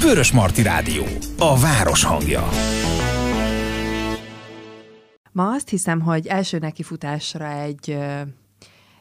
Vörös 0.00 0.32
Marti 0.32 0.62
Rádió, 0.62 1.02
a 1.38 1.58
város 1.58 2.04
hangja. 2.04 2.48
Ma 5.32 5.50
azt 5.52 5.68
hiszem, 5.68 6.00
hogy 6.00 6.26
első 6.26 6.58
nekifutásra 6.58 7.50
egy 7.50 7.98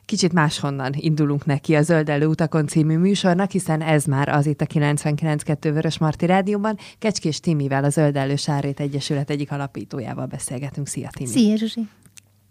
kicsit 0.05 0.33
máshonnan 0.33 0.93
indulunk 0.95 1.45
neki 1.45 1.75
a 1.75 1.81
Zöldelő 1.81 2.25
utakon 2.25 2.67
című 2.67 2.97
műsornak, 2.97 3.51
hiszen 3.51 3.81
ez 3.81 4.05
már 4.05 4.29
az 4.29 4.45
itt 4.45 4.61
a 4.61 4.65
99.2 4.65 5.57
Vörös 5.61 5.97
Marti 5.97 6.25
Rádióban. 6.25 6.77
Kecskés 6.99 7.39
Timivel, 7.39 7.83
a 7.83 7.89
Zöldelő 7.89 8.35
Sárét 8.35 8.79
Egyesület 8.79 9.29
egyik 9.29 9.51
alapítójával 9.51 10.25
beszélgetünk. 10.25 10.87
Szia, 10.87 11.09
Timi! 11.11 11.29
Szia, 11.29 11.55
Zsuzsi! 11.55 11.87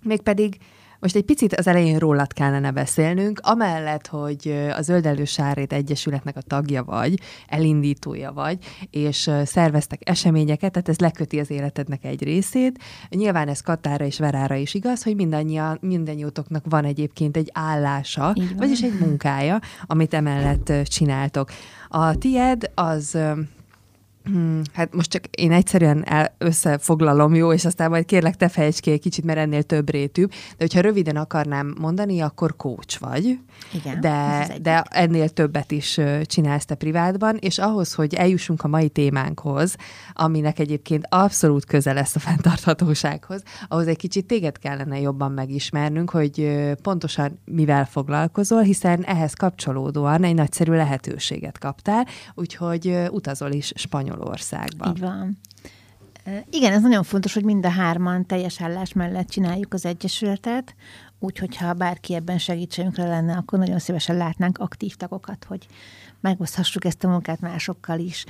Mégpedig 0.03 0.57
most 1.05 1.17
egy 1.17 1.25
picit 1.25 1.55
az 1.55 1.67
elején 1.67 1.99
rólad 1.99 2.33
kellene 2.33 2.71
beszélnünk, 2.71 3.41
amellett, 3.43 4.07
hogy 4.07 4.69
a 4.77 4.83
Zöldelő 4.83 5.25
Sárét 5.25 5.73
Egyesületnek 5.73 6.37
a 6.37 6.41
tagja 6.41 6.85
vagy, 6.85 7.21
elindítója 7.47 8.33
vagy, 8.33 8.59
és 8.91 9.31
szerveztek 9.45 10.09
eseményeket, 10.09 10.73
tehát 10.73 10.89
ez 10.89 10.99
leköti 10.99 11.39
az 11.39 11.51
életednek 11.51 12.05
egy 12.05 12.23
részét. 12.23 12.83
Nyilván 13.09 13.49
ez 13.49 13.61
Katára 13.61 14.05
és 14.05 14.19
Verára 14.19 14.55
is 14.55 14.75
igaz, 14.75 15.03
hogy 15.03 15.15
mindannyian, 15.15 15.79
mindannyiótoknak 15.81 16.65
van 16.69 16.85
egyébként 16.85 17.37
egy 17.37 17.51
állása, 17.53 18.35
vagyis 18.57 18.81
egy 18.81 18.99
munkája, 19.01 19.61
amit 19.87 20.15
emellett 20.15 20.73
csináltok. 20.85 21.51
A 21.89 22.19
tied 22.19 22.71
az 22.75 23.19
Hmm, 24.25 24.61
hát 24.73 24.95
most 24.95 25.11
csak 25.11 25.25
én 25.27 25.53
egyszerűen 25.53 26.05
el, 26.07 26.35
összefoglalom, 26.39 27.35
jó, 27.35 27.53
és 27.53 27.65
aztán 27.65 27.91
majd 27.91 28.05
kérlek 28.05 28.37
te 28.37 28.49
fejtsd 28.49 28.81
ki 28.81 28.91
egy 28.91 29.01
kicsit, 29.01 29.25
mert 29.25 29.39
ennél 29.39 29.63
több 29.63 29.91
rétűbb, 29.91 30.31
de 30.31 30.57
hogyha 30.59 30.81
röviden 30.81 31.17
akarnám 31.17 31.75
mondani, 31.81 32.21
akkor 32.21 32.57
coach 32.57 33.01
vagy, 33.01 33.39
Igen, 33.73 34.01
de, 34.01 34.49
de 34.63 34.85
ennél 34.91 35.29
többet 35.29 35.71
is 35.71 36.01
csinálsz 36.23 36.65
te 36.65 36.75
privátban, 36.75 37.37
és 37.37 37.59
ahhoz, 37.59 37.95
hogy 37.95 38.15
eljussunk 38.15 38.63
a 38.63 38.69
mai 38.69 38.89
témánkhoz, 38.89 39.77
aminek 40.13 40.59
egyébként 40.59 41.07
abszolút 41.09 41.65
közel 41.65 41.95
lesz 41.95 42.17
a 42.17 42.19
fenntarthatósághoz, 42.19 43.43
ahhoz 43.69 43.87
egy 43.87 43.97
kicsit 43.97 44.27
téged 44.27 44.59
kellene 44.59 45.01
jobban 45.01 45.33
megismernünk, 45.33 46.11
hogy 46.11 46.63
pontosan 46.83 47.39
mivel 47.45 47.87
foglalkozol, 47.87 48.63
hiszen 48.63 49.03
ehhez 49.03 49.35
kapcsolódóan 49.35 50.25
egy 50.25 50.35
nagyszerű 50.35 50.73
lehetőséget 50.73 51.59
kaptál, 51.59 52.07
úgyhogy 52.35 52.99
utazol 53.11 53.51
is 53.51 53.73
spanyol 53.75 54.13
Spanyolországban. 54.15 54.91
Így 54.91 55.01
van. 55.01 55.39
Igen, 56.51 56.73
ez 56.73 56.83
nagyon 56.83 57.03
fontos, 57.03 57.35
hogy 57.35 57.45
mind 57.45 57.67
a 57.67 57.69
hárman 57.69 58.27
teljes 58.27 58.61
állás 58.61 58.93
mellett 58.93 59.29
csináljuk 59.29 59.73
az 59.73 59.87
Egyesületet, 59.87 60.75
úgyhogy 61.19 61.57
ha 61.57 61.73
bárki 61.73 62.15
ebben 62.15 62.39
segítségünkre 62.39 63.07
lenne, 63.07 63.37
akkor 63.37 63.59
nagyon 63.59 63.79
szívesen 63.79 64.17
látnánk 64.17 64.59
aktív 64.59 64.95
tagokat, 64.95 65.45
hogy 65.45 65.67
megoszthassuk 66.21 66.85
ezt 66.85 67.05
a 67.05 67.09
munkát 67.09 67.41
másokkal 67.41 67.99
is. 67.99 68.25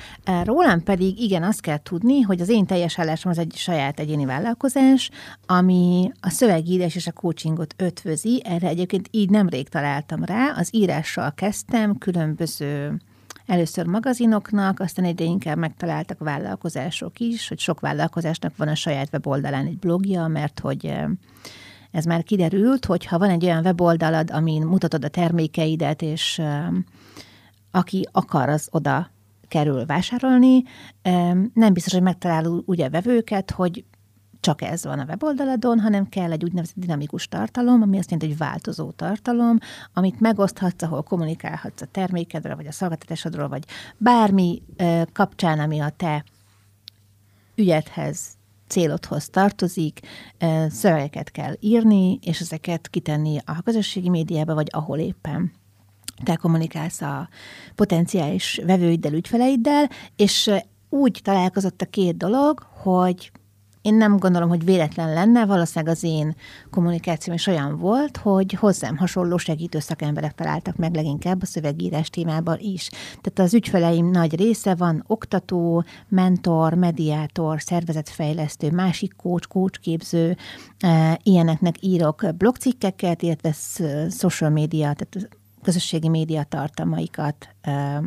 Rólam 0.44 0.82
pedig 0.82 1.20
igen, 1.20 1.42
azt 1.42 1.60
kell 1.60 1.82
tudni, 1.82 2.20
hogy 2.20 2.40
az 2.40 2.48
én 2.48 2.66
teljes 2.66 2.98
állásom 2.98 3.30
az 3.30 3.38
egy 3.38 3.54
saját 3.56 4.00
egyéni 4.00 4.24
vállalkozás, 4.24 5.10
ami 5.46 6.12
a 6.20 6.30
szövegírás 6.30 6.94
és 6.94 7.06
a 7.06 7.12
coachingot 7.12 7.74
ötvözi. 7.76 8.42
Erre 8.44 8.68
egyébként 8.68 9.08
így 9.10 9.30
nemrég 9.30 9.68
találtam 9.68 10.24
rá. 10.24 10.52
Az 10.56 10.68
írással 10.72 11.32
kezdtem, 11.34 11.98
különböző 11.98 13.00
Először 13.46 13.86
magazinoknak, 13.86 14.80
aztán 14.80 15.04
egyre 15.04 15.24
inkább 15.24 15.56
megtaláltak 15.56 16.18
vállalkozások 16.18 17.18
is, 17.18 17.48
hogy 17.48 17.58
sok 17.58 17.80
vállalkozásnak 17.80 18.56
van 18.56 18.68
a 18.68 18.74
saját 18.74 19.08
weboldalán 19.12 19.66
egy 19.66 19.78
blogja, 19.78 20.26
mert 20.26 20.60
hogy 20.60 20.94
ez 21.90 22.04
már 22.04 22.22
kiderült, 22.22 22.84
hogy 22.84 23.06
ha 23.06 23.18
van 23.18 23.30
egy 23.30 23.44
olyan 23.44 23.64
weboldalad, 23.64 24.30
amin 24.30 24.62
mutatod 24.62 25.04
a 25.04 25.08
termékeidet, 25.08 26.02
és 26.02 26.42
aki 27.70 28.08
akar, 28.12 28.48
az 28.48 28.68
oda 28.70 29.10
kerül 29.48 29.86
vásárolni, 29.86 30.62
nem 31.54 31.72
biztos, 31.72 31.92
hogy 31.92 32.02
megtalál 32.02 32.62
úgy 32.66 32.80
a 32.80 32.90
vevőket, 32.90 33.50
hogy 33.50 33.84
csak 34.44 34.62
ez 34.62 34.84
van 34.84 34.98
a 34.98 35.04
weboldaladon, 35.04 35.80
hanem 35.80 36.08
kell 36.08 36.32
egy 36.32 36.44
úgynevezett 36.44 36.76
dinamikus 36.76 37.28
tartalom, 37.28 37.82
ami 37.82 37.98
azt 37.98 38.10
jelenti, 38.10 38.28
hogy 38.28 38.46
változó 38.46 38.90
tartalom, 38.90 39.58
amit 39.92 40.20
megoszthatsz, 40.20 40.82
ahol 40.82 41.02
kommunikálhatsz 41.02 41.80
a 41.80 41.86
termékedről, 41.86 42.56
vagy 42.56 42.66
a 42.66 42.72
szolgáltatásodról, 42.72 43.48
vagy 43.48 43.64
bármi 43.96 44.62
kapcsán, 45.12 45.58
ami 45.58 45.80
a 45.80 45.92
te 45.96 46.24
ügyedhez, 47.54 48.18
célodhoz 48.68 49.28
tartozik, 49.28 50.00
szövegeket 50.68 51.30
kell 51.30 51.54
írni, 51.60 52.18
és 52.22 52.40
ezeket 52.40 52.88
kitenni 52.88 53.38
a 53.44 53.62
közösségi 53.62 54.08
médiába, 54.08 54.54
vagy 54.54 54.68
ahol 54.70 54.98
éppen 54.98 55.52
te 56.24 56.36
kommunikálsz 56.36 57.00
a 57.00 57.28
potenciális 57.74 58.60
vevőiddel, 58.66 59.12
ügyfeleiddel, 59.12 59.90
és 60.16 60.50
úgy 60.88 61.20
találkozott 61.22 61.80
a 61.80 61.86
két 61.86 62.16
dolog, 62.16 62.66
hogy 62.82 63.32
én 63.84 63.94
nem 63.94 64.16
gondolom, 64.16 64.48
hogy 64.48 64.64
véletlen 64.64 65.12
lenne, 65.12 65.46
valószínűleg 65.46 65.94
az 65.94 66.02
én 66.02 66.36
kommunikációm 66.70 67.36
is 67.36 67.46
olyan 67.46 67.78
volt, 67.78 68.16
hogy 68.16 68.52
hozzám 68.52 68.96
hasonló 68.96 69.36
segítő 69.36 69.78
szakemberek 69.78 70.34
találtak 70.34 70.76
meg 70.76 70.94
leginkább 70.94 71.42
a 71.42 71.46
szövegírás 71.46 72.10
témában 72.10 72.58
is. 72.60 72.88
Tehát 72.90 73.38
az 73.38 73.54
ügyfeleim 73.54 74.10
nagy 74.10 74.36
része 74.36 74.74
van 74.74 75.04
oktató, 75.06 75.84
mentor, 76.08 76.74
mediátor, 76.74 77.62
szervezetfejlesztő, 77.62 78.70
másik 78.70 79.16
coach, 79.16 79.48
coachképző, 79.48 80.36
e, 80.78 81.18
ilyeneknek 81.22 81.82
írok 81.82 82.26
blogcikkeket, 82.38 83.22
illetve 83.22 83.52
social 84.10 84.50
media, 84.50 84.92
tehát 84.92 85.28
közösségi 85.62 86.08
média 86.08 86.42
tartalmaikat 86.42 87.48
e, 87.60 88.02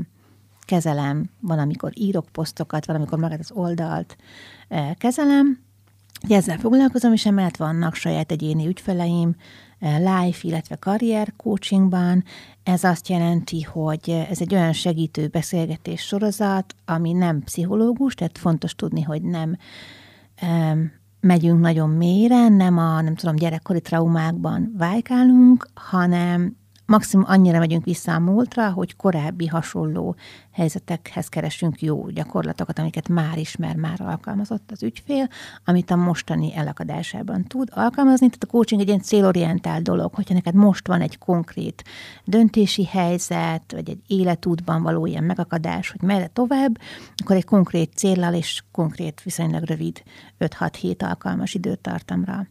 kezelem, 0.66 1.30
van, 1.40 1.60
amikor 1.60 1.92
írok 1.94 2.26
posztokat, 2.32 2.86
van, 2.86 2.96
amikor 2.96 3.20
magát 3.20 3.40
az 3.40 3.52
oldalt 3.52 4.18
e, 4.68 4.94
kezelem, 4.94 5.66
Ezzel 6.30 6.58
foglalkozom, 6.58 7.14
és 7.14 7.26
emellett 7.26 7.58
vannak 7.58 7.96
saját 7.96 8.32
egyéni 8.32 8.68
ügyfeleim, 8.68 9.36
eh, 9.80 9.98
life, 9.98 10.48
illetve 10.48 10.76
karrier 10.76 11.34
coachingban. 11.38 12.24
Ez 12.64 12.84
azt 12.84 13.08
jelenti, 13.08 13.62
hogy 13.62 14.26
ez 14.30 14.42
egy 14.42 14.54
olyan 14.54 14.74
segítő 14.74 15.28
beszélgetés 15.28 16.02
sorozat, 16.02 16.76
ami 16.86 17.12
nem 17.12 17.44
pszichológus, 17.44 18.14
tehát 18.14 18.38
fontos 18.38 18.76
tudni, 18.76 19.02
hogy 19.02 19.22
nem 19.22 19.58
um, 20.42 20.92
megyünk 21.20 21.60
nagyon 21.60 21.90
mélyre, 21.90 22.48
nem 22.48 22.78
a, 22.78 23.02
nem 23.02 23.16
tudom, 23.16 23.36
gyerekkori 23.36 23.82
traumákban 23.82 24.74
vájkálunk, 24.78 25.68
hanem 25.74 26.58
maximum 26.88 27.26
annyira 27.28 27.60
megyünk 27.60 27.84
vissza 27.84 28.14
a 28.14 28.20
múltra, 28.20 28.72
hogy 28.72 28.96
korábbi 28.96 29.48
hasonló 29.48 30.16
helyzetekhez 30.52 31.28
keresünk 31.28 31.82
jó 31.82 32.08
gyakorlatokat, 32.10 32.80
amiket 32.80 33.08
már 33.10 33.38
ismer, 33.38 33.76
már 33.76 34.02
alkalmazott 34.02 34.72
az 34.72 34.84
ügyfél, 34.84 35.28
amit 35.66 35.92
a 35.92 35.96
mostani 35.96 36.56
elakadásában 36.56 37.44
tud 37.44 37.70
alkalmazni. 37.72 38.28
Tehát 38.28 38.44
a 38.44 38.48
coaching 38.48 38.82
egy 38.82 38.88
ilyen 38.88 39.02
célorientált 39.02 39.84
dolog, 39.84 40.14
hogyha 40.14 40.34
neked 40.34 40.54
most 40.54 40.88
van 40.88 41.02
egy 41.02 41.18
konkrét 41.18 41.84
döntési 42.26 42.86
helyzet, 42.86 43.72
vagy 43.72 43.90
egy 43.90 44.02
életútban 44.08 44.84
való 44.84 45.06
ilyen 45.06 45.24
megakadás, 45.24 45.90
hogy 45.90 46.02
merre 46.02 46.28
tovább, 46.28 46.78
akkor 47.24 47.36
egy 47.36 47.46
konkrét 47.46 47.94
céllal 47.96 48.34
és 48.34 48.64
konkrét 48.72 49.22
viszonylag 49.24 49.64
rövid 49.64 50.04
5-6 50.40 50.74
hét 50.80 51.04
alkalmas 51.04 51.54
időtartamra 51.54 52.48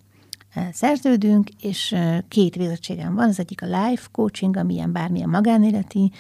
szerződünk, 0.72 1.49
és 1.61 1.94
két 2.28 2.55
végzettségem 2.55 3.15
van, 3.15 3.28
az 3.28 3.39
egyik 3.39 3.62
a 3.62 3.67
life 3.67 4.09
coaching, 4.12 4.56
ami 4.56 4.75
ilyen 4.75 4.93
bármilyen 4.93 5.28
magánéleti 5.28 6.11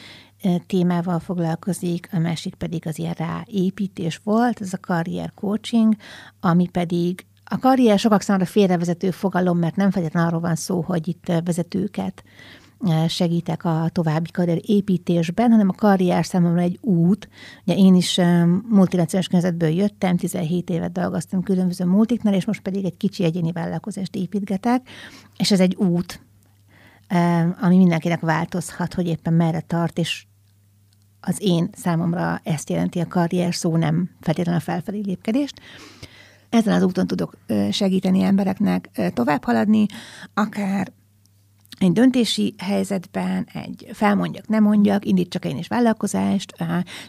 témával 0.66 1.18
foglalkozik, 1.18 2.08
a 2.12 2.18
másik 2.18 2.54
pedig 2.54 2.86
az 2.86 2.98
ilyen 2.98 3.14
ráépítés 3.18 4.20
volt, 4.24 4.60
ez 4.60 4.72
a 4.72 4.78
karrier 4.80 5.32
coaching, 5.34 5.94
ami 6.40 6.68
pedig 6.68 7.26
a 7.44 7.58
karrier 7.58 7.98
sokak 7.98 8.20
számára 8.20 8.44
félrevezető 8.44 9.10
fogalom, 9.10 9.58
mert 9.58 9.76
nem 9.76 9.90
feltétlenül 9.90 10.28
arról 10.28 10.40
van 10.40 10.56
szó, 10.56 10.80
hogy 10.80 11.08
itt 11.08 11.32
vezetőket 11.44 12.24
segítek 13.08 13.64
a 13.64 13.88
további 13.92 14.30
karrier 14.30 14.60
építésben, 14.62 15.50
hanem 15.50 15.68
a 15.68 15.72
karrier 15.72 16.26
számomra 16.26 16.60
egy 16.60 16.78
út. 16.80 17.28
Ugye 17.64 17.76
én 17.76 17.94
is 17.94 18.20
multinacionális 18.68 19.28
környezetből 19.28 19.68
jöttem, 19.68 20.16
17 20.16 20.70
évet 20.70 20.92
dolgoztam 20.92 21.42
különböző 21.42 21.84
multiknál, 21.84 22.34
és 22.34 22.44
most 22.44 22.60
pedig 22.60 22.84
egy 22.84 22.96
kicsi 22.96 23.24
egyéni 23.24 23.52
vállalkozást 23.52 24.14
építgetek, 24.14 24.88
és 25.38 25.50
ez 25.50 25.60
egy 25.60 25.74
út, 25.74 26.20
ami 27.60 27.76
mindenkinek 27.76 28.20
változhat, 28.20 28.94
hogy 28.94 29.06
éppen 29.06 29.32
merre 29.32 29.60
tart, 29.60 29.98
és 29.98 30.26
az 31.20 31.36
én 31.40 31.70
számomra 31.72 32.40
ezt 32.44 32.70
jelenti 32.70 33.00
a 33.00 33.08
karrier 33.08 33.54
szó, 33.54 33.76
nem 33.76 34.10
feltétlenül 34.20 34.60
a 34.60 34.64
felfelé 34.64 35.00
lépkedést. 35.04 35.60
Ezen 36.48 36.74
az 36.74 36.82
úton 36.82 37.06
tudok 37.06 37.36
segíteni 37.70 38.22
embereknek 38.22 38.90
tovább 39.14 39.44
haladni, 39.44 39.86
akár 40.34 40.92
egy 41.78 41.92
döntési 41.92 42.54
helyzetben, 42.58 43.48
egy 43.52 43.88
felmondjak, 43.92 44.48
nem 44.48 44.62
mondjak, 44.62 45.04
indítsak 45.04 45.44
én 45.44 45.56
is 45.56 45.68
vállalkozást, 45.68 46.54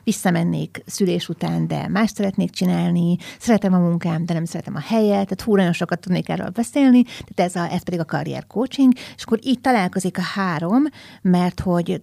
visszamennék 0.04 0.84
szülés 0.86 1.30
után, 1.30 1.68
de 1.68 1.88
más 1.88 2.10
szeretnék 2.10 2.50
csinálni, 2.50 3.18
szeretem 3.40 3.74
a 3.74 3.80
munkám, 3.80 4.26
de 4.26 4.34
nem 4.34 4.46
szeretem 4.46 4.76
a 4.76 4.80
helyet, 4.80 5.10
tehát 5.10 5.42
hú, 5.42 5.56
nagyon 5.56 5.74
sokat 5.74 6.00
tudnék 6.00 6.30
erről 6.30 6.50
beszélni, 6.50 7.04
tehát 7.04 7.52
ez, 7.52 7.56
a, 7.56 7.74
ez 7.74 7.84
pedig 7.84 8.00
a 8.00 8.06
karrier 8.06 8.48
coaching, 8.48 8.94
és 9.16 9.24
akkor 9.24 9.40
itt 9.42 9.62
találkozik 9.62 10.18
a 10.18 10.22
három, 10.22 10.84
mert 11.22 11.60
hogy 11.60 12.02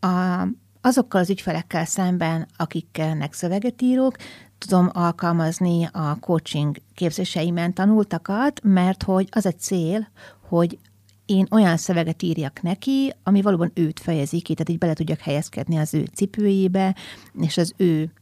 a, 0.00 0.46
azokkal 0.80 1.20
az 1.20 1.30
ügyfelekkel 1.30 1.84
szemben, 1.84 2.46
akiknek 2.56 3.32
szöveget 3.32 3.82
írok, 3.82 4.16
tudom 4.58 4.90
alkalmazni 4.92 5.88
a 5.92 6.16
coaching 6.20 6.76
képzéseimen 6.94 7.72
tanultakat, 7.72 8.60
mert 8.62 9.02
hogy 9.02 9.28
az 9.30 9.46
a 9.46 9.52
cél, 9.52 10.08
hogy 10.48 10.78
én 11.26 11.46
olyan 11.50 11.76
szöveget 11.76 12.22
írjak 12.22 12.62
neki, 12.62 13.12
ami 13.22 13.42
valóban 13.42 13.70
őt 13.74 14.00
fejezi 14.00 14.40
ki, 14.40 14.54
tehát 14.54 14.68
így 14.68 14.78
bele 14.78 14.92
tudjak 14.92 15.20
helyezkedni 15.20 15.76
az 15.76 15.94
ő 15.94 16.04
cipőjébe, 16.14 16.94
és 17.40 17.56
az 17.56 17.72
ő, 17.76 18.12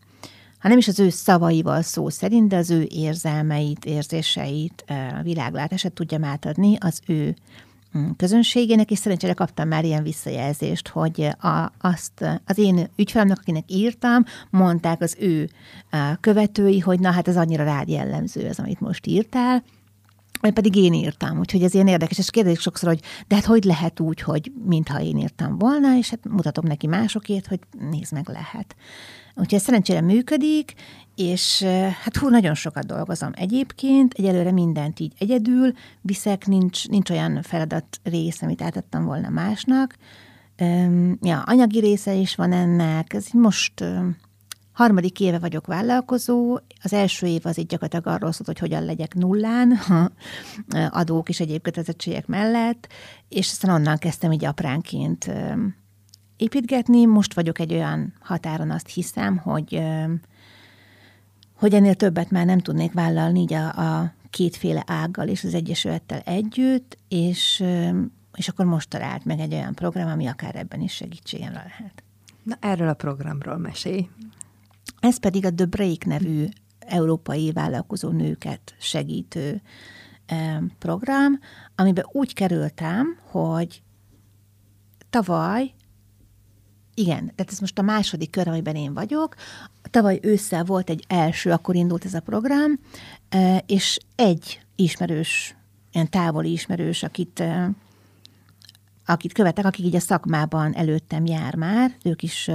ha 0.59 0.69
nem 0.69 0.79
is 0.79 0.89
az 0.89 1.01
ő 1.01 1.09
szavaival 1.09 1.83
szó 1.83 2.09
szerint, 2.09 2.49
de 2.49 2.57
az 2.57 2.71
ő 2.71 2.87
érzelmeit, 2.91 3.85
érzéseit, 3.85 4.85
világlátását 5.23 5.93
tudjam 5.93 6.25
átadni 6.25 6.77
az 6.81 7.01
ő 7.07 7.35
mm, 7.99 8.11
közönségének, 8.17 8.91
és 8.91 8.99
szerencsére 8.99 9.33
kaptam 9.33 9.69
már 9.69 9.85
ilyen 9.85 10.03
visszajelzést, 10.03 10.89
hogy 10.89 11.29
a, 11.39 11.73
azt 11.81 12.41
az 12.47 12.59
én 12.59 12.89
ügyfelemnek, 12.97 13.39
akinek 13.39 13.65
írtam, 13.67 14.25
mondták 14.51 15.01
az 15.01 15.17
ő 15.19 15.49
követői, 16.21 16.79
hogy 16.79 17.01
na 17.01 17.11
hát 17.11 17.29
ez 17.29 17.37
annyira 17.37 17.65
rád 17.65 17.89
jellemző, 17.89 18.47
ez, 18.47 18.59
amit 18.59 18.81
most 18.81 19.07
írtál, 19.07 19.63
vagy 20.45 20.53
pedig 20.53 20.77
én 20.77 20.93
írtam, 20.93 21.39
úgyhogy 21.39 21.63
ez 21.63 21.75
ilyen 21.75 21.87
érdekes, 21.87 22.19
és 22.19 22.31
kérdezik 22.31 22.61
sokszor, 22.61 22.89
hogy 22.89 23.01
de 23.29 23.35
hát 23.35 23.45
hogy 23.45 23.65
lehet 23.65 24.01
úgy, 24.01 24.21
hogy 24.21 24.53
mintha 24.65 25.01
én 25.01 25.17
írtam 25.17 25.59
volna, 25.59 25.97
és 25.97 26.11
hát 26.11 26.29
mutatom 26.29 26.65
neki 26.67 26.87
másokét, 26.87 27.47
hogy 27.47 27.61
nézd 27.91 28.13
meg, 28.13 28.29
lehet. 28.29 28.77
Úgyhogy 29.35 29.55
ez 29.55 29.63
szerencsére 29.63 30.01
működik, 30.01 30.75
és 31.15 31.63
hát 32.03 32.17
hú, 32.17 32.29
nagyon 32.29 32.55
sokat 32.55 32.87
dolgozom 32.87 33.31
egyébként, 33.35 34.13
egyelőre 34.13 34.53
mindent 34.53 35.01
így 35.01 35.13
egyedül 35.19 35.73
viszek, 36.01 36.47
nincs, 36.47 36.89
nincs 36.89 37.11
olyan 37.11 37.43
feladat 37.43 38.01
rész, 38.03 38.43
amit 38.43 38.63
átadtam 38.63 39.05
volna 39.05 39.29
másnak. 39.29 39.97
Ja, 41.21 41.43
anyagi 41.43 41.81
része 41.81 42.15
is 42.15 42.35
van 42.35 42.53
ennek, 42.53 43.13
ez 43.13 43.27
most 43.33 43.85
Harmadik 44.75 45.21
éve 45.21 45.39
vagyok 45.39 45.67
vállalkozó, 45.67 46.59
az 46.83 46.93
első 46.93 47.27
év 47.27 47.41
az 47.45 47.59
így 47.59 47.67
gyakorlatilag 47.67 48.07
arról 48.07 48.33
szólt, 48.33 48.47
hogy 48.47 48.59
hogyan 48.59 48.85
legyek 48.85 49.15
nullán, 49.15 49.79
adók 50.91 51.29
és 51.29 51.41
egyéb 51.41 51.63
kötelezettségek 51.63 52.27
mellett, 52.27 52.89
és 53.29 53.51
aztán 53.51 53.75
onnan 53.75 53.99
kezdtem 53.99 54.33
így 54.33 54.45
apránként 54.45 55.31
építgetni. 56.37 57.05
Most 57.05 57.35
vagyok 57.35 57.59
egy 57.59 57.73
olyan 57.73 58.13
határon, 58.21 58.71
azt 58.71 58.89
hiszem, 58.89 59.37
hogy, 59.37 59.83
hogy 61.57 61.75
ennél 61.75 61.95
többet 61.95 62.31
már 62.31 62.47
nem 62.47 62.59
tudnék 62.59 62.93
vállalni 62.93 63.41
így 63.41 63.53
a, 63.53 64.01
a 64.01 64.13
kétféle 64.31 64.83
ággal 64.87 65.29
és 65.29 65.45
az 65.45 65.55
Egyesülettel 65.55 66.21
együtt, 66.21 66.99
és, 67.09 67.65
és 68.35 68.49
akkor 68.49 68.65
most 68.65 68.89
talált 68.89 69.25
meg 69.25 69.41
egy 69.41 69.53
olyan 69.53 69.75
program, 69.75 70.09
ami 70.09 70.27
akár 70.27 70.57
ebben 70.57 70.81
is 70.81 70.93
segítségemre 70.93 71.65
lehet. 71.79 72.03
Na, 72.43 72.57
erről 72.61 72.89
a 72.89 72.95
programról 72.95 73.57
mesélj. 73.57 74.09
Ez 75.05 75.17
pedig 75.17 75.45
a 75.45 75.55
The 75.55 75.67
Break 75.67 76.05
nevű 76.05 76.47
európai 76.79 77.53
vállalkozó 77.53 78.09
nőket 78.11 78.75
segítő 78.79 79.63
program, 80.79 81.39
amiben 81.75 82.05
úgy 82.13 82.35
kerültem, 82.35 83.19
hogy 83.31 83.83
tavaly, 85.11 85.75
igen, 86.95 87.33
tehát 87.35 87.53
ez 87.53 87.59
most 87.59 87.79
a 87.79 87.83
második 87.83 88.31
kör, 88.31 88.49
amiben 88.49 88.77
én 88.77 88.95
vagyok, 88.95 89.35
tavaly 89.91 90.19
ősszel 90.23 90.65
volt 90.65 90.91
egy 90.91 91.05
első, 91.09 91.51
akkor 91.51 91.75
indult 91.75 92.05
ez 92.05 92.15
a 92.15 92.21
program, 92.21 92.79
és 93.67 93.99
egy 94.15 94.61
ismerős, 94.75 95.57
ilyen 95.93 96.11
távoli 96.11 96.53
ismerős, 96.53 97.03
akit 97.03 97.43
akit 99.07 99.33
követek, 99.33 99.65
akik 99.65 99.85
így 99.85 99.97
a 99.97 100.01
szakmában 100.01 100.75
előttem 100.75 101.27
jár 101.27 101.55
már, 101.55 101.97
ők 102.03 102.23
is, 102.23 102.49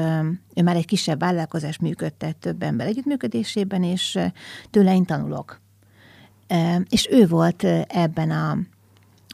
ő 0.55 0.63
már 0.63 0.75
egy 0.75 0.85
kisebb 0.85 1.19
vállalkozás 1.19 1.77
működtet 1.77 2.35
több 2.37 2.63
ember 2.63 2.87
együttműködésében, 2.87 3.83
és 3.83 4.19
tőle 4.69 4.95
én 4.95 5.05
tanulok. 5.05 5.61
És 6.89 7.07
ő 7.11 7.27
volt 7.27 7.63
ebben 7.87 8.31
a 8.31 8.57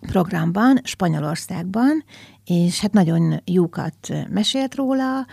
programban, 0.07 0.79
Spanyolországban, 0.83 2.03
és 2.45 2.79
hát 2.79 2.93
nagyon 2.93 3.41
jókat 3.45 4.13
mesélt 4.29 4.75
róla, 4.75 5.25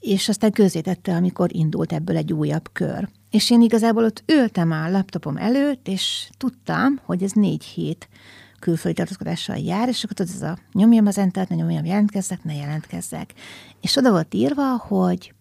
és 0.00 0.28
aztán 0.28 0.52
közzétette, 0.52 1.14
amikor 1.14 1.54
indult 1.54 1.92
ebből 1.92 2.16
egy 2.16 2.32
újabb 2.32 2.72
kör. 2.72 3.08
És 3.30 3.50
én 3.50 3.60
igazából 3.60 4.04
ott 4.04 4.22
ültem 4.26 4.70
a 4.70 4.90
laptopom 4.90 5.36
előtt, 5.36 5.88
és 5.88 6.30
tudtam, 6.36 7.00
hogy 7.04 7.22
ez 7.22 7.32
négy 7.32 7.64
hét 7.64 8.08
külföldi 8.58 8.96
tartózkodással 8.96 9.56
jár, 9.56 9.88
és 9.88 10.04
akkor 10.04 10.16
tudod, 10.16 10.32
ez 10.34 10.42
a 10.42 10.58
nyomjam 10.72 11.06
az 11.06 11.18
entert, 11.18 11.48
ne 11.48 11.54
nyomjam, 11.54 11.84
jelentkezzek, 11.84 12.44
ne 12.44 12.54
jelentkezzek. 12.54 13.34
És 13.80 13.96
oda 13.96 14.10
volt 14.10 14.34
írva, 14.34 14.76
hogy 14.76 15.34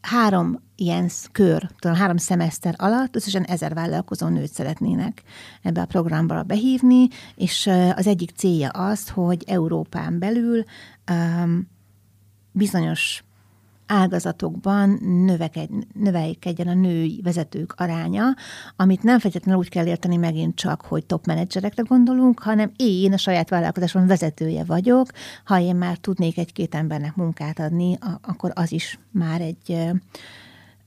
három 0.00 0.62
ilyen 0.76 1.10
kör, 1.32 1.70
tudom, 1.78 1.96
három 1.96 2.16
szemeszter 2.16 2.74
alatt 2.78 3.16
összesen 3.16 3.42
ezer 3.42 3.74
vállalkozó 3.74 4.26
nőt 4.26 4.52
szeretnének 4.52 5.22
ebbe 5.62 5.80
a 5.80 5.86
programba 5.86 6.42
behívni, 6.42 7.08
és 7.34 7.70
az 7.94 8.06
egyik 8.06 8.30
célja 8.30 8.68
az, 8.68 9.08
hogy 9.08 9.44
Európán 9.46 10.18
belül 10.18 10.64
um, 11.10 11.68
bizonyos 12.52 13.24
ágazatokban 13.92 14.98
növeked, 15.24 15.68
növelkedjen 15.94 16.68
a 16.68 16.74
női 16.74 17.20
vezetők 17.22 17.72
aránya, 17.76 18.24
amit 18.76 19.02
nem 19.02 19.18
feltétlenül 19.18 19.60
úgy 19.60 19.68
kell 19.68 19.86
érteni 19.86 20.16
megint 20.16 20.56
csak, 20.56 20.80
hogy 20.80 21.06
top 21.06 21.26
menedzserekre 21.26 21.82
gondolunk, 21.82 22.40
hanem 22.40 22.72
én 22.76 23.12
a 23.12 23.16
saját 23.16 23.48
vállalkozásom 23.48 24.06
vezetője 24.06 24.64
vagyok, 24.64 25.06
ha 25.44 25.60
én 25.60 25.76
már 25.76 25.96
tudnék 25.96 26.38
egy-két 26.38 26.74
embernek 26.74 27.16
munkát 27.16 27.58
adni, 27.58 27.98
akkor 28.22 28.50
az 28.54 28.72
is 28.72 28.98
már 29.10 29.40
egy 29.40 29.78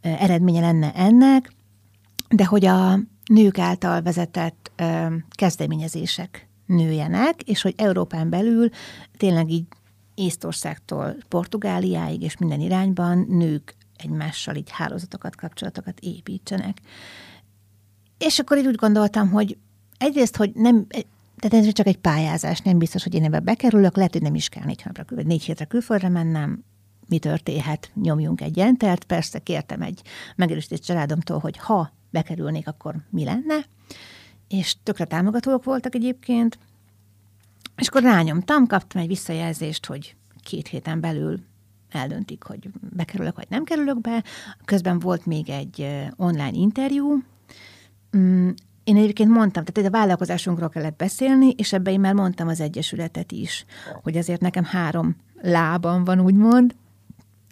eredménye 0.02 0.60
lenne 0.60 0.94
ennek, 0.94 1.52
de 2.30 2.46
hogy 2.46 2.66
a 2.66 3.00
nők 3.26 3.60
által 3.60 4.02
vezetett 4.02 4.72
kezdeményezések 5.30 6.48
nőjenek, 6.66 7.42
és 7.42 7.62
hogy 7.62 7.74
Európán 7.78 8.30
belül 8.30 8.70
tényleg 9.18 9.50
így 9.50 9.66
Észtországtól 10.16 11.16
Portugáliáig 11.28 12.22
és 12.22 12.38
minden 12.38 12.60
irányban 12.60 13.26
nők 13.30 13.76
egymással 13.98 14.56
így 14.56 14.70
hálózatokat, 14.72 15.36
kapcsolatokat 15.36 16.00
építsenek. 16.00 16.78
És 18.18 18.40
akkor 18.40 18.58
így 18.58 18.68
úgy 18.68 18.76
gondoltam, 18.76 19.30
hogy 19.30 19.58
egyrészt, 19.98 20.36
hogy 20.36 20.52
nem, 20.54 20.88
tehát 21.38 21.66
ez 21.66 21.74
csak 21.74 21.88
egy 21.88 21.98
pályázás, 21.98 22.60
nem 22.60 22.78
biztos, 22.78 23.04
hogy 23.04 23.14
én 23.14 23.24
ebbe 23.24 23.40
bekerülök, 23.40 23.96
lehet, 23.96 24.12
hogy 24.12 24.22
nem 24.22 24.36
is 24.36 24.50
kell 24.50 24.66
négy, 24.66 24.82
hónapra, 24.82 25.24
négy 25.24 25.44
hétre 25.44 25.66
külföldre 25.66 26.10
mennem, 26.10 26.64
mi 27.08 27.20
történhet, 27.20 27.92
nyomjunk 27.94 28.42
egy 28.42 28.60
entert. 28.60 29.04
Persze 29.04 29.40
kértem 29.40 29.82
egy 29.82 30.02
megerősítést 30.36 30.84
családomtól, 30.84 31.40
hogy 31.40 31.58
ha 31.58 31.92
bekerülnék, 32.10 32.68
akkor 32.68 32.96
mi 33.10 33.24
lenne. 33.24 33.66
És 34.48 34.76
tökre 34.84 35.06
támogatók 35.06 35.64
voltak 35.64 35.96
egyébként, 35.96 36.58
és 37.78 37.88
akkor 37.88 38.02
rányomtam, 38.02 38.68
kaptam 38.68 39.02
egy 39.02 39.08
visszajelzést, 39.08 39.86
hogy 39.86 40.16
két 40.44 40.68
héten 40.68 41.00
belül 41.00 41.40
eldöntik, 41.90 42.44
hogy 42.44 42.70
bekerülök, 42.96 43.36
vagy 43.36 43.48
nem 43.50 43.64
kerülök 43.64 44.02
be. 44.02 44.24
Közben 44.66 45.00
volt 45.00 45.26
még 45.26 45.50
egy 45.50 45.88
online 46.16 46.52
interjú. 46.52 47.24
Mm, 48.18 48.50
én 48.84 48.98
egyébként 48.98 49.30
mondtam, 49.30 49.64
tehát 49.64 49.90
a 49.90 49.98
vállalkozásunkról 49.98 50.70
kellett 50.70 50.96
beszélni, 50.96 51.50
és 51.50 51.74
ebben 51.74 51.94
én 51.94 52.00
már 52.00 52.14
mondtam 52.14 52.48
az 52.48 52.60
Egyesületet 52.60 53.32
is, 53.32 53.66
hogy 54.04 54.18
azért 54.18 54.42
nekem 54.42 54.64
három 54.64 55.16
lábam 55.42 56.04
van, 56.04 56.20
úgymond, 56.20 56.76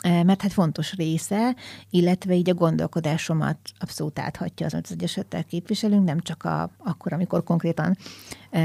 mert 0.04 0.42
hát 0.42 0.54
fontos 0.54 0.94
része, 0.94 1.56
illetve 1.90 2.34
így 2.34 2.50
a 2.50 2.54
gondolkodásomat 2.54 3.58
abszolút 3.80 4.20
áthatja 4.20 4.66
az, 4.66 4.74
az 4.74 4.92
Egyesülettel 4.92 5.44
képviselünk, 5.44 6.06
nem 6.06 6.20
csak 6.20 6.44
a, 6.44 6.72
akkor, 6.78 7.14
amikor 7.14 7.44
konkrétan 7.44 7.98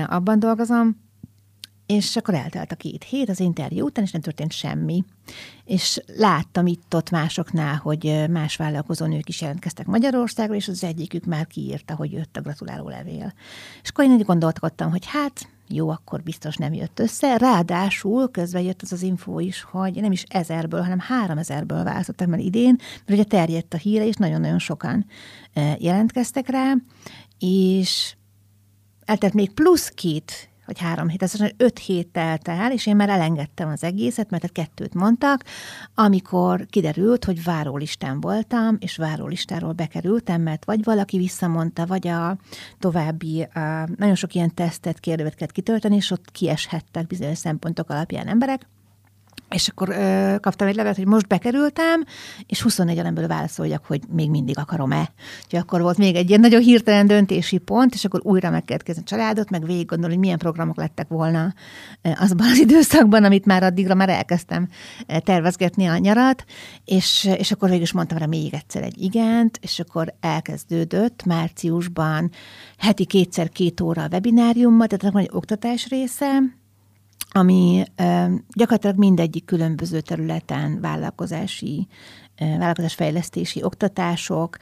abban 0.07 0.39
dolgozom, 0.39 1.08
és 1.89 2.17
akkor 2.17 2.35
eltelt 2.35 2.73
a 2.73 2.77
két 2.77 3.05
hét 3.05 3.29
az 3.29 3.41
interjú 3.41 3.85
után, 3.85 4.05
és 4.05 4.11
nem 4.11 4.21
történt 4.21 4.53
semmi. 4.53 5.05
És 5.65 6.01
láttam 6.17 6.67
itt-ott 6.67 7.11
másoknál, 7.11 7.77
hogy 7.77 8.25
más 8.31 8.57
vállalkozó 8.57 9.07
nők 9.07 9.29
is 9.29 9.41
jelentkeztek 9.41 9.87
Magyarországra, 9.87 10.55
és 10.55 10.69
az 10.69 10.85
egyikük 10.85 11.25
már 11.25 11.47
kiírta, 11.47 11.95
hogy 11.95 12.13
jött 12.13 12.37
a 12.37 12.41
gratuláló 12.41 12.89
levél. 12.89 13.33
És 13.83 13.89
akkor 13.89 14.05
én 14.05 14.13
így 14.13 14.25
gondolkodtam, 14.25 14.91
hogy 14.91 15.07
hát 15.07 15.49
jó, 15.69 15.89
akkor 15.89 16.23
biztos 16.23 16.57
nem 16.57 16.73
jött 16.73 16.99
össze. 16.99 17.37
Ráadásul 17.37 18.31
közben 18.31 18.63
jött 18.63 18.83
az 18.83 18.93
az 18.93 19.03
info 19.03 19.39
is, 19.39 19.63
hogy 19.63 20.01
nem 20.01 20.13
is 20.13 20.23
ezerből, 20.23 20.83
hanem 20.83 20.99
három 20.99 21.39
ezerből 21.39 21.85
választottam 21.85 22.33
el 22.33 22.39
idén, 22.39 22.77
mert 22.79 23.11
ugye 23.21 23.25
terjedt 23.25 23.75
a 23.75 23.77
híre, 23.77 24.07
és 24.07 24.15
nagyon-nagyon 24.15 24.59
sokan 24.59 25.07
jelentkeztek 25.79 26.49
rá, 26.49 26.73
és 27.39 28.15
eltelt 29.05 29.35
még 29.35 29.51
plusz 29.51 29.89
két 29.89 30.49
vagy 30.69 30.79
három 30.79 31.09
hét, 31.09 31.23
ez 31.23 31.35
öt 31.57 31.79
hét 31.79 32.09
telt 32.09 32.49
el, 32.49 32.73
és 32.73 32.87
én 32.87 32.97
már 32.97 33.09
elengedtem 33.09 33.69
az 33.69 33.85
egészet, 33.85 34.31
mert 34.31 34.53
kettőt 34.53 34.95
mondtak, 34.95 35.45
amikor 35.95 36.67
kiderült, 36.67 37.25
hogy 37.25 37.45
várólistán 37.45 38.21
voltam, 38.21 38.77
és 38.81 38.97
várólistáról 38.97 39.73
bekerültem, 39.73 40.43
mert 40.43 40.65
vagy 40.65 40.85
valaki 40.85 41.17
visszamondta, 41.17 41.87
vagy 41.87 42.09
a 42.09 42.39
további, 42.79 43.43
a, 43.43 43.89
nagyon 43.97 44.15
sok 44.15 44.35
ilyen 44.35 44.55
tesztet, 44.55 45.01
kérdővet 45.01 45.35
kellett 45.35 45.53
kitölteni, 45.53 45.97
és 45.97 46.11
ott 46.11 46.31
kieshettek 46.31 47.07
bizonyos 47.07 47.39
szempontok 47.39 47.91
alapján 47.91 48.27
emberek, 48.27 48.67
és 49.49 49.69
akkor 49.69 49.89
ö, 49.89 50.35
kaptam 50.41 50.69
egy 50.69 50.75
levelet, 50.75 50.97
hogy 50.97 51.07
most 51.07 51.27
bekerültem, 51.27 52.05
és 52.47 52.63
24 52.63 52.99
emberből 52.99 53.27
válaszoljak, 53.27 53.85
hogy 53.87 54.01
még 54.09 54.31
mindig 54.31 54.59
akarom-e. 54.59 55.13
Úgyhogy 55.45 55.59
akkor 55.59 55.81
volt 55.81 55.97
még 55.97 56.17
egy 56.17 56.29
ilyen 56.29 56.41
nagyon 56.41 56.61
hirtelen 56.61 57.07
döntési 57.07 57.59
pont, 57.59 57.95
és 57.95 58.05
akkor 58.05 58.21
újra 58.23 58.51
meg 58.51 58.65
kellett 58.65 58.83
kezdeni 58.83 59.07
a 59.11 59.17
családot, 59.17 59.51
meg 59.51 59.65
végig 59.67 59.87
gondolni, 59.87 60.15
hogy 60.15 60.23
milyen 60.23 60.39
programok 60.39 60.77
lettek 60.77 61.09
volna 61.09 61.55
azban 62.03 62.47
az 62.47 62.59
időszakban, 62.67 63.25
amit 63.25 63.47
már 63.47 63.63
addigra 63.63 63.95
már 63.95 64.09
elkezdtem 64.09 64.69
tervezgetni 65.25 65.87
a 65.87 65.97
nyarat, 65.97 66.45
és, 66.85 67.31
és 67.39 67.53
akkor 67.53 67.69
végül 67.69 67.85
is 67.85 67.93
mondtam 67.93 68.19
rá 68.19 68.27
még 68.27 68.55
egyszer 68.55 68.83
egy 68.83 69.03
igent, 69.03 69.59
és 69.63 69.81
akkor 69.81 70.15
elkezdődött 70.21 71.25
márciusban 71.25 72.31
heti 72.79 73.05
kétszer 73.05 73.49
két 73.49 73.81
óra 73.81 74.03
a 74.03 74.09
webináriummal, 74.11 74.87
tehát 74.87 75.15
van 75.15 75.23
egy 75.23 75.31
oktatás 75.33 75.89
része, 75.89 76.58
ami 77.31 77.85
gyakorlatilag 78.49 78.97
mindegyik 78.97 79.45
különböző 79.45 80.01
területen 80.01 80.81
vállalkozási, 80.81 81.87
vállalkozásfejlesztési 82.39 83.63
oktatások, 83.63 84.57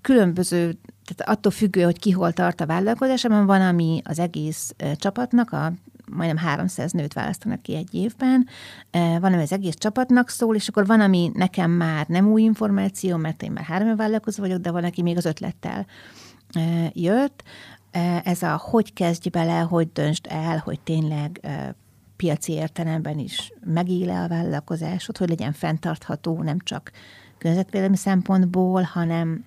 különböző, 0.00 0.78
tehát 1.04 1.36
attól 1.38 1.52
függő, 1.52 1.82
hogy 1.82 1.98
ki 1.98 2.10
hol 2.10 2.32
tart 2.32 2.60
a 2.60 2.66
vállalkozásában, 2.66 3.46
van, 3.46 3.60
ami 3.60 4.00
az 4.04 4.18
egész 4.18 4.74
csapatnak, 4.96 5.52
a 5.52 5.72
majdnem 6.10 6.36
300 6.36 6.92
nőt 6.92 7.12
választanak 7.12 7.62
ki 7.62 7.74
egy 7.74 7.94
évben, 7.94 8.48
van, 8.90 9.32
ami 9.32 9.42
az 9.42 9.52
egész 9.52 9.74
csapatnak 9.74 10.28
szól, 10.28 10.54
és 10.54 10.68
akkor 10.68 10.86
van, 10.86 11.00
ami 11.00 11.30
nekem 11.34 11.70
már 11.70 12.06
nem 12.06 12.26
új 12.26 12.42
információ, 12.42 13.16
mert 13.16 13.42
én 13.42 13.52
már 13.52 13.64
három 13.64 13.96
vállalkozó 13.96 14.42
vagyok, 14.42 14.58
de 14.58 14.70
van, 14.70 14.84
aki 14.84 15.02
még 15.02 15.16
az 15.16 15.24
ötlettel 15.24 15.86
jött. 16.92 17.42
Ez 18.24 18.42
a 18.42 18.56
hogy 18.56 18.92
kezdj 18.92 19.28
bele, 19.28 19.58
hogy 19.58 19.92
döntsd 19.92 20.26
el, 20.28 20.58
hogy 20.58 20.80
tényleg 20.80 21.40
piaci 22.16 22.52
értelemben 22.52 23.18
is 23.18 23.52
megéle 23.64 24.22
a 24.22 24.28
vállalkozásod, 24.28 25.16
hogy 25.16 25.28
legyen 25.28 25.52
fenntartható 25.52 26.42
nem 26.42 26.58
csak 26.58 26.92
környezetvédelmi 27.38 27.96
szempontból, 27.96 28.82
hanem 28.82 29.44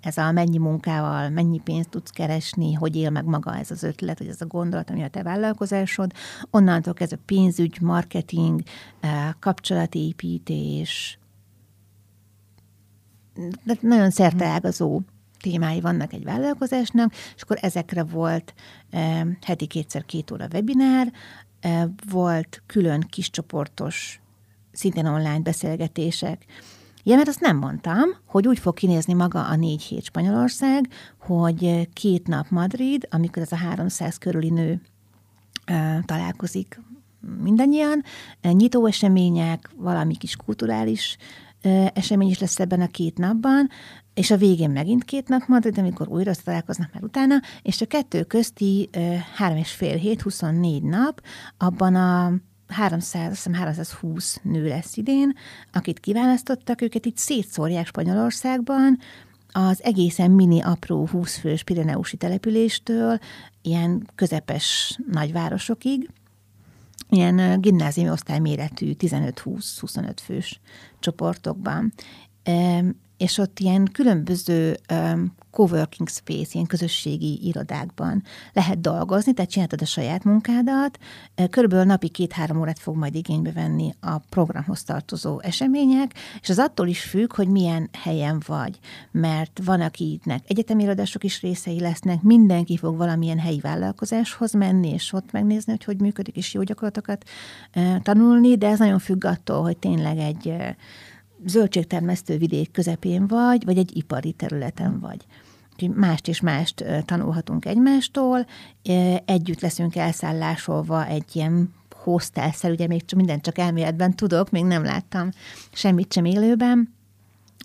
ez 0.00 0.16
a 0.16 0.32
mennyi 0.32 0.58
munkával, 0.58 1.28
mennyi 1.28 1.58
pénzt 1.58 1.88
tudsz 1.88 2.10
keresni, 2.10 2.72
hogy 2.72 2.96
él 2.96 3.10
meg 3.10 3.24
maga 3.24 3.56
ez 3.56 3.70
az 3.70 3.82
ötlet, 3.82 4.18
vagy 4.18 4.28
ez 4.28 4.40
a 4.40 4.46
gondolat, 4.46 4.90
ami 4.90 5.02
a 5.02 5.08
te 5.08 5.22
vállalkozásod. 5.22 6.12
Onnantól 6.50 6.94
kezdve 6.94 7.18
pénzügy, 7.26 7.80
marketing, 7.80 8.62
kapcsolatépítés, 9.38 11.18
de 13.64 13.76
nagyon 13.80 14.10
szerteágazó 14.10 15.00
témái 15.42 15.80
vannak 15.80 16.12
egy 16.12 16.24
vállalkozásnak, 16.24 17.12
és 17.12 17.42
akkor 17.42 17.58
ezekre 17.60 18.02
volt 18.02 18.54
heti 19.42 19.66
kétszer 19.66 20.04
két 20.04 20.30
óra 20.30 20.46
webinár, 20.52 21.12
volt 22.10 22.62
külön 22.66 23.00
kiscsoportos, 23.00 24.20
szintén 24.72 25.06
online 25.06 25.40
beszélgetések. 25.40 26.44
Ja, 27.04 27.16
mert 27.16 27.28
azt 27.28 27.40
nem 27.40 27.56
mondtam, 27.56 28.08
hogy 28.26 28.48
úgy 28.48 28.58
fog 28.58 28.74
kinézni 28.74 29.12
maga 29.12 29.44
a 29.46 29.56
négy 29.56 29.82
hét 29.82 30.04
Spanyolország, 30.04 30.88
hogy 31.18 31.88
két 31.92 32.26
nap 32.26 32.48
Madrid, 32.48 33.06
amikor 33.10 33.42
ez 33.42 33.52
a 33.52 33.56
300 33.56 34.18
körüli 34.18 34.50
nő 34.50 34.80
találkozik 36.04 36.80
mindannyian, 37.42 38.02
nyitó 38.42 38.86
események, 38.86 39.70
valami 39.76 40.16
kis 40.16 40.36
kulturális 40.36 41.16
esemény 41.94 42.28
is 42.28 42.38
lesz 42.38 42.60
ebben 42.60 42.80
a 42.80 42.86
két 42.86 43.18
napban, 43.18 43.68
és 44.14 44.30
a 44.30 44.36
végén 44.36 44.70
megint 44.70 45.04
két 45.04 45.28
nap 45.28 45.46
Madrid, 45.46 45.78
amikor 45.78 46.08
újra 46.08 46.32
találkoznak 46.44 46.92
már 46.92 47.02
utána, 47.02 47.40
és 47.62 47.80
a 47.80 47.86
kettő 47.86 48.22
közti 48.22 48.90
három 49.34 49.56
és 49.56 49.70
fél 49.70 49.96
hét, 49.96 50.22
24 50.22 50.82
nap, 50.82 51.22
abban 51.56 51.94
a 51.94 52.32
300, 52.68 53.26
azt 53.26 53.36
hiszem 53.36 53.52
320 53.52 54.40
nő 54.42 54.68
lesz 54.68 54.96
idén, 54.96 55.32
akit 55.72 56.00
kiválasztottak, 56.00 56.80
őket 56.80 57.06
itt 57.06 57.16
szétszórják 57.16 57.86
Spanyolországban, 57.86 58.98
az 59.52 59.82
egészen 59.82 60.30
mini, 60.30 60.60
apró 60.60 61.06
20 61.06 61.36
fős 61.36 61.62
Pireneusi 61.62 62.16
településtől 62.16 63.18
ilyen 63.62 64.08
közepes 64.14 64.98
nagyvárosokig, 65.10 66.10
ilyen 67.08 67.60
gimnáziumi 67.60 68.10
osztály 68.10 68.38
méretű 68.38 68.92
15-20-25 68.98 70.16
fős 70.24 70.60
csoportokban 71.00 71.92
és 73.22 73.38
ott 73.38 73.58
ilyen 73.58 73.88
különböző 73.92 74.76
um, 74.92 75.34
coworking 75.50 76.08
space, 76.08 76.50
ilyen 76.52 76.66
közösségi 76.66 77.46
irodákban 77.46 78.22
lehet 78.52 78.80
dolgozni, 78.80 79.32
tehát 79.32 79.50
csináltad 79.50 79.82
a 79.82 79.84
saját 79.84 80.24
munkádat, 80.24 80.98
körülbelül 81.50 81.84
napi 81.84 82.08
két-három 82.08 82.60
órát 82.60 82.78
fog 82.78 82.96
majd 82.96 83.14
igénybe 83.14 83.52
venni 83.52 83.94
a 84.00 84.18
programhoz 84.18 84.82
tartozó 84.82 85.40
események, 85.40 86.14
és 86.40 86.48
az 86.48 86.58
attól 86.58 86.88
is 86.88 87.02
függ, 87.02 87.34
hogy 87.34 87.48
milyen 87.48 87.88
helyen 87.92 88.42
vagy, 88.46 88.78
mert 89.10 89.60
van, 89.64 89.80
akinek 89.80 90.42
egyetemi 90.46 90.82
irodások 90.82 91.24
is 91.24 91.40
részei 91.40 91.80
lesznek, 91.80 92.22
mindenki 92.22 92.76
fog 92.76 92.96
valamilyen 92.96 93.38
helyi 93.38 93.60
vállalkozáshoz 93.60 94.52
menni, 94.52 94.88
és 94.88 95.12
ott 95.12 95.32
megnézni, 95.32 95.72
hogy 95.72 95.84
hogy 95.84 96.00
működik, 96.00 96.36
és 96.36 96.54
jó 96.54 96.62
gyakorlatokat 96.62 97.24
tanulni, 98.02 98.56
de 98.56 98.68
ez 98.68 98.78
nagyon 98.78 98.98
függ 98.98 99.24
attól, 99.24 99.62
hogy 99.62 99.76
tényleg 99.76 100.18
egy 100.18 100.54
zöldségtermesztő 101.46 102.36
vidék 102.36 102.70
közepén 102.70 103.26
vagy, 103.26 103.64
vagy 103.64 103.78
egy 103.78 103.96
ipari 103.96 104.32
területen 104.32 105.00
vagy. 105.00 105.24
Úgyhogy 105.72 105.96
mást 105.96 106.28
és 106.28 106.40
mást 106.40 106.84
tanulhatunk 107.04 107.64
egymástól, 107.64 108.46
együtt 109.24 109.60
leszünk 109.60 109.96
elszállásolva 109.96 111.06
egy 111.06 111.24
ilyen 111.32 111.74
hostelszel, 111.96 112.70
ugye 112.72 112.86
még 112.86 113.02
mindent 113.16 113.42
csak 113.42 113.58
elméletben 113.58 114.16
tudok, 114.16 114.50
még 114.50 114.64
nem 114.64 114.84
láttam 114.84 115.30
semmit 115.72 116.12
sem 116.12 116.24
élőben. 116.24 116.94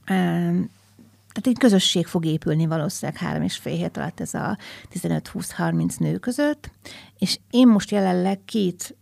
Tehát 0.05 1.51
egy 1.51 1.57
közösség 1.57 2.05
fog 2.05 2.25
épülni 2.25 2.65
valószínűleg 2.65 3.21
három 3.21 3.41
és 3.41 3.57
fél 3.57 3.75
hét 3.75 3.97
alatt 3.97 4.19
ez 4.19 4.33
a 4.33 4.57
15-20-30 4.93 5.99
nő 5.99 6.17
között, 6.17 6.71
és 7.17 7.39
én 7.49 7.67
most 7.67 7.91
jelenleg 7.91 8.39
két 8.45 8.95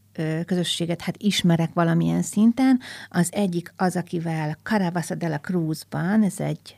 közösséget 0.45 1.01
hát 1.01 1.15
ismerek 1.17 1.74
valamilyen 1.74 2.22
szinten. 2.22 2.79
Az 3.10 3.29
egyik 3.31 3.74
az, 3.75 3.95
akivel 3.95 4.57
Caravasa 4.63 5.15
de 5.15 5.27
la 5.27 5.39
Cruzban, 5.39 6.24
ez 6.24 6.39
egy 6.39 6.77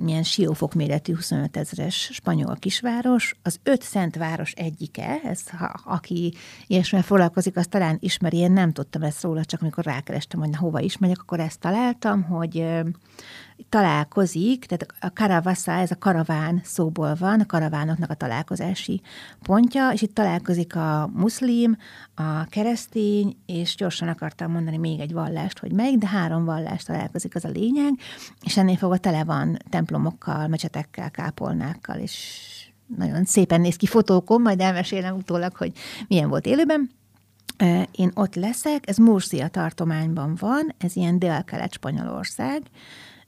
milyen 0.00 0.22
siófok 0.22 0.74
méretű 0.74 1.14
25 1.14 1.56
ezeres 1.56 2.10
spanyol 2.12 2.56
kisváros, 2.56 3.36
az 3.42 3.60
öt 3.62 3.82
szent 3.82 4.16
város 4.16 4.52
egyike, 4.52 5.20
ez, 5.24 5.48
ha, 5.48 5.80
aki 5.84 6.34
ilyesmivel 6.66 7.06
foglalkozik, 7.06 7.56
az 7.56 7.66
talán 7.66 7.96
ismeri, 8.00 8.36
én 8.36 8.52
nem 8.52 8.72
tudtam 8.72 9.02
ezt 9.02 9.22
róla, 9.22 9.44
csak 9.44 9.62
amikor 9.62 9.84
rákerestem, 9.84 10.40
hogy 10.40 10.48
na, 10.48 10.58
hova 10.58 10.80
is 10.80 10.98
megyek, 10.98 11.20
akkor 11.20 11.40
ezt 11.40 11.60
találtam, 11.60 12.22
hogy 12.22 12.66
találkozik, 13.68 14.64
tehát 14.64 14.86
a 15.00 15.12
karavassa, 15.12 15.72
ez 15.72 15.90
a 15.90 15.98
karaván 15.98 16.60
szóból 16.64 17.14
van, 17.14 17.40
a 17.40 17.46
karavánoknak 17.46 18.10
a 18.10 18.14
találkozási 18.14 19.00
pontja, 19.42 19.90
és 19.90 20.02
itt 20.02 20.14
találkozik 20.14 20.76
a 20.76 21.10
muszlim, 21.12 21.76
a 22.14 22.44
keresztény, 22.44 23.36
és 23.46 23.74
gyorsan 23.74 24.08
akartam 24.08 24.52
mondani 24.52 24.76
még 24.76 25.00
egy 25.00 25.12
vallást, 25.12 25.58
hogy 25.58 25.72
melyik, 25.72 25.98
de 25.98 26.06
három 26.06 26.44
vallást 26.44 26.86
találkozik, 26.86 27.34
az 27.34 27.44
a 27.44 27.48
lényeg, 27.48 27.92
és 28.40 28.56
ennél 28.56 28.76
fogva 28.76 28.96
tele 28.96 29.24
van 29.24 29.58
templomokkal, 29.70 30.48
mecsetekkel, 30.48 31.10
kápolnákkal, 31.10 31.98
és 31.98 32.38
nagyon 32.96 33.24
szépen 33.24 33.60
néz 33.60 33.76
ki 33.76 33.86
fotókon, 33.86 34.40
majd 34.40 34.60
elmesélem 34.60 35.16
utólag, 35.16 35.56
hogy 35.56 35.72
milyen 36.08 36.28
volt 36.28 36.46
élőben. 36.46 36.90
Én 37.90 38.10
ott 38.14 38.34
leszek, 38.34 38.88
ez 38.88 38.96
Murcia 38.96 39.48
tartományban 39.48 40.36
van, 40.38 40.74
ez 40.78 40.96
ilyen 40.96 41.18
dél-kelet 41.18 41.72
Spanyolország, 41.72 42.62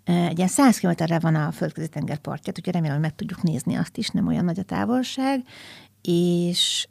egy 0.07 0.37
ilyen 0.37 0.49
100 0.49 0.79
kilométerre 0.79 1.19
van 1.19 1.35
a 1.35 1.53
földközi 1.53 1.89
tenger 1.89 2.19
partját, 2.19 2.59
úgyhogy 2.59 2.75
remélem, 2.75 2.97
hogy 2.97 3.05
meg 3.05 3.15
tudjuk 3.15 3.43
nézni 3.43 3.75
azt 3.75 3.97
is, 3.97 4.09
nem 4.09 4.27
olyan 4.27 4.45
nagy 4.45 4.59
a 4.59 4.63
távolság, 4.63 5.45
és 6.03 6.89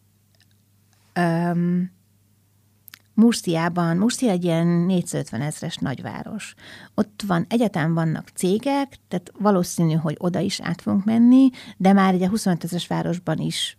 um, 1.20 1.94
Murciában, 3.14 3.98
Murcia 3.98 4.30
egy 4.30 4.44
ilyen 4.44 4.68
450 4.68 5.42
ezres 5.42 5.76
nagyváros. 5.76 6.54
Ott 6.96 7.24
van, 7.28 7.46
egyetem 7.50 7.94
vannak 7.94 8.30
cégek, 8.34 8.98
tehát 9.08 9.32
valószínű, 9.40 9.94
hogy 9.94 10.16
oda 10.20 10.40
is 10.40 10.60
át 10.62 10.82
fogunk 10.82 11.06
menni, 11.06 11.50
de 11.78 11.94
már 11.94 12.14
egy 12.14 12.24
a 12.24 12.30
25 12.30 12.64
ezres 12.64 12.88
városban 12.88 13.38
is 13.38 13.78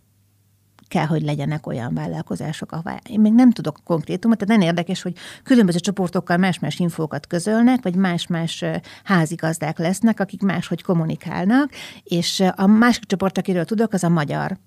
kell, 0.89 1.07
hogy 1.07 1.23
legyenek 1.23 1.67
olyan 1.67 1.95
vállalkozások, 1.95 2.73
ahová 2.73 2.99
én 3.09 3.21
még 3.21 3.33
nem 3.33 3.51
tudok 3.51 3.79
konkrétumot, 3.85 4.39
tehát 4.39 4.59
nem 4.59 4.69
érdekes, 4.69 5.03
hogy 5.03 5.15
különböző 5.43 5.79
csoportokkal 5.79 6.37
más-más 6.37 6.79
infókat 6.79 7.27
közölnek, 7.27 7.83
vagy 7.83 7.95
más-más 7.95 8.65
házigazdák 9.05 9.79
lesznek, 9.79 10.21
akik 10.21 10.43
máshogy 10.43 10.83
kommunikálnak, 10.83 11.71
és 12.03 12.43
a 12.57 12.67
másik 12.67 13.05
csoport, 13.05 13.39
akiről 13.39 13.65
tudok, 13.65 13.93
az 13.93 14.05
a 14.05 14.09
magyar 14.09 14.59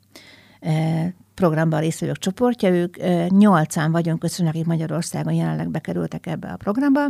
programban 1.34 1.80
részvevők 1.80 2.18
csoportja, 2.18 2.70
ők 2.70 2.98
nyolcan 3.30 3.92
vagyunk 3.92 4.20
közön, 4.20 4.48
akik 4.48 4.66
Magyarországon 4.66 5.34
jelenleg 5.34 5.70
bekerültek 5.70 6.26
ebbe 6.26 6.48
a 6.48 6.58
programba, 6.58 7.02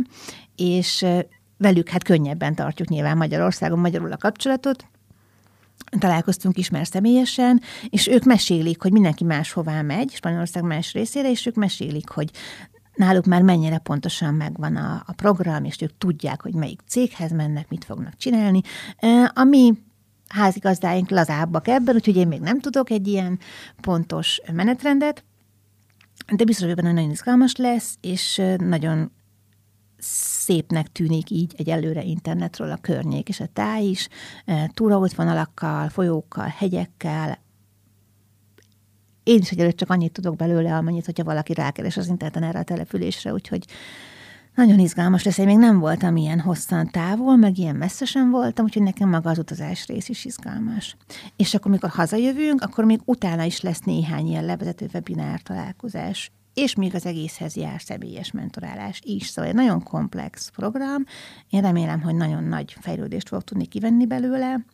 és 0.56 1.06
velük 1.56 1.88
hát 1.88 2.04
könnyebben 2.04 2.54
tartjuk 2.54 2.88
nyilván 2.88 3.16
Magyarországon 3.16 3.78
magyarul 3.78 4.12
a 4.12 4.16
kapcsolatot, 4.16 4.84
találkoztunk 5.98 6.58
is 6.58 6.70
már 6.70 6.86
személyesen, 6.86 7.60
és 7.88 8.06
ők 8.06 8.24
mesélik, 8.24 8.82
hogy 8.82 8.92
mindenki 8.92 9.24
máshová 9.24 9.82
megy, 9.82 10.10
Spanyolország 10.10 10.62
más 10.62 10.92
részére, 10.92 11.30
és 11.30 11.46
ők 11.46 11.54
mesélik, 11.54 12.08
hogy 12.08 12.30
náluk 12.94 13.24
már 13.24 13.42
mennyire 13.42 13.78
pontosan 13.78 14.34
megvan 14.34 14.76
a, 14.76 15.02
a 15.06 15.12
program, 15.12 15.64
és 15.64 15.80
ők 15.80 15.98
tudják, 15.98 16.42
hogy 16.42 16.54
melyik 16.54 16.80
céghez 16.86 17.30
mennek, 17.30 17.68
mit 17.68 17.84
fognak 17.84 18.16
csinálni. 18.16 18.60
Ami 19.34 19.72
házigazdáink 20.28 21.10
lazábbak 21.10 21.68
ebben, 21.68 21.94
úgyhogy 21.94 22.16
én 22.16 22.28
még 22.28 22.40
nem 22.40 22.60
tudok 22.60 22.90
egy 22.90 23.08
ilyen 23.08 23.38
pontos 23.80 24.40
menetrendet, 24.52 25.24
de 26.36 26.44
biztos, 26.44 26.66
hogy 26.66 26.74
benne 26.74 26.92
nagyon 26.92 27.10
izgalmas 27.10 27.56
lesz, 27.56 27.96
és 28.00 28.42
nagyon 28.58 29.12
szépnek 30.50 30.92
tűnik 30.92 31.30
így 31.30 31.54
egy 31.56 31.68
előre 31.68 32.02
internetről 32.02 32.70
a 32.70 32.76
környék 32.76 33.28
és 33.28 33.40
a 33.40 33.46
táj 33.52 33.84
is, 33.84 34.08
túraútvonalakkal, 34.74 35.88
folyókkal, 35.88 36.46
hegyekkel, 36.56 37.38
én 39.22 39.38
is 39.38 39.50
egyelőre 39.50 39.74
csak 39.74 39.90
annyit 39.90 40.12
tudok 40.12 40.36
belőle, 40.36 40.76
amennyit, 40.76 41.04
hogyha 41.04 41.24
valaki 41.24 41.54
rákeres 41.54 41.96
az 41.96 42.08
interneten 42.08 42.42
erre 42.42 42.58
a 42.58 42.62
településre, 42.62 43.32
úgyhogy 43.32 43.64
nagyon 44.54 44.78
izgalmas 44.78 45.22
lesz. 45.22 45.38
Én 45.38 45.46
még 45.46 45.58
nem 45.58 45.78
voltam 45.78 46.16
ilyen 46.16 46.40
hosszan 46.40 46.90
távol, 46.90 47.36
meg 47.36 47.58
ilyen 47.58 47.76
messze 47.76 48.04
sem 48.04 48.30
voltam, 48.30 48.64
úgyhogy 48.64 48.82
nekem 48.82 49.08
maga 49.08 49.30
az 49.30 49.38
utazás 49.38 49.86
rész 49.86 50.08
is 50.08 50.24
izgalmas. 50.24 50.96
És 51.36 51.54
akkor, 51.54 51.70
amikor 51.70 51.90
hazajövünk, 51.90 52.62
akkor 52.62 52.84
még 52.84 53.00
utána 53.04 53.42
is 53.42 53.60
lesz 53.60 53.80
néhány 53.80 54.26
ilyen 54.26 54.44
levezető 54.44 54.88
webinár 54.92 55.40
találkozás, 55.42 56.32
és 56.54 56.74
még 56.74 56.94
az 56.94 57.06
egészhez 57.06 57.56
jár 57.56 57.80
személyes 57.80 58.30
mentorálás 58.30 59.00
is. 59.04 59.26
Szóval 59.26 59.50
egy 59.50 59.56
nagyon 59.56 59.82
komplex 59.82 60.50
program. 60.50 61.04
Én 61.50 61.60
remélem, 61.60 62.00
hogy 62.00 62.14
nagyon 62.14 62.44
nagy 62.44 62.76
fejlődést 62.80 63.28
fog 63.28 63.42
tudni 63.42 63.66
kivenni 63.66 64.06
belőle, 64.06 64.64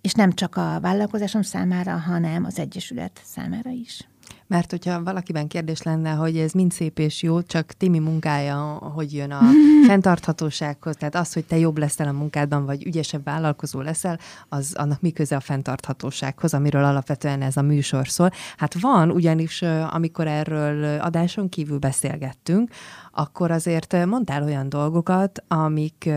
és 0.00 0.12
nem 0.12 0.32
csak 0.32 0.56
a 0.56 0.80
vállalkozásom 0.80 1.42
számára, 1.42 1.96
hanem 1.96 2.44
az 2.44 2.58
Egyesület 2.58 3.20
számára 3.24 3.70
is. 3.70 4.06
Mert 4.52 4.70
hogyha 4.70 5.02
valakiben 5.02 5.48
kérdés 5.48 5.82
lenne, 5.82 6.10
hogy 6.10 6.36
ez 6.36 6.52
mind 6.52 6.72
szép 6.72 6.98
és 6.98 7.22
jó, 7.22 7.42
csak 7.42 7.72
Timi 7.72 7.98
munkája, 7.98 8.56
hogy 8.94 9.14
jön 9.14 9.30
a 9.30 9.40
fenntarthatósághoz, 9.86 10.96
tehát 10.96 11.14
az, 11.14 11.32
hogy 11.32 11.44
te 11.44 11.58
jobb 11.58 11.78
leszel 11.78 12.08
a 12.08 12.12
munkádban, 12.12 12.64
vagy 12.64 12.86
ügyesebb 12.86 13.24
vállalkozó 13.24 13.80
leszel, 13.80 14.18
az 14.48 14.74
annak 14.74 15.00
mi 15.00 15.10
köze 15.10 15.36
a 15.36 15.40
fenntarthatósághoz, 15.40 16.54
amiről 16.54 16.84
alapvetően 16.84 17.42
ez 17.42 17.56
a 17.56 17.62
műsor 17.62 18.08
szól. 18.08 18.30
Hát 18.56 18.80
van, 18.80 19.10
ugyanis 19.10 19.62
amikor 19.90 20.26
erről 20.26 21.00
adáson 21.00 21.48
kívül 21.48 21.78
beszélgettünk, 21.78 22.70
akkor 23.12 23.50
azért 23.50 24.06
mondtál 24.06 24.42
olyan 24.42 24.68
dolgokat, 24.68 25.44
amik 25.48 26.10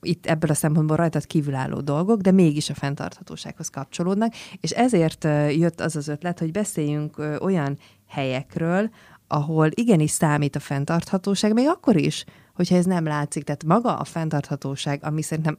itt 0.00 0.26
ebből 0.26 0.50
a 0.50 0.54
szempontból 0.54 0.96
rajtad 0.96 1.26
kívülálló 1.26 1.80
dolgok, 1.80 2.20
de 2.20 2.30
mégis 2.30 2.70
a 2.70 2.74
fenntarthatósághoz 2.74 3.68
kapcsolódnak, 3.68 4.32
és 4.60 4.70
ezért 4.70 5.24
jött 5.50 5.80
az 5.80 5.96
az 5.96 6.08
ötlet, 6.08 6.38
hogy 6.38 6.50
beszéljünk 6.50 7.38
olyan 7.40 7.78
helyekről, 8.08 8.90
ahol 9.26 9.68
igenis 9.70 10.10
számít 10.10 10.56
a 10.56 10.60
fenntarthatóság, 10.60 11.52
még 11.52 11.68
akkor 11.68 11.96
is, 11.96 12.24
hogyha 12.58 12.76
ez 12.76 12.84
nem 12.84 13.04
látszik. 13.04 13.44
Tehát 13.44 13.64
maga 13.64 13.96
a 13.96 14.04
fenntarthatóság, 14.04 15.00
ami 15.02 15.22
szerintem, 15.22 15.56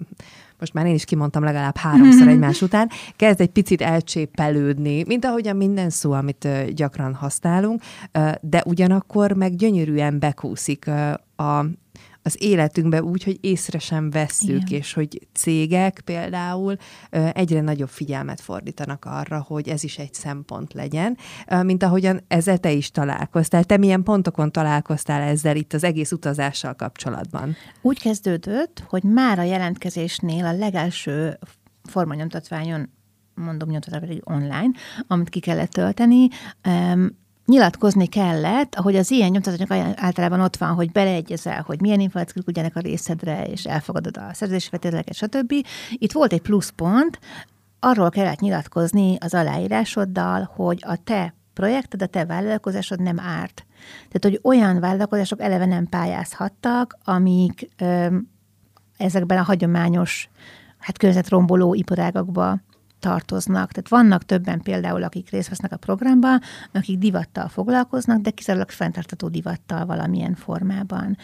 most 0.60 0.74
már 0.74 0.86
én 0.86 0.94
is 0.94 1.06
kimondtam 1.06 1.44
legalább 1.44 1.78
háromszor 1.78 2.28
egymás 2.28 2.62
után, 2.62 2.90
kezd 3.16 3.42
egy 3.42 3.50
picit 3.50 3.82
elcsépelődni, 3.82 5.04
mint 5.08 5.26
ahogyan 5.26 5.56
minden 5.56 5.90
szó, 5.90 6.12
amit 6.12 6.48
gyakran 6.74 7.14
használunk, 7.14 7.82
de 8.42 8.64
ugyanakkor 8.66 9.32
meg 9.32 9.56
gyönyörűen 9.56 10.20
bekúszik 10.20 10.88
a, 11.36 11.66
az 12.24 12.44
életünkbe 12.44 13.04
úgy, 13.04 13.24
hogy 13.24 13.38
észre 13.42 13.80
sem 13.80 14.10
vesszük, 14.10 14.70
Igen. 14.70 14.80
és 14.80 14.94
hogy 14.94 15.28
cégek 15.34 16.02
például 16.06 16.76
egyre 17.34 17.62
nagyobb 17.62 17.90
figyelmet 17.90 18.42
fordítanak 18.42 19.06
arra, 19.06 19.42
hogy 19.48 19.70
ez 19.70 19.84
is 19.84 19.98
egy 19.98 20.14
szempont 20.14 20.74
legyen, 20.74 21.18
mint 21.62 21.84
ahogyan 21.84 22.22
ezzel 22.28 22.58
te 22.58 22.72
is 22.72 22.92
találkoztál. 22.92 23.64
Te 23.64 23.78
milyen 23.78 24.04
pontokon 24.04 24.52
találkoztál 24.52 25.22
ezzel 25.22 25.56
itt 25.56 25.74
az 25.74 25.84
egész 25.84 26.12
utazással 26.12 26.74
kapcsolatban? 26.74 27.56
Úgy 27.82 28.00
kezdődött, 28.00 28.84
hogy 28.88 29.04
már 29.04 29.40
a 29.40 29.44
jelentkezésnél 29.44 30.46
a 30.46 30.54
legelső 30.54 31.40
formanyomtatványon 31.84 32.90
mondom 33.34 33.70
nyomtatvány 33.70 34.20
online, 34.24 34.72
amit 35.08 35.30
ki 35.30 35.40
kellett 35.40 35.72
tölteni, 35.72 36.28
nyilatkozni 37.50 38.08
kellett, 38.08 38.76
ahogy 38.76 38.96
az 38.96 39.12
ilyen 39.12 39.30
nyomtatványok 39.30 39.94
általában 39.96 40.40
ott 40.40 40.58
van, 40.58 40.74
hogy 40.74 40.92
beleegyezel, 40.92 41.64
hogy 41.66 41.82
milyen 41.82 42.00
információk 42.00 42.48
ugyanek 42.48 42.76
a 42.76 42.80
részedre, 42.80 43.44
és 43.44 43.64
elfogadod 43.66 44.18
a 44.18 44.34
szerződési 44.34 44.70
feltételeket, 44.70 45.16
stb. 45.16 45.54
Itt 45.94 46.12
volt 46.12 46.34
egy 46.34 46.42
pluszpont, 46.42 47.20
arról 47.80 48.10
kellett 48.10 48.40
nyilatkozni 48.40 49.18
az 49.20 49.34
aláírásoddal, 49.34 50.52
hogy 50.56 50.84
a 50.88 50.96
te 51.04 51.34
projekted, 51.54 52.02
a 52.02 52.06
te 52.06 52.26
vállalkozásod 52.26 53.02
nem 53.02 53.20
árt. 53.20 53.66
Tehát, 53.98 54.22
hogy 54.22 54.40
olyan 54.44 54.80
vállalkozások 54.80 55.42
eleve 55.42 55.66
nem 55.66 55.88
pályázhattak, 55.88 56.98
amik 57.04 57.70
ö, 57.78 58.16
ezekben 58.98 59.38
a 59.38 59.44
hagyományos, 59.44 60.30
hát 60.78 60.98
környezetromboló 60.98 61.74
iparágakba 61.74 62.58
tartoznak. 63.00 63.72
Tehát 63.72 63.90
vannak 63.90 64.26
többen 64.26 64.62
például, 64.62 65.04
akik 65.04 65.30
részt 65.30 65.50
vesznek 65.50 65.72
a 65.72 65.78
programban, 65.78 66.42
akik 66.74 66.98
divattal 66.98 67.48
foglalkoznak, 67.48 68.22
de 68.22 68.30
kizárólag 68.30 68.70
fenntartató 68.70 69.28
divattal 69.28 69.86
valamilyen 69.86 70.36
formában. 70.36 71.18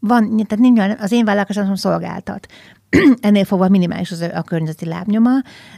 Van, 0.00 0.36
tehát 0.36 0.58
nincs, 0.58 0.80
az 0.98 1.12
én 1.12 1.24
vállalkozásom 1.24 1.74
szolgáltat. 1.74 2.46
Ennél 3.20 3.44
fogva 3.44 3.68
minimális 3.68 4.10
az 4.10 4.20
a 4.20 4.42
környezeti 4.42 4.86
lábnyoma, 4.86 5.30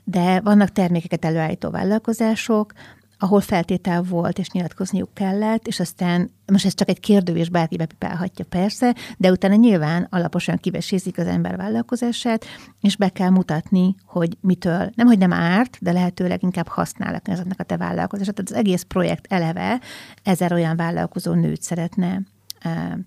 de 0.04 0.40
vannak 0.40 0.68
termékeket 0.68 1.24
előállító 1.24 1.70
vállalkozások, 1.70 2.72
ahol 3.18 3.40
feltétel 3.40 4.02
volt, 4.02 4.38
és 4.38 4.50
nyilatkozniuk 4.50 5.14
kellett, 5.14 5.66
és 5.66 5.80
aztán 5.80 6.30
most 6.52 6.66
ez 6.66 6.74
csak 6.74 6.88
egy 6.88 7.00
kérdő, 7.00 7.36
és 7.36 7.48
bárki 7.48 7.76
bepipálhatja 7.76 8.44
persze, 8.44 8.94
de 9.18 9.30
utána 9.30 9.54
nyilván 9.54 10.06
alaposan 10.10 10.56
kivesézik 10.56 11.18
az 11.18 11.26
ember 11.26 11.56
vállalkozását, 11.56 12.44
és 12.80 12.96
be 12.96 13.08
kell 13.08 13.30
mutatni, 13.30 13.94
hogy 14.06 14.36
mitől, 14.40 14.90
nem 14.94 15.06
hogy 15.06 15.18
nem 15.18 15.32
árt, 15.32 15.78
de 15.80 15.92
lehetőleg 15.92 16.42
inkább 16.42 16.68
használnak 16.68 17.28
ezeknek 17.28 17.60
a 17.60 17.64
te 17.64 17.76
vállalkozását. 17.76 18.34
Tehát 18.34 18.50
az 18.50 18.56
egész 18.56 18.82
projekt 18.82 19.32
eleve 19.32 19.80
ezer 20.22 20.52
olyan 20.52 20.76
vállalkozó 20.76 21.32
nőt 21.32 21.62
szeretne 21.62 22.20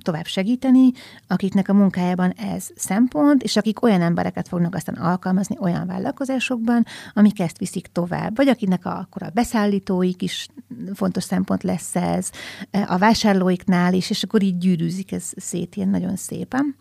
tovább 0.01 0.25
segíteni, 0.25 0.91
akiknek 1.27 1.69
a 1.69 1.73
munkájában 1.73 2.31
ez 2.31 2.67
szempont, 2.75 3.43
és 3.43 3.55
akik 3.55 3.81
olyan 3.81 4.01
embereket 4.01 4.47
fognak 4.47 4.75
aztán 4.75 4.95
alkalmazni 4.95 5.55
olyan 5.59 5.87
vállalkozásokban, 5.87 6.85
amik 7.13 7.39
ezt 7.39 7.57
viszik 7.57 7.87
tovább. 7.87 8.35
Vagy 8.35 8.47
akiknek 8.47 8.85
a, 8.85 8.97
akkor 8.97 9.23
a 9.23 9.31
beszállítóik 9.33 10.21
is 10.21 10.47
fontos 10.93 11.23
szempont 11.23 11.63
lesz 11.63 11.95
ez, 11.95 12.29
a 12.87 12.97
vásárlóiknál 12.97 13.93
is, 13.93 14.09
és 14.09 14.23
akkor 14.23 14.41
így 14.43 14.57
gyűrűzik 14.57 15.11
ez 15.11 15.31
szét 15.35 15.75
ilyen 15.75 15.89
nagyon 15.89 16.15
szépen. 16.15 16.75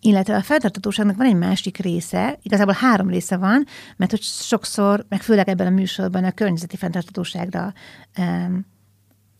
Illetve 0.00 0.36
a 0.36 0.42
feltartatóságnak 0.42 1.16
van 1.16 1.26
egy 1.26 1.36
másik 1.36 1.76
része, 1.76 2.38
igazából 2.42 2.74
három 2.74 3.08
része 3.08 3.36
van, 3.36 3.66
mert 3.96 4.10
hogy 4.10 4.22
sokszor, 4.22 5.06
meg 5.08 5.22
főleg 5.22 5.48
ebben 5.48 5.66
a 5.66 5.70
műsorban 5.70 6.24
a 6.24 6.32
környezeti 6.32 6.76
fenntartatóságra 6.76 7.72
um, 8.18 8.66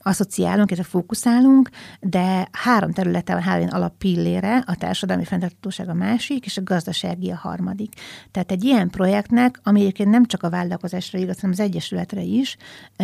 asszociálunk, 0.03 0.71
a 0.79 0.83
fókuszálunk, 0.83 1.71
de 2.01 2.49
három 2.53 2.93
területe 2.93 3.33
van, 3.33 3.43
három 3.43 3.69
alappillére, 3.71 4.63
a 4.67 4.75
társadalmi 4.75 5.25
fenntartatóság 5.25 5.89
a 5.89 5.95
másik, 5.95 6.45
és 6.45 6.57
a 6.57 6.63
gazdasági 6.63 7.31
a 7.31 7.37
harmadik. 7.37 7.93
Tehát 8.31 8.51
egy 8.51 8.65
ilyen 8.65 8.91
projektnek, 8.91 9.61
ami 9.63 9.81
egyébként 9.81 10.11
nem 10.11 10.27
csak 10.27 10.43
a 10.43 10.51
vállalkozásra 10.51 11.19
igaz, 11.19 11.41
hanem 11.41 11.51
az 11.59 11.61
egyesületre 11.61 12.21
is, 12.21 12.57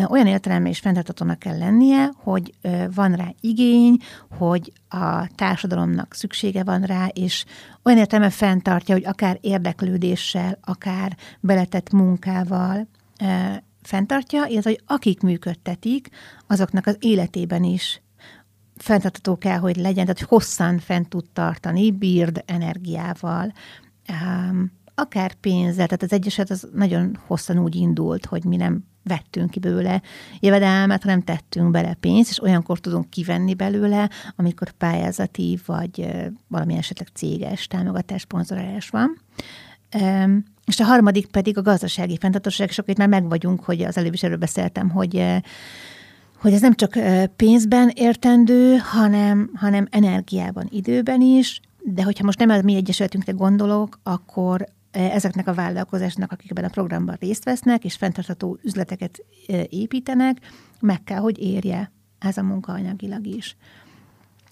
olyan 0.08 0.26
értelemben 0.26 0.70
és 0.70 0.78
fenntartatónak 0.78 1.38
kell 1.38 1.58
lennie, 1.58 2.10
hogy 2.16 2.54
van 2.94 3.12
rá 3.12 3.28
igény, 3.40 3.96
hogy 4.38 4.72
a 4.88 5.26
társadalomnak 5.34 6.14
szüksége 6.14 6.64
van 6.64 6.82
rá, 6.82 7.06
és 7.06 7.44
olyan 7.82 7.98
értelemben 7.98 8.36
fenntartja, 8.36 8.94
hogy 8.94 9.06
akár 9.06 9.38
érdeklődéssel, 9.40 10.58
akár 10.64 11.16
beletett 11.40 11.90
munkával, 11.90 12.88
fenntartja, 13.88 14.44
illetve 14.46 14.70
hogy 14.70 14.82
akik 14.86 15.20
működtetik, 15.20 16.08
azoknak 16.46 16.86
az 16.86 16.96
életében 17.00 17.64
is 17.64 18.02
fenntartató 18.76 19.38
kell, 19.38 19.58
hogy 19.58 19.76
legyen, 19.76 20.06
tehát 20.06 20.20
hosszan 20.20 20.78
fent 20.78 21.08
tud 21.08 21.24
tartani, 21.32 21.90
bírd 21.90 22.42
energiával, 22.46 23.52
um, 24.08 24.72
akár 24.94 25.34
pénzzel, 25.34 25.86
tehát 25.86 26.02
az 26.02 26.12
egyeset 26.12 26.50
az 26.50 26.68
nagyon 26.74 27.18
hosszan 27.26 27.58
úgy 27.58 27.74
indult, 27.74 28.26
hogy 28.26 28.44
mi 28.44 28.56
nem 28.56 28.84
vettünk 29.02 29.50
ki 29.50 29.58
belőle 29.58 30.02
jövedelmet, 30.40 31.02
hanem 31.02 31.22
tettünk 31.22 31.70
bele 31.70 31.94
pénzt, 31.94 32.30
és 32.30 32.42
olyankor 32.42 32.80
tudunk 32.80 33.10
kivenni 33.10 33.54
belőle, 33.54 34.10
amikor 34.36 34.70
pályázati 34.70 35.58
vagy 35.66 36.08
valami 36.48 36.74
esetleg 36.74 37.08
céges 37.14 37.66
támogatás, 37.66 38.20
szponzorálás 38.20 38.88
van. 38.88 39.22
Um, 40.00 40.44
és 40.68 40.80
a 40.80 40.84
harmadik 40.84 41.26
pedig 41.26 41.58
a 41.58 41.62
gazdasági 41.62 42.16
fenntartóság, 42.20 42.68
és 42.68 42.78
akkor 42.78 42.90
itt 42.90 42.98
már 42.98 43.08
meg 43.08 43.28
vagyunk, 43.28 43.64
hogy 43.64 43.82
az 43.82 43.96
előbb 43.96 44.12
is 44.12 44.22
erről 44.22 44.36
beszéltem, 44.36 44.90
hogy 44.90 45.16
eh, 45.16 45.40
hogy 46.40 46.52
ez 46.52 46.60
nem 46.60 46.74
csak 46.74 46.96
eh, 46.96 47.26
pénzben 47.26 47.90
értendő, 47.94 48.76
hanem, 48.76 49.50
hanem 49.54 49.86
energiában, 49.90 50.66
időben 50.70 51.20
is, 51.20 51.60
de 51.82 52.02
hogyha 52.02 52.24
most 52.24 52.38
nem 52.38 52.50
a 52.50 52.62
mi 52.62 52.74
egyesületünkre 52.74 53.32
gondolok, 53.32 54.00
akkor 54.02 54.64
eh, 54.90 55.14
ezeknek 55.14 55.46
a 55.46 55.54
vállalkozásnak, 55.54 56.32
akik 56.32 56.50
ebben 56.50 56.64
a 56.64 56.68
programban 56.68 57.16
részt 57.20 57.44
vesznek, 57.44 57.84
és 57.84 57.94
fenntartható 57.94 58.58
üzleteket 58.62 59.24
építenek, 59.68 60.38
meg 60.80 61.04
kell, 61.04 61.20
hogy 61.20 61.38
érje 61.38 61.92
ez 62.18 62.36
a 62.36 62.42
munkaanyagilag 62.42 63.26
is. 63.26 63.56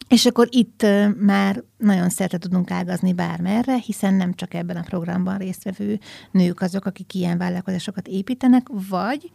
És 0.08 0.26
akkor 0.26 0.48
itt 0.50 0.86
már 1.18 1.62
nagyon 1.76 2.08
szerte 2.08 2.38
tudunk 2.38 2.70
ágazni 2.70 3.12
bármerre, 3.12 3.76
hiszen 3.76 4.14
nem 4.14 4.34
csak 4.34 4.54
ebben 4.54 4.76
a 4.76 4.82
programban 4.82 5.38
résztvevő 5.38 5.98
nők 6.30 6.60
azok, 6.60 6.84
akik 6.84 7.14
ilyen 7.14 7.38
vállalkozásokat 7.38 8.08
építenek, 8.08 8.66
vagy 8.88 9.30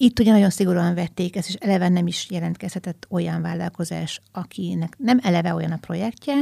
itt 0.00 0.18
ugye 0.18 0.32
nagyon 0.32 0.50
szigorúan 0.50 0.94
vették 0.94 1.36
ezt, 1.36 1.48
és 1.48 1.54
eleve 1.54 1.88
nem 1.88 2.06
is 2.06 2.26
jelentkezhetett 2.30 3.06
olyan 3.10 3.42
vállalkozás, 3.42 4.20
akinek 4.32 4.94
nem 4.98 5.18
eleve 5.22 5.54
olyan 5.54 5.72
a 5.72 5.76
projektje, 5.76 6.34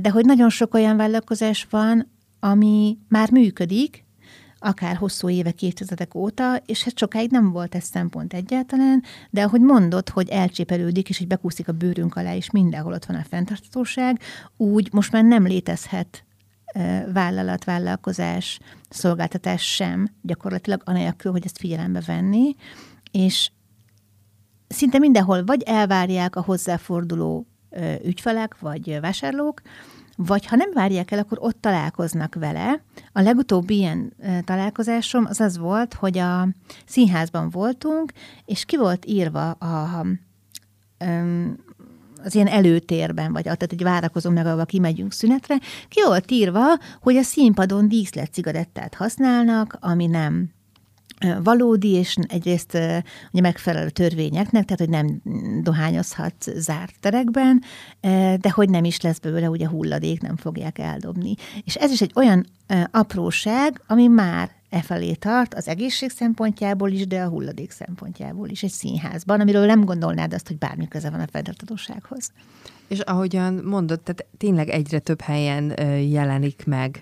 de 0.00 0.10
hogy 0.10 0.24
nagyon 0.24 0.50
sok 0.50 0.74
olyan 0.74 0.96
vállalkozás 0.96 1.66
van, 1.70 2.10
ami 2.40 2.98
már 3.08 3.30
működik, 3.30 4.04
akár 4.62 4.96
hosszú 4.96 5.28
évek, 5.28 5.62
évtizedek 5.62 6.14
óta, 6.14 6.56
és 6.66 6.84
hát 6.84 6.98
sokáig 6.98 7.30
nem 7.30 7.52
volt 7.52 7.74
ez 7.74 7.84
szempont 7.84 8.34
egyáltalán, 8.34 9.02
de 9.30 9.42
ahogy 9.42 9.60
mondod, 9.60 10.08
hogy 10.08 10.28
elcsépelődik, 10.28 11.08
és 11.08 11.18
hogy 11.18 11.26
bekúszik 11.26 11.68
a 11.68 11.72
bőrünk 11.72 12.16
alá, 12.16 12.34
és 12.34 12.50
mindenhol 12.50 12.92
ott 12.92 13.04
van 13.04 13.16
a 13.16 13.24
fenntartatóság, 13.28 14.20
úgy 14.56 14.88
most 14.92 15.12
már 15.12 15.24
nem 15.24 15.46
létezhet 15.46 16.24
vállalat, 17.12 17.64
vállalkozás, 17.64 18.58
szolgáltatás 18.88 19.74
sem 19.74 20.08
gyakorlatilag 20.22 20.82
anélkül, 20.84 21.32
hogy 21.32 21.44
ezt 21.44 21.58
figyelembe 21.58 22.02
venni, 22.06 22.54
és 23.10 23.50
szinte 24.68 24.98
mindenhol 24.98 25.44
vagy 25.44 25.62
elvárják 25.62 26.36
a 26.36 26.42
hozzáforduló 26.42 27.46
ügyfelek, 28.04 28.58
vagy 28.58 29.00
vásárlók, 29.00 29.62
vagy 30.26 30.46
ha 30.46 30.56
nem 30.56 30.70
várják 30.72 31.10
el, 31.10 31.18
akkor 31.18 31.38
ott 31.40 31.60
találkoznak 31.60 32.34
vele. 32.34 32.82
A 33.12 33.20
legutóbbi 33.20 33.76
ilyen 33.76 34.12
találkozásom 34.44 35.26
az 35.28 35.40
az 35.40 35.58
volt, 35.58 35.94
hogy 35.94 36.18
a 36.18 36.48
színházban 36.86 37.50
voltunk, 37.50 38.12
és 38.44 38.64
ki 38.64 38.76
volt 38.76 39.06
írva 39.06 39.50
a, 39.50 40.04
az 42.24 42.34
ilyen 42.34 42.46
előtérben, 42.46 43.32
vagy 43.32 43.42
tehát 43.42 43.62
egy 43.62 43.82
várakozó 43.82 44.30
meg, 44.30 44.46
ahol 44.46 44.66
kimegyünk 44.66 45.12
szünetre, 45.12 45.58
ki 45.88 46.02
volt 46.06 46.30
írva, 46.30 46.64
hogy 47.00 47.16
a 47.16 47.22
színpadon 47.22 47.88
díszlet 47.88 48.32
cigarettát 48.32 48.94
használnak, 48.94 49.76
ami 49.80 50.06
nem 50.06 50.50
valódi, 51.42 51.88
és 51.88 52.16
egyrészt 52.28 52.78
ugye 53.32 53.40
megfelel 53.42 53.86
a 53.86 53.90
törvényeknek, 53.90 54.64
tehát 54.64 54.78
hogy 54.78 54.88
nem 54.88 55.20
dohányozhat 55.62 56.34
zárt 56.54 56.94
terekben, 57.00 57.62
de 58.40 58.50
hogy 58.50 58.70
nem 58.70 58.84
is 58.84 59.00
lesz 59.00 59.18
belőle 59.18 59.50
ugye 59.50 59.68
hulladék, 59.68 60.20
nem 60.20 60.36
fogják 60.36 60.78
eldobni. 60.78 61.34
És 61.64 61.74
ez 61.74 61.90
is 61.90 62.00
egy 62.00 62.12
olyan 62.14 62.46
apróság, 62.90 63.82
ami 63.86 64.06
már 64.06 64.50
e 64.70 64.82
felé 64.82 65.12
tart, 65.12 65.54
az 65.54 65.68
egészség 65.68 66.10
szempontjából 66.10 66.90
is, 66.90 67.06
de 67.06 67.22
a 67.22 67.28
hulladék 67.28 67.70
szempontjából 67.70 68.48
is 68.48 68.62
egy 68.62 68.70
színházban, 68.70 69.40
amiről 69.40 69.66
nem 69.66 69.84
gondolnád 69.84 70.34
azt, 70.34 70.46
hogy 70.46 70.58
bármi 70.58 70.88
köze 70.88 71.10
van 71.10 71.20
a 71.20 71.26
fenntartatósághoz. 71.30 72.32
És 72.88 72.98
ahogyan 72.98 73.54
mondod, 73.54 74.00
tehát 74.00 74.26
tényleg 74.38 74.68
egyre 74.68 74.98
több 74.98 75.20
helyen 75.20 75.74
jelenik 76.10 76.62
meg 76.66 77.00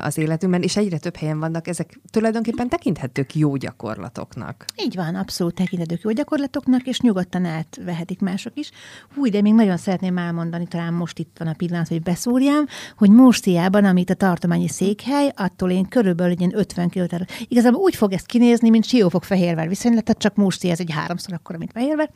az 0.00 0.18
életünkben, 0.18 0.62
és 0.62 0.76
egyre 0.76 0.98
több 0.98 1.16
helyen 1.16 1.38
vannak, 1.38 1.68
ezek 1.68 2.00
tulajdonképpen 2.10 2.68
tekinthetők 2.68 3.34
jó 3.34 3.56
gyakorlatoknak. 3.56 4.64
Így 4.76 4.94
van, 4.94 5.14
abszolút 5.14 5.54
tekinthetők 5.54 6.02
jó 6.02 6.10
gyakorlatoknak, 6.10 6.86
és 6.86 7.00
nyugodtan 7.00 7.44
átvehetik 7.44 8.20
mások 8.20 8.52
is. 8.58 8.70
Hú, 9.14 9.26
de 9.26 9.40
még 9.40 9.54
nagyon 9.54 9.76
szeretném 9.76 10.18
elmondani, 10.18 10.66
talán 10.66 10.92
most 10.92 11.18
itt 11.18 11.36
van 11.38 11.48
a 11.48 11.54
pillanat, 11.54 11.88
hogy 11.88 12.02
beszúrjam, 12.02 12.64
hogy 12.96 13.10
Murciában, 13.10 13.84
amit 13.84 14.10
a 14.10 14.14
tartományi 14.14 14.68
székhely, 14.68 15.32
attól 15.36 15.70
én 15.70 15.88
körülbelül 15.88 16.34
ilyen 16.38 16.58
50 16.58 16.88
km. 16.88 17.14
Igazából 17.48 17.80
úgy 17.80 17.96
fog 17.96 18.12
ezt 18.12 18.26
kinézni, 18.26 18.70
mint 18.70 18.84
Siófok-Fehérvár 18.84 19.68
viszonylag, 19.68 20.02
tehát 20.02 20.20
csak 20.20 20.36
Murcia 20.36 20.70
ez 20.70 20.80
egy 20.80 20.92
háromszor 20.92 21.34
akkor, 21.34 21.56
mint 21.56 21.72
Fehérvár. 21.72 22.10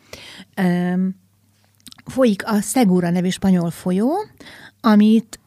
Um, 0.63 1.25
folyik 2.05 2.47
a 2.47 2.61
Segura 2.61 3.11
nevű 3.11 3.29
spanyol 3.29 3.71
folyó, 3.71 4.13
amit 4.81 5.41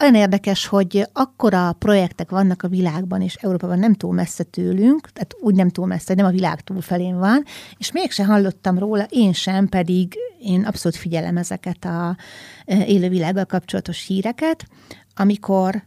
olyan 0.00 0.14
érdekes, 0.14 0.66
hogy 0.66 1.08
akkora 1.12 1.72
projektek 1.72 2.30
vannak 2.30 2.62
a 2.62 2.68
világban, 2.68 3.22
és 3.22 3.34
Európában 3.34 3.78
nem 3.78 3.94
túl 3.94 4.14
messze 4.14 4.42
tőlünk, 4.42 5.10
tehát 5.10 5.36
úgy 5.40 5.54
nem 5.54 5.68
túl 5.68 5.86
messze, 5.86 6.14
nem 6.14 6.26
a 6.26 6.30
világ 6.30 6.60
túlfelén 6.60 7.18
van, 7.18 7.44
és 7.78 7.92
mégse 7.92 8.24
hallottam 8.24 8.78
róla, 8.78 9.06
én 9.08 9.32
sem, 9.32 9.68
pedig 9.68 10.14
én 10.40 10.64
abszolút 10.64 10.98
figyelem 10.98 11.36
ezeket 11.36 11.84
a 11.84 12.16
e, 12.64 12.84
élővilággal 12.86 13.44
kapcsolatos 13.44 14.06
híreket, 14.06 14.66
amikor 15.14 15.82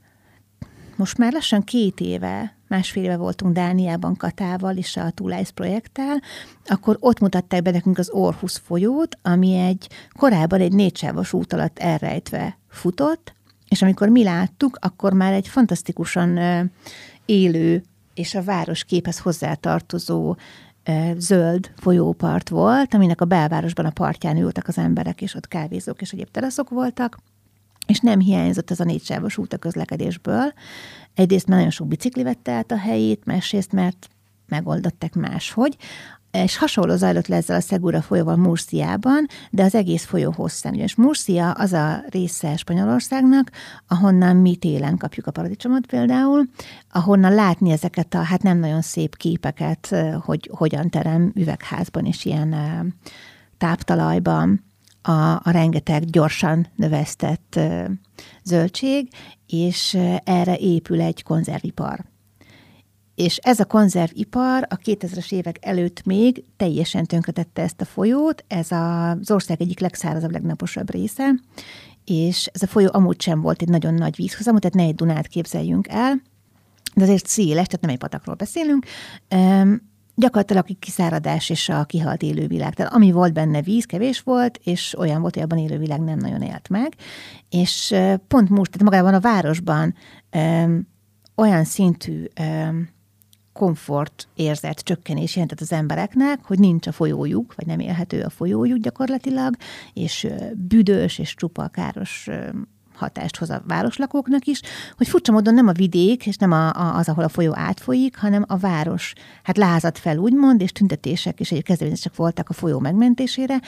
most 0.96 1.18
már 1.18 1.34
lassan 1.34 1.64
két 1.64 2.00
éve, 2.00 2.58
másfél 2.68 3.04
éve 3.04 3.18
voltunk 3.18 3.54
Dániában 3.54 4.16
Katával 4.16 4.76
és 4.78 4.98
a 4.98 5.10
Tulice 5.10 5.52
projekttel, 5.54 6.22
akkor 6.66 6.98
ott 7.00 7.20
mutatták 7.20 7.62
be 7.62 7.72
nekünk 7.72 7.98
az 7.98 8.10
Orhus 8.10 8.58
folyót, 8.58 9.18
ami 9.22 9.56
egy 9.56 9.90
korábban 10.18 10.60
egy 10.60 10.74
négysávos 10.74 11.34
út 11.34 11.54
alatt 11.54 11.80
elrejtve 11.80 12.58
futott, 12.70 13.34
és 13.72 13.82
amikor 13.82 14.10
mi 14.10 14.24
láttuk, 14.24 14.78
akkor 14.82 15.14
már 15.14 15.34
egy 15.34 15.48
fantasztikusan 15.48 16.40
élő 17.26 17.84
és 18.14 18.36
a 18.36 18.44
város 18.44 18.84
képhez 18.84 19.20
hozzátartozó 19.20 20.36
zöld 21.18 21.72
folyópart 21.76 22.50
volt, 22.50 22.94
aminek 22.94 23.22
a 23.22 23.26
belvárosban 23.26 23.86
a 23.86 23.90
partján 23.90 24.38
ültek 24.38 24.68
az 24.68 24.78
emberek, 24.78 25.22
és 25.22 25.36
ott 25.36 25.48
kávézók 25.48 26.02
és 26.02 26.12
egyéb 26.12 26.32
teraszok 26.32 26.70
voltak, 26.70 27.18
és 27.88 28.00
nem 28.00 28.20
hiányzott 28.20 28.72
ez 28.72 28.80
a 28.80 28.84
négysávos 28.84 29.38
út 29.38 29.54
a 29.54 29.58
közlekedésből. 29.58 30.54
Egyrészt 31.14 31.48
már 31.48 31.58
nagyon 31.58 31.72
sok 31.72 31.88
bicikli 31.88 32.24
vette 32.24 32.52
át 32.52 32.72
a 32.72 32.78
helyét, 32.78 33.26
másrészt 33.26 33.72
mert 33.72 34.10
megoldották 34.48 35.14
máshogy 35.14 35.78
és 36.32 36.58
hasonló 36.58 36.96
zajlott 36.96 37.28
le 37.28 37.36
ezzel 37.36 37.58
a 37.58 37.62
Segura 37.62 38.02
folyóval 38.02 38.36
Murciában, 38.36 39.26
de 39.50 39.64
az 39.64 39.76
egész 39.76 40.06
folyó 40.06 40.32
hosszán. 40.32 40.74
És 40.74 40.96
Murcia 40.96 41.52
az 41.52 41.74
a 41.74 42.04
része 42.10 42.58
Spanyolországnak, 42.58 43.52
ahonnan 43.88 44.36
mi 44.36 44.56
télen 44.56 44.98
kapjuk 44.98 45.28
a 45.28 45.32
paradicsomot 45.32 45.86
például, 45.86 46.46
ahonnan 46.92 47.34
látni 47.34 47.72
ezeket 47.72 48.14
a 48.14 48.22
hát 48.22 48.42
nem 48.42 48.58
nagyon 48.58 48.82
szép 48.82 49.18
képeket, 49.18 49.96
hogy 50.22 50.50
hogyan 50.54 50.90
terem 50.90 51.32
üvegházban 51.36 52.06
és 52.06 52.26
ilyen 52.26 52.56
táptalajban 53.58 54.64
a, 55.02 55.12
a 55.12 55.52
rengeteg 55.52 56.06
gyorsan 56.06 56.68
növesztett 56.76 57.60
zöldség, 58.44 59.10
és 59.48 59.98
erre 60.24 60.56
épül 60.58 61.02
egy 61.02 61.24
konzervipar 61.24 62.11
és 63.22 63.38
ez 63.38 63.60
a 63.60 63.66
konzervipar 63.66 64.68
a 64.70 64.76
2000-es 64.76 65.32
évek 65.32 65.58
előtt 65.62 66.06
még 66.06 66.44
teljesen 66.58 67.06
tönkretette 67.06 67.62
ezt 67.62 67.82
a 67.82 67.86
folyót, 67.86 68.44
ez 68.48 68.72
az 68.72 69.32
ország 69.32 69.62
egyik 69.62 69.80
legszárazabb, 69.80 70.32
legnaposabb 70.32 70.92
része, 70.92 71.34
és 72.06 72.50
ez 72.54 72.62
a 72.62 72.68
folyó 72.68 72.90
amúgy 72.92 73.22
sem 73.22 73.42
volt 73.42 73.62
egy 73.62 73.68
nagyon 73.68 73.94
nagy 73.94 74.16
vízhozamú, 74.16 74.60
tehát 74.60 74.76
ne 74.76 74.84
egy 74.84 74.96
Dunát 74.96 75.28
képzeljünk 75.28 75.88
el, 75.88 76.22
de 76.96 77.04
azért 77.04 77.28
széles, 77.28 77.66
tehát 77.66 77.82
nem 77.82 77.90
egy 77.90 77.98
patakról 77.98 78.36
beszélünk, 78.36 78.86
gyakorlatilag 80.16 80.66
a 80.70 80.76
kiszáradás 80.80 81.50
és 81.50 81.70
a 81.70 81.84
kihalt 81.84 82.22
élővilág. 82.22 82.74
Tehát 82.74 82.94
ami 82.94 83.12
volt 83.12 83.34
benne 83.34 83.62
víz, 83.62 83.86
kevés 83.86 84.20
volt, 84.20 84.60
és 84.64 84.98
olyan 84.98 85.22
volt, 85.22 85.34
hogy 85.34 85.44
abban 85.44 85.58
élővilág 85.58 86.02
nem 86.02 86.18
nagyon 86.18 86.42
élt 86.42 86.70
meg. 86.70 86.94
És 87.50 87.96
pont 88.28 88.50
most, 88.50 88.72
tehát 88.72 88.90
magában 88.90 89.14
a 89.14 89.20
városban 89.20 89.96
um, 90.34 90.88
olyan 91.36 91.64
szintű 91.64 92.26
um, 92.40 92.90
komfort 93.54 94.28
érzet 94.36 94.80
csökkenés 94.80 95.36
jelentett 95.36 95.60
az 95.60 95.72
embereknek, 95.72 96.40
hogy 96.44 96.60
nincs 96.60 96.88
a 96.88 96.92
folyójuk, 96.92 97.54
vagy 97.56 97.66
nem 97.66 97.80
élhető 97.80 98.22
a 98.22 98.30
folyójuk 98.30 98.78
gyakorlatilag, 98.78 99.56
és 99.94 100.28
büdös 100.56 101.20
és 101.20 101.36
csupa 101.36 101.68
káros 101.68 102.30
hatást 103.02 103.38
hoz 103.38 103.50
a 103.50 103.64
városlakóknak 103.68 104.46
is, 104.46 104.62
hogy 104.98 105.08
furcsa 105.08 105.32
módon 105.32 105.54
nem 105.54 105.68
a 105.68 105.72
vidék, 105.72 106.28
és 106.28 106.36
nem 106.36 106.52
a, 106.52 106.74
a, 106.74 106.96
az, 106.98 107.10
ahol 107.10 107.24
a 107.24 107.30
folyó 107.30 107.52
átfolyik, 107.56 108.18
hanem 108.18 108.46
a 108.48 108.58
város, 108.58 109.14
hát 109.44 109.58
lázadt 109.58 109.98
fel 109.98 110.18
úgymond, 110.18 110.62
és 110.62 110.72
tüntetések 110.72 111.40
és 111.40 111.52
egy 111.52 111.64
kezdeményezések 111.64 112.16
voltak 112.16 112.50
a 112.50 112.54
folyó 112.54 112.80
megmentésére, 112.80 113.62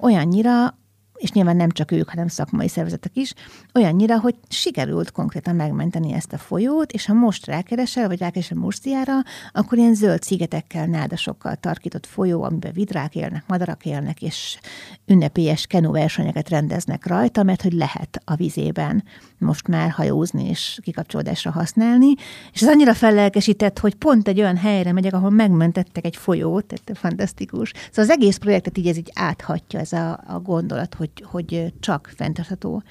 olyannyira, 0.00 0.78
és 1.16 1.32
nyilván 1.32 1.56
nem 1.56 1.70
csak 1.70 1.90
ők, 1.90 2.08
hanem 2.08 2.28
szakmai 2.28 2.68
szervezetek 2.68 3.16
is, 3.16 3.34
olyannyira, 3.74 4.20
hogy 4.20 4.34
sikerült 4.48 5.10
konkrétan 5.10 5.54
megmenteni 5.54 6.12
ezt 6.12 6.32
a 6.32 6.38
folyót, 6.38 6.92
és 6.92 7.06
ha 7.06 7.12
most 7.12 7.46
rákeresel, 7.46 8.06
vagy 8.06 8.18
rákeresel 8.18 8.58
Murciára, 8.58 9.14
akkor 9.52 9.78
ilyen 9.78 9.94
zöld 9.94 10.22
szigetekkel, 10.22 10.86
nádasokkal 10.86 11.56
tarkított 11.56 12.06
folyó, 12.06 12.42
amiben 12.42 12.72
vidrák 12.72 13.14
élnek, 13.14 13.44
madarak 13.46 13.84
élnek, 13.84 14.22
és 14.22 14.58
ünnepélyes 15.06 15.66
kenóversenyeket 15.66 16.48
rendeznek 16.48 17.06
rajta, 17.06 17.42
mert 17.42 17.62
hogy 17.62 17.72
lehet 17.72 18.20
a 18.24 18.34
vizében 18.34 19.04
most 19.38 19.68
már 19.68 19.90
hajózni 19.90 20.48
és 20.48 20.78
kikapcsolódásra 20.82 21.50
használni, 21.50 22.14
és 22.52 22.62
ez 22.62 22.68
annyira 22.68 22.94
fellelkesített, 22.94 23.78
hogy 23.78 23.94
pont 23.94 24.28
egy 24.28 24.40
olyan 24.40 24.56
helyre 24.56 24.92
megyek, 24.92 25.12
ahol 25.12 25.30
megmentettek 25.30 26.04
egy 26.04 26.16
folyót, 26.16 26.64
tehát 26.64 27.00
fantasztikus. 27.00 27.72
Szóval 27.90 28.04
az 28.04 28.10
egész 28.10 28.36
projektet 28.36 28.78
így 28.78 28.86
ez 28.86 28.96
így 28.96 29.10
áthatja 29.14 29.80
ez 29.80 29.92
a, 29.92 30.20
a 30.26 30.40
gondolat, 30.40 30.94
hogy, 30.94 31.10
hogy 31.24 31.72
csak 31.80 32.12
fenntartható 32.16 32.82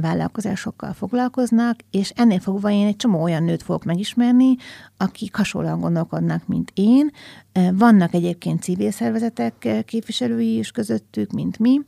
vállalkozásokkal 0.00 0.92
foglalkoznak, 0.92 1.78
és 1.90 2.12
ennél 2.16 2.40
fogva 2.40 2.70
én 2.70 2.86
egy 2.86 2.96
csomó 2.96 3.22
olyan 3.22 3.42
nőt 3.42 3.62
fogok 3.62 3.84
megismerni, 3.84 4.56
akik 4.96 5.36
hasonlóan 5.36 5.80
gondolkodnak, 5.80 6.46
mint 6.46 6.72
én. 6.74 7.10
Vannak 7.72 8.14
egyébként 8.14 8.62
civil 8.62 8.90
szervezetek 8.90 9.84
képviselői 9.84 10.58
is 10.58 10.70
közöttük, 10.70 11.30
mint 11.30 11.58
mi, 11.58 11.80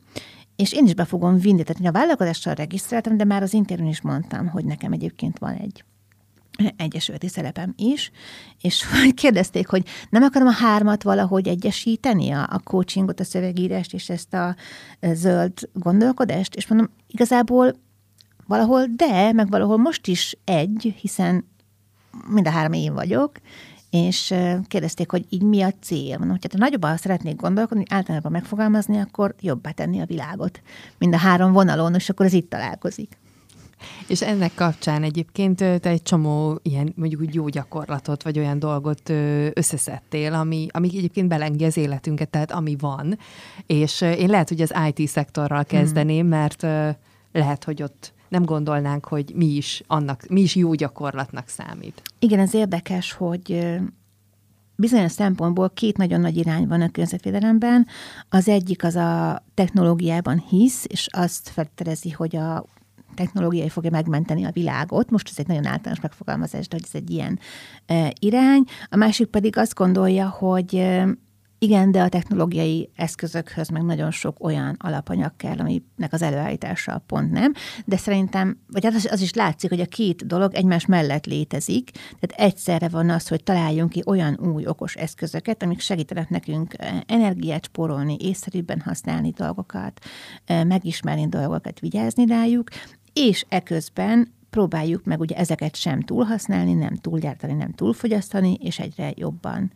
és 0.57 0.73
én 0.73 0.85
is 0.85 0.93
be 0.93 1.05
fogom 1.05 1.37
vinni, 1.37 1.63
tehát 1.63 1.95
a 1.95 1.99
vállalkozással 1.99 2.53
regisztráltam, 2.53 3.17
de 3.17 3.23
már 3.23 3.41
az 3.41 3.53
interjún 3.53 3.87
is 3.87 4.01
mondtam, 4.01 4.47
hogy 4.47 4.65
nekem 4.65 4.91
egyébként 4.91 5.39
van 5.39 5.53
egy 5.53 5.83
egyesületi 6.77 7.27
szerepem 7.27 7.73
is, 7.77 8.11
és 8.61 8.85
kérdezték, 9.13 9.67
hogy 9.67 9.87
nem 10.09 10.23
akarom 10.23 10.47
a 10.47 10.51
hármat 10.51 11.03
valahogy 11.03 11.47
egyesíteni, 11.47 12.31
a, 12.31 12.47
a 12.49 12.59
coachingot, 12.63 13.19
a 13.19 13.23
szövegírást 13.23 13.93
és 13.93 14.09
ezt 14.09 14.33
a 14.33 14.55
zöld 15.01 15.53
gondolkodást, 15.73 16.55
és 16.55 16.67
mondom, 16.67 16.89
igazából 17.07 17.75
valahol 18.47 18.85
de, 18.95 19.31
meg 19.31 19.49
valahol 19.49 19.77
most 19.77 20.07
is 20.07 20.37
egy, 20.43 20.95
hiszen 21.01 21.45
mind 22.27 22.47
a 22.47 22.51
három 22.51 22.73
én 22.73 22.93
vagyok, 22.93 23.31
és 24.05 24.33
kérdezték, 24.67 25.11
hogy 25.11 25.25
így 25.29 25.43
mi 25.43 25.61
a 25.61 25.71
cél. 25.81 26.17
Mondom, 26.17 26.37
hogyha 26.41 26.57
nagyobban 26.57 26.97
szeretnék 26.97 27.35
gondolkodni, 27.35 27.83
általában 27.89 28.31
megfogalmazni, 28.31 28.97
akkor 28.97 29.35
jobbá 29.41 29.71
tenni 29.71 29.99
a 29.99 30.05
világot. 30.05 30.61
Mind 30.97 31.13
a 31.13 31.17
három 31.17 31.51
vonalon, 31.51 31.93
és 31.93 32.09
akkor 32.09 32.25
ez 32.25 32.33
itt 32.33 32.49
találkozik. 32.49 33.17
És 34.07 34.21
ennek 34.21 34.51
kapcsán 34.55 35.03
egyébként 35.03 35.57
te 35.57 35.89
egy 35.89 36.03
csomó 36.03 36.59
ilyen 36.61 36.93
mondjuk 36.95 37.21
úgy 37.21 37.33
jó 37.33 37.47
gyakorlatot, 37.47 38.23
vagy 38.23 38.37
olyan 38.37 38.59
dolgot 38.59 39.09
összeszedtél, 39.53 40.33
ami, 40.33 40.67
ami 40.71 40.87
egyébként 40.87 41.27
belengi 41.27 41.65
az 41.65 41.77
életünket, 41.77 42.29
tehát 42.29 42.51
ami 42.51 42.75
van. 42.79 43.17
És 43.65 44.01
én 44.01 44.29
lehet, 44.29 44.49
hogy 44.49 44.61
az 44.61 44.73
IT-szektorral 44.89 45.65
hmm. 45.67 45.79
kezdeném, 45.79 46.27
mert 46.27 46.61
lehet, 47.31 47.63
hogy 47.63 47.83
ott 47.83 48.13
nem 48.29 48.43
gondolnánk, 48.43 49.05
hogy 49.05 49.31
mi 49.35 49.45
is 49.45 49.83
annak, 49.87 50.27
mi 50.29 50.41
is 50.41 50.55
jó 50.55 50.73
gyakorlatnak 50.73 51.47
számít. 51.47 52.01
Igen, 52.19 52.39
ez 52.39 52.53
érdekes, 52.53 53.11
hogy 53.11 53.77
bizonyos 54.75 55.11
szempontból 55.11 55.69
két 55.69 55.97
nagyon 55.97 56.19
nagy 56.19 56.37
irány 56.37 56.67
van 56.67 56.81
a 56.81 56.89
környezetvédelemben. 56.89 57.87
Az 58.29 58.47
egyik 58.47 58.83
az 58.83 58.95
a 58.95 59.43
technológiában 59.53 60.43
hisz, 60.49 60.85
és 60.87 61.07
azt 61.11 61.49
felterezi, 61.49 62.09
hogy 62.09 62.35
a 62.35 62.65
technológiai 63.15 63.69
fogja 63.69 63.89
megmenteni 63.89 64.43
a 64.43 64.51
világot. 64.51 65.09
Most 65.09 65.29
ez 65.29 65.37
egy 65.37 65.47
nagyon 65.47 65.65
általános 65.65 66.01
megfogalmazás, 66.01 66.67
de 66.67 66.75
hogy 66.75 66.85
ez 66.87 67.01
egy 67.01 67.09
ilyen 67.09 67.39
irány. 68.19 68.63
A 68.89 68.95
másik 68.95 69.27
pedig 69.27 69.57
azt 69.57 69.73
gondolja, 69.73 70.29
hogy 70.29 70.75
igen, 71.59 71.91
de 71.91 72.01
a 72.01 72.09
technológiai 72.09 72.89
eszközökhöz 72.95 73.69
meg 73.69 73.83
nagyon 73.83 74.11
sok 74.11 74.43
olyan 74.43 74.75
alapanyag 74.79 75.31
kell, 75.37 75.57
aminek 75.57 76.09
az 76.13 76.21
előállítása 76.21 77.03
pont 77.07 77.31
nem, 77.31 77.53
de 77.85 77.97
szerintem, 77.97 78.59
vagy 78.67 78.83
hát 78.83 78.93
az, 78.93 79.07
az 79.11 79.21
is 79.21 79.33
látszik, 79.33 79.69
hogy 79.69 79.79
a 79.79 79.85
két 79.85 80.27
dolog 80.27 80.53
egymás 80.53 80.85
mellett 80.85 81.25
létezik, 81.25 81.91
tehát 81.91 82.51
egyszerre 82.51 82.87
van 82.87 83.09
az, 83.09 83.27
hogy 83.27 83.43
találjunk 83.43 83.89
ki 83.89 84.03
olyan 84.05 84.39
új 84.39 84.65
okos 84.67 84.95
eszközöket, 84.95 85.63
amik 85.63 85.79
segítenek 85.79 86.29
nekünk 86.29 86.73
energiát 87.05 87.65
spórolni, 87.65 88.17
észszerűbben 88.19 88.81
használni 88.81 89.29
dolgokat, 89.29 89.99
megismerni 90.47 91.27
dolgokat, 91.27 91.79
vigyázni 91.79 92.25
rájuk, 92.25 92.69
és 93.13 93.45
eközben 93.49 94.35
próbáljuk 94.49 95.03
meg 95.03 95.19
ugye 95.19 95.35
ezeket 95.35 95.75
sem 95.75 96.01
túlhasználni, 96.01 96.73
nem 96.73 96.95
túlgyártani, 96.95 97.53
nem 97.53 97.71
túlfogyasztani, 97.71 98.53
és 98.53 98.79
egyre 98.79 99.11
jobban 99.15 99.71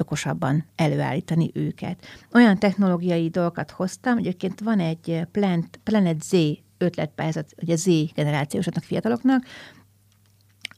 ökosabban 0.00 0.64
előállítani 0.76 1.50
őket. 1.54 2.06
Olyan 2.32 2.58
technológiai 2.58 3.28
dolgokat 3.28 3.70
hoztam, 3.70 4.18
egyébként 4.18 4.60
van 4.60 4.80
egy 4.80 5.26
Plant, 5.32 5.80
Planet 5.82 6.22
Z 6.22 6.32
ötletpályázat, 6.78 7.54
ugye 7.62 7.76
Z 7.76 7.86
generációsoknak, 8.14 8.84
fiataloknak, 8.84 9.44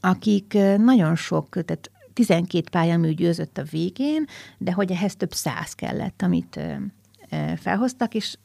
akik 0.01 0.53
nagyon 0.77 1.17
sok, 1.17 1.49
tehát 1.49 1.91
12 2.13 2.69
pályamű 2.71 3.13
győzött 3.13 3.59
a 3.59 3.63
végén, 3.63 4.25
de 4.59 4.73
hogy 4.73 4.91
ehhez 4.91 5.17
több 5.17 5.33
száz 5.33 5.73
kellett, 5.73 6.23
amit 6.23 6.61
felhoztak, 7.57 8.15
és 8.15 8.37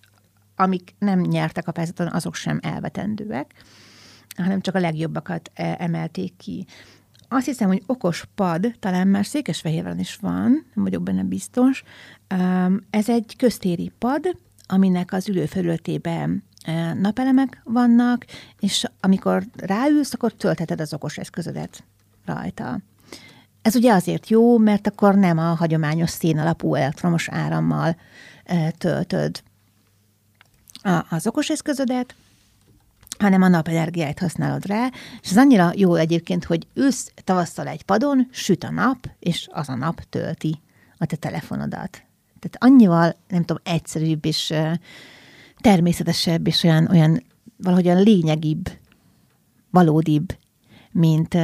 amik 0.56 0.96
nem 1.00 1.20
nyertek 1.20 1.68
a 1.68 1.72
pályázaton, 1.72 2.08
azok 2.08 2.36
sem 2.36 2.60
elvetendőek, 2.62 3.54
hanem 4.36 4.62
csak 4.62 4.76
a 4.76 4.80
legjobbakat 4.80 5.52
emelték 5.54 6.36
ki. 6.38 6.66
Azt 7.30 7.46
hiszem, 7.46 7.68
hogy 7.68 7.84
okos 7.86 8.26
pad, 8.36 8.76
talán 8.80 9.08
már 9.08 9.26
Székesfehérváron 9.26 10.00
is 10.00 10.16
van, 10.16 10.50
nem 10.74 10.84
vagyok 10.84 11.04
benne 11.04 11.24
biztos. 11.24 11.84
Ez 12.90 13.10
egy 13.10 13.34
köztéri 13.38 13.92
pad, 14.00 14.38
aminek 14.68 15.14
az 15.14 15.30
ülőfelületében 15.30 16.44
napelemek 17.00 17.62
vannak, 17.64 18.26
és 18.60 18.86
amikor 19.00 19.44
ráülsz, 19.56 20.14
akkor 20.14 20.34
töltheted 20.34 20.82
az 20.82 20.94
okos 20.94 21.18
eszközödet 21.18 21.84
rajta. 22.26 22.80
Ez 23.62 23.76
ugye 23.76 23.94
azért 23.94 24.30
jó, 24.30 24.58
mert 24.58 24.88
akkor 24.88 25.16
nem 25.16 25.38
a 25.38 25.54
hagyományos 25.54 26.10
szén 26.10 26.38
alapú 26.38 26.76
elektromos 26.76 27.30
árammal 27.30 27.96
töltöd 28.78 29.44
az 31.10 31.28
okos 31.28 31.50
eszközödet, 31.50 32.16
hanem 33.20 33.42
a 33.42 33.48
napenergiát 33.48 34.20
használod 34.20 34.66
rá, 34.66 34.90
és 35.22 35.30
ez 35.30 35.38
annyira 35.38 35.72
jó 35.76 35.96
egyébként, 35.96 36.44
hogy 36.44 36.68
ősz 36.74 37.12
tavasszal 37.24 37.68
egy 37.68 37.84
padon, 37.84 38.28
süt 38.32 38.64
a 38.64 38.72
nap, 38.72 39.10
és 39.20 39.48
az 39.52 39.70
a 39.70 39.76
nap 39.76 40.02
tölti 40.10 40.62
a 40.98 41.06
te 41.06 41.16
telefonodat. 41.16 42.04
Tehát 42.40 42.58
annyival, 42.58 43.16
nem 43.28 43.44
tudom, 43.44 43.62
egyszerűbb 43.66 44.26
és 44.26 44.54
természetesebb, 45.62 46.48
és 46.48 46.64
olyan, 46.64 46.88
olyan 46.92 47.24
valahogy 47.58 47.88
olyan 47.88 48.04
lényegibb, 48.04 48.70
valódibb, 49.70 50.38
mint, 50.92 51.38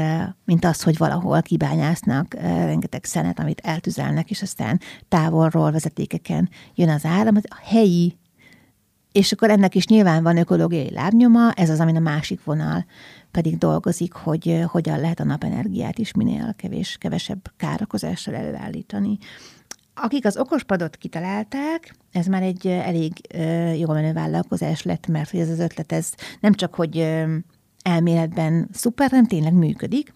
mint 0.46 0.66
az, 0.66 0.84
hogy 0.84 0.98
valahol 0.98 1.42
kibányásznak 1.42 2.34
rengeteg 2.42 3.04
szenet, 3.04 3.40
amit 3.40 3.60
eltüzelnek, 3.60 4.30
és 4.30 4.42
aztán 4.42 4.80
távolról 5.10 5.72
vezetékeken 5.72 6.50
jön 6.76 6.90
az 6.90 7.06
áram. 7.06 7.36
A 7.36 7.60
helyi 7.64 8.18
és 9.14 9.32
akkor 9.32 9.50
ennek 9.50 9.76
is 9.76 9.88
nyilván 9.88 10.24
van 10.24 10.38
ökológiai 10.38 10.92
lábnyoma, 10.92 11.52
ez 11.52 11.70
az, 11.70 11.80
amin 11.80 11.96
a 11.96 12.00
másik 12.00 12.44
vonal 12.44 12.86
pedig 13.32 13.58
dolgozik, 13.58 14.14
hogy 14.14 14.64
hogyan 14.66 15.00
lehet 15.00 15.20
a 15.20 15.24
napenergiát 15.24 15.98
is 15.98 16.14
minél 16.14 16.54
kevés, 16.58 16.98
kevesebb 17.00 17.52
károkozással 17.58 18.36
előállítani. 18.36 19.18
Akik 19.96 20.26
az 20.26 20.38
okospadot 20.38 20.96
kitalálták, 20.96 21.96
ez 22.12 22.26
már 22.26 22.42
egy 22.42 22.68
elég 22.68 23.14
jó 23.78 23.88
menő 23.88 24.14
vállalkozás 24.14 24.84
lett, 24.84 25.08
mert 25.08 25.34
ez 25.34 25.50
az 25.50 25.60
ötlet, 25.60 25.92
ez 25.92 26.14
nem 26.40 26.54
csak, 26.54 26.76
hogy 26.76 26.98
elméletben 27.82 28.70
szuper, 28.72 29.12
nem 29.12 29.26
tényleg 29.26 29.54
működik, 29.54 30.14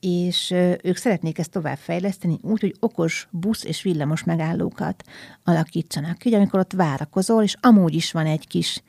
és 0.00 0.50
ők 0.82 0.96
szeretnék 0.96 1.38
ezt 1.38 1.50
továbbfejleszteni 1.50 2.38
úgy, 2.42 2.60
hogy 2.60 2.76
okos 2.80 3.28
busz 3.30 3.64
és 3.64 3.82
villamos 3.82 4.24
megállókat 4.24 5.04
alakítsanak 5.44 6.18
ki, 6.18 6.34
amikor 6.34 6.60
ott 6.60 6.72
várakozol, 6.72 7.42
és 7.42 7.56
amúgy 7.60 7.94
is 7.94 8.12
van 8.12 8.26
egy 8.26 8.46
kis 8.46 8.82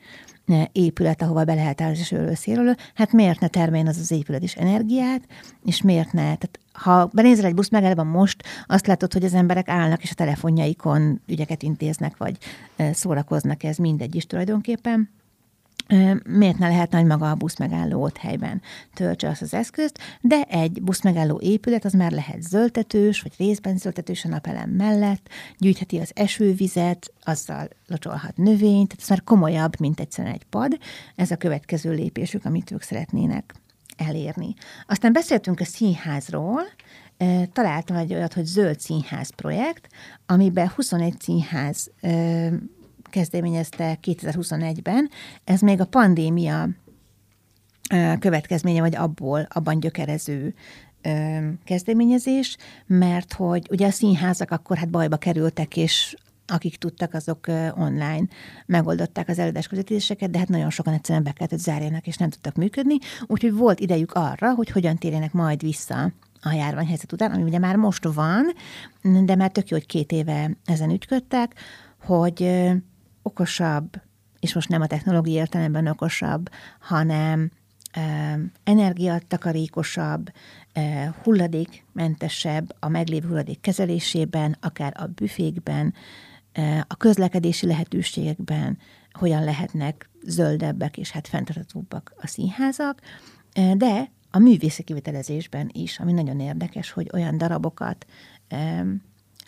épület, 0.72 1.22
ahova 1.22 1.44
be 1.44 1.54
lehet 1.54 1.80
állni 1.80 1.96
sörről 1.96 2.34
szélről, 2.34 2.74
hát 2.94 3.12
miért 3.12 3.40
ne 3.40 3.48
termeljen 3.48 3.86
az 3.86 3.98
az 3.98 4.10
épület 4.10 4.42
is 4.42 4.54
energiát, 4.54 5.22
és 5.64 5.82
miért 5.82 6.12
ne? 6.12 6.22
Tehát 6.22 6.58
ha 6.72 7.10
benézel 7.12 7.44
egy 7.44 7.54
busz 7.54 7.68
megállóban 7.68 8.06
most, 8.06 8.42
azt 8.66 8.86
látod, 8.86 9.12
hogy 9.12 9.24
az 9.24 9.34
emberek 9.34 9.68
állnak, 9.68 10.02
és 10.02 10.10
a 10.10 10.14
telefonjaikon 10.14 11.20
ügyeket 11.26 11.62
intéznek, 11.62 12.16
vagy 12.16 12.36
szórakoznak, 12.92 13.62
ez 13.62 13.76
mindegy 13.76 14.14
is 14.14 14.26
tulajdonképpen 14.26 15.08
miért 16.24 16.58
ne 16.58 16.68
lehet 16.68 16.90
nagy 16.90 17.04
maga 17.04 17.30
a 17.30 17.34
buszmegálló 17.34 18.02
ott 18.02 18.16
helyben 18.16 18.62
töltse 18.94 19.28
azt 19.28 19.42
az 19.42 19.54
eszközt, 19.54 19.98
de 20.20 20.42
egy 20.42 20.82
buszmegálló 20.82 21.40
épület 21.42 21.84
az 21.84 21.92
már 21.92 22.12
lehet 22.12 22.42
zöldetős, 22.42 23.20
vagy 23.20 23.32
részben 23.38 23.76
zöldetős 23.76 24.24
a 24.24 24.28
napelem 24.28 24.70
mellett, 24.70 25.28
gyűjtheti 25.58 25.98
az 25.98 26.10
esővizet, 26.14 27.12
azzal 27.22 27.68
locsolhat 27.86 28.36
növényt, 28.36 28.88
tehát 28.88 29.02
ez 29.02 29.08
már 29.08 29.22
komolyabb, 29.24 29.80
mint 29.80 30.00
egyszerűen 30.00 30.34
egy 30.34 30.44
pad. 30.50 30.78
Ez 31.16 31.30
a 31.30 31.36
következő 31.36 31.90
lépésük, 31.90 32.44
amit 32.44 32.70
ők 32.70 32.82
szeretnének 32.82 33.54
elérni. 33.96 34.54
Aztán 34.86 35.12
beszéltünk 35.12 35.60
a 35.60 35.64
színházról, 35.64 36.62
találtam 37.52 37.96
egy 37.96 38.14
olyat, 38.14 38.32
hogy 38.32 38.44
Zöld 38.44 38.80
Színház 38.80 39.30
projekt, 39.30 39.88
amiben 40.26 40.68
21 40.68 41.20
színház 41.20 41.90
kezdeményezte 43.10 43.98
2021-ben. 44.02 45.10
Ez 45.44 45.60
még 45.60 45.80
a 45.80 45.86
pandémia 45.86 46.68
következménye, 48.18 48.80
vagy 48.80 48.96
abból, 48.96 49.46
abban 49.48 49.80
gyökerező 49.80 50.54
kezdeményezés, 51.64 52.56
mert 52.86 53.32
hogy 53.32 53.66
ugye 53.70 53.86
a 53.86 53.90
színházak 53.90 54.50
akkor 54.50 54.76
hát 54.76 54.90
bajba 54.90 55.16
kerültek, 55.16 55.76
és 55.76 56.16
akik 56.46 56.76
tudtak, 56.76 57.14
azok 57.14 57.46
online 57.76 58.24
megoldották 58.66 59.28
az 59.28 59.38
előadás 59.38 59.66
közvetítéseket, 59.66 60.30
de 60.30 60.38
hát 60.38 60.48
nagyon 60.48 60.70
sokan 60.70 60.94
egyszerűen 60.94 61.24
be 61.24 61.32
kellett, 61.32 61.50
hogy 61.50 61.58
zárjanak, 61.58 62.06
és 62.06 62.16
nem 62.16 62.30
tudtak 62.30 62.54
működni, 62.54 62.96
úgyhogy 63.26 63.52
volt 63.52 63.80
idejük 63.80 64.12
arra, 64.12 64.54
hogy 64.54 64.70
hogyan 64.70 64.96
térjenek 64.96 65.32
majd 65.32 65.60
vissza 65.62 66.12
a 66.42 66.52
járványhelyzet 66.52 67.12
után, 67.12 67.30
ami 67.30 67.42
ugye 67.42 67.58
már 67.58 67.76
most 67.76 68.04
van, 68.04 68.52
de 69.24 69.34
már 69.34 69.50
tök 69.50 69.68
jó, 69.68 69.76
hogy 69.76 69.86
két 69.86 70.12
éve 70.12 70.50
ezen 70.64 70.90
ügyködtek, 70.90 71.54
hogy 72.00 72.70
okosabb, 73.22 74.02
és 74.40 74.54
most 74.54 74.68
nem 74.68 74.80
a 74.80 74.86
technológiai 74.86 75.36
értelemben 75.36 75.86
okosabb, 75.86 76.50
hanem 76.80 77.50
energiatakarékosabb, 78.64 80.32
hulladékmentesebb 81.22 82.76
a 82.78 82.88
meglévő 82.88 83.28
hulladék 83.28 83.60
kezelésében, 83.60 84.56
akár 84.60 84.92
a 84.96 85.06
büfékben, 85.06 85.94
a 86.86 86.96
közlekedési 86.96 87.66
lehetőségekben, 87.66 88.78
hogyan 89.12 89.44
lehetnek 89.44 90.10
zöldebbek 90.24 90.98
és 90.98 91.10
hát 91.10 91.28
fenntartatóbbak 91.28 92.14
a 92.16 92.26
színházak, 92.26 93.00
de 93.76 94.10
a 94.30 94.38
művészi 94.38 94.82
kivitelezésben 94.82 95.70
is, 95.72 95.98
ami 95.98 96.12
nagyon 96.12 96.40
érdekes, 96.40 96.90
hogy 96.90 97.10
olyan 97.12 97.38
darabokat 97.38 98.06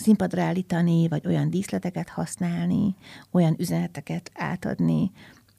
színpadra 0.02 0.42
állítani, 0.42 1.08
vagy 1.08 1.26
olyan 1.26 1.50
díszleteket 1.50 2.08
használni, 2.08 2.96
olyan 3.30 3.54
üzeneteket 3.58 4.30
átadni, 4.34 5.10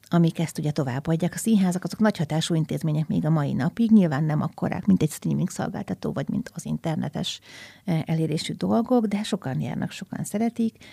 amik 0.08 0.38
ezt 0.38 0.58
ugye 0.58 0.70
továbbadják. 0.70 1.34
A 1.34 1.38
színházak 1.38 1.84
azok 1.84 1.98
nagy 1.98 2.16
hatású 2.16 2.54
intézmények 2.54 3.06
még 3.06 3.24
a 3.24 3.30
mai 3.30 3.52
napig, 3.52 3.90
nyilván 3.90 4.24
nem 4.24 4.40
akkorák, 4.40 4.86
mint 4.86 5.02
egy 5.02 5.10
streaming 5.10 5.50
szolgáltató, 5.50 6.12
vagy 6.12 6.28
mint 6.28 6.50
az 6.54 6.64
internetes 6.64 7.40
eh, 7.84 8.02
elérésű 8.06 8.52
dolgok, 8.52 9.06
de 9.06 9.22
sokan 9.22 9.60
járnak, 9.60 9.90
sokan 9.90 10.24
szeretik, 10.24 10.84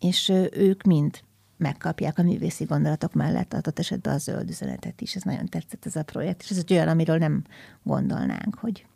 és 0.00 0.28
ők 0.52 0.82
mind 0.82 1.20
megkapják 1.56 2.18
a 2.18 2.22
művészi 2.22 2.64
gondolatok 2.64 3.12
mellett 3.12 3.54
adott 3.54 3.78
esetben 3.78 4.14
a 4.14 4.18
zöld 4.18 4.48
üzenetet 4.48 5.00
is. 5.00 5.16
Ez 5.16 5.22
nagyon 5.22 5.46
tetszett 5.46 5.86
ez 5.86 5.96
a 5.96 6.02
projekt, 6.02 6.42
és 6.42 6.50
ez 6.50 6.56
egy 6.56 6.72
olyan, 6.72 6.88
amiről 6.88 7.18
nem 7.18 7.44
gondolnánk, 7.82 8.58
hogy 8.58 8.86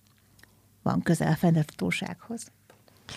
van 0.82 1.02
közel 1.02 1.32
a 1.32 1.36
fenntartósághoz. 1.36 2.46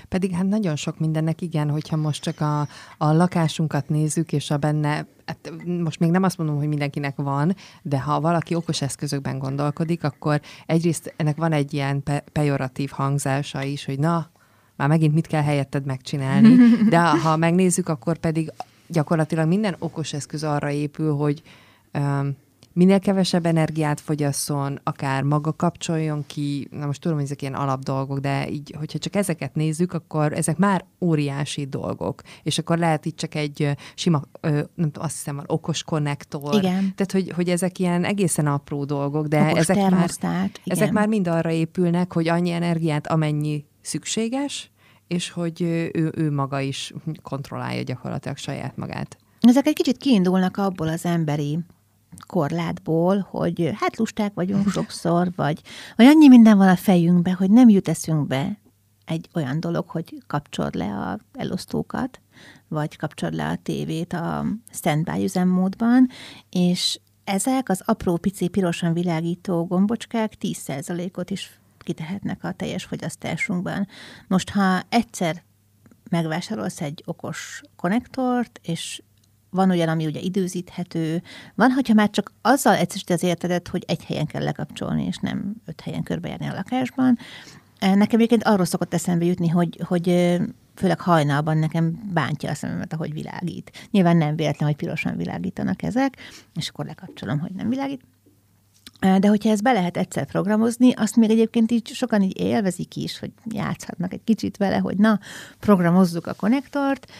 Pedig 0.09 0.31
hát 0.31 0.47
nagyon 0.47 0.75
sok 0.75 0.99
mindennek 0.99 1.41
igen, 1.41 1.69
hogyha 1.69 1.95
most 1.95 2.23
csak 2.23 2.41
a, 2.41 2.59
a 2.97 3.11
lakásunkat 3.13 3.89
nézzük, 3.89 4.31
és 4.31 4.51
a 4.51 4.57
benne, 4.57 5.07
hát 5.25 5.51
most 5.65 5.99
még 5.99 6.11
nem 6.11 6.23
azt 6.23 6.37
mondom, 6.37 6.57
hogy 6.57 6.67
mindenkinek 6.67 7.15
van, 7.15 7.55
de 7.81 7.99
ha 7.99 8.21
valaki 8.21 8.55
okos 8.55 8.81
eszközökben 8.81 9.39
gondolkodik, 9.39 10.03
akkor 10.03 10.41
egyrészt 10.65 11.13
ennek 11.17 11.37
van 11.37 11.51
egy 11.51 11.73
ilyen 11.73 12.03
pe- 12.03 12.29
pejoratív 12.31 12.89
hangzása 12.89 13.63
is, 13.63 13.85
hogy 13.85 13.99
na, 13.99 14.29
már 14.75 14.87
megint 14.87 15.13
mit 15.13 15.27
kell 15.27 15.43
helyetted 15.43 15.85
megcsinálni, 15.85 16.55
de 16.89 16.99
ha 16.99 17.37
megnézzük, 17.37 17.89
akkor 17.89 18.17
pedig 18.17 18.51
gyakorlatilag 18.87 19.47
minden 19.47 19.75
okos 19.79 20.13
eszköz 20.13 20.43
arra 20.43 20.69
épül, 20.69 21.15
hogy 21.15 21.41
um, 21.93 22.35
minél 22.75 22.99
kevesebb 22.99 23.45
energiát 23.45 23.99
fogyasszon, 23.99 24.79
akár 24.83 25.23
maga 25.23 25.53
kapcsoljon 25.53 26.23
ki, 26.27 26.67
na 26.71 26.85
most 26.85 27.01
tudom, 27.01 27.17
hogy 27.17 27.25
ezek 27.25 27.41
ilyen 27.41 27.53
alapdolgok, 27.53 28.19
de 28.19 28.49
így, 28.49 28.75
hogyha 28.77 28.99
csak 28.99 29.15
ezeket 29.15 29.55
nézzük, 29.55 29.93
akkor 29.93 30.33
ezek 30.33 30.57
már 30.57 30.85
óriási 31.01 31.65
dolgok, 31.65 32.21
és 32.43 32.57
akkor 32.57 32.77
lehet 32.77 33.05
itt 33.05 33.17
csak 33.17 33.35
egy 33.35 33.75
sima, 33.95 34.21
nem 34.41 34.67
tudom, 34.75 35.03
azt 35.03 35.15
hiszem, 35.15 35.35
van 35.35 35.45
okos 35.47 35.83
konnektor. 35.83 36.55
Igen. 36.55 36.93
Tehát, 36.95 37.11
hogy, 37.11 37.31
hogy 37.31 37.49
ezek 37.49 37.79
ilyen 37.79 38.03
egészen 38.03 38.47
apró 38.47 38.85
dolgok, 38.85 39.27
de 39.27 39.41
okos 39.41 39.59
ezek 39.59 39.89
már, 39.89 40.09
igen. 40.19 40.51
ezek 40.63 40.91
már 40.91 41.07
mind 41.07 41.27
arra 41.27 41.51
épülnek, 41.51 42.13
hogy 42.13 42.27
annyi 42.27 42.51
energiát, 42.51 43.07
amennyi 43.07 43.65
szükséges, 43.81 44.71
és 45.07 45.29
hogy 45.29 45.61
ő, 45.61 46.11
ő 46.15 46.31
maga 46.31 46.59
is 46.59 46.93
kontrollálja 47.21 47.83
gyakorlatilag 47.83 48.37
saját 48.37 48.77
magát. 48.77 49.17
Ezek 49.39 49.67
egy 49.67 49.75
kicsit 49.75 49.97
kiindulnak 49.97 50.57
abból 50.57 50.87
az 50.87 51.05
emberi 51.05 51.59
korlátból, 52.27 53.27
hogy 53.29 53.71
hát 53.75 53.97
lusták 53.97 54.33
vagyunk 54.33 54.69
sokszor, 54.69 55.31
vagy, 55.35 55.61
vagy 55.95 56.05
annyi 56.05 56.27
minden 56.27 56.57
van 56.57 56.67
a 56.67 56.75
fejünkbe, 56.75 57.33
hogy 57.33 57.51
nem 57.51 57.69
jut 57.69 57.87
eszünkbe 57.87 58.59
egy 59.05 59.29
olyan 59.33 59.59
dolog, 59.59 59.89
hogy 59.89 60.23
kapcsolod 60.27 60.75
le 60.75 60.85
a 60.85 61.19
elosztókat, 61.33 62.21
vagy 62.67 62.97
kapcsolod 62.97 63.33
le 63.33 63.47
a 63.47 63.57
tévét 63.63 64.13
a 64.13 64.45
standby 64.71 65.23
üzemmódban, 65.23 66.09
és 66.49 66.99
ezek 67.23 67.69
az 67.69 67.81
apró, 67.85 68.17
pici, 68.17 68.47
pirosan 68.47 68.93
világító 68.93 69.65
gombocskák 69.65 70.33
10%-ot 70.41 71.29
is 71.29 71.59
kitehetnek 71.77 72.43
a 72.43 72.51
teljes 72.51 72.83
fogyasztásunkban. 72.83 73.87
Most, 74.27 74.49
ha 74.49 74.81
egyszer 74.89 75.43
megvásárolsz 76.09 76.81
egy 76.81 77.03
okos 77.05 77.61
konnektort, 77.75 78.59
és 78.63 79.01
van 79.55 79.69
olyan, 79.69 79.89
ami 79.89 80.05
ugye 80.05 80.19
időzíthető, 80.19 81.21
van, 81.55 81.71
hogyha 81.71 81.93
már 81.93 82.09
csak 82.09 82.31
azzal 82.41 82.73
egyszerűsíti 82.73 83.13
az 83.13 83.23
értedet, 83.23 83.67
hogy 83.67 83.83
egy 83.87 84.03
helyen 84.03 84.25
kell 84.25 84.43
lekapcsolni, 84.43 85.05
és 85.05 85.17
nem 85.17 85.55
öt 85.65 85.81
helyen 85.81 86.03
körbejárni 86.03 86.47
a 86.47 86.53
lakásban. 86.53 87.17
Eh, 87.79 87.95
nekem 87.95 88.17
egyébként 88.17 88.43
arról 88.43 88.65
szokott 88.65 88.93
eszembe 88.93 89.25
jutni, 89.25 89.47
hogy, 89.47 89.79
hogy 89.87 90.09
eh, 90.09 90.41
főleg 90.75 90.99
hajnalban 90.99 91.57
nekem 91.57 92.09
bántja 92.13 92.49
a 92.49 92.53
szememet, 92.53 92.93
ahogy 92.93 93.13
világít. 93.13 93.87
Nyilván 93.91 94.17
nem 94.17 94.35
véletlen, 94.35 94.67
hogy 94.67 94.77
pirosan 94.77 95.17
világítanak 95.17 95.83
ezek, 95.83 96.17
és 96.55 96.69
akkor 96.69 96.85
lekapcsolom, 96.85 97.39
hogy 97.39 97.51
nem 97.51 97.69
világít. 97.69 98.01
Eh, 98.99 99.17
de 99.17 99.27
hogyha 99.27 99.49
ezt 99.49 99.63
be 99.63 99.71
lehet 99.71 99.97
egyszer 99.97 100.25
programozni, 100.25 100.93
azt 100.93 101.15
még 101.15 101.29
egyébként 101.29 101.71
így 101.71 101.87
sokan 101.87 102.21
így 102.21 102.39
élvezik 102.39 102.95
is, 102.95 103.19
hogy 103.19 103.31
játszhatnak 103.45 104.13
egy 104.13 104.23
kicsit 104.23 104.57
vele, 104.57 104.77
hogy 104.77 104.97
na, 104.97 105.19
programozzuk 105.59 106.27
a 106.27 106.33
konnektort, 106.33 107.11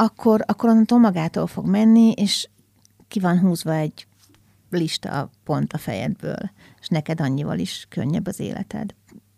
akkor, 0.00 0.44
akkor 0.46 0.68
onnantól 0.68 0.98
magától 0.98 1.46
fog 1.46 1.66
menni, 1.66 2.12
és 2.12 2.48
ki 3.08 3.20
van 3.20 3.38
húzva 3.38 3.74
egy 3.74 4.06
lista 4.70 5.30
pont 5.44 5.72
a 5.72 5.78
fejedből, 5.78 6.50
és 6.80 6.88
neked 6.88 7.20
annyival 7.20 7.58
is 7.58 7.86
könnyebb 7.88 8.26
az 8.26 8.40
életed. 8.40 8.94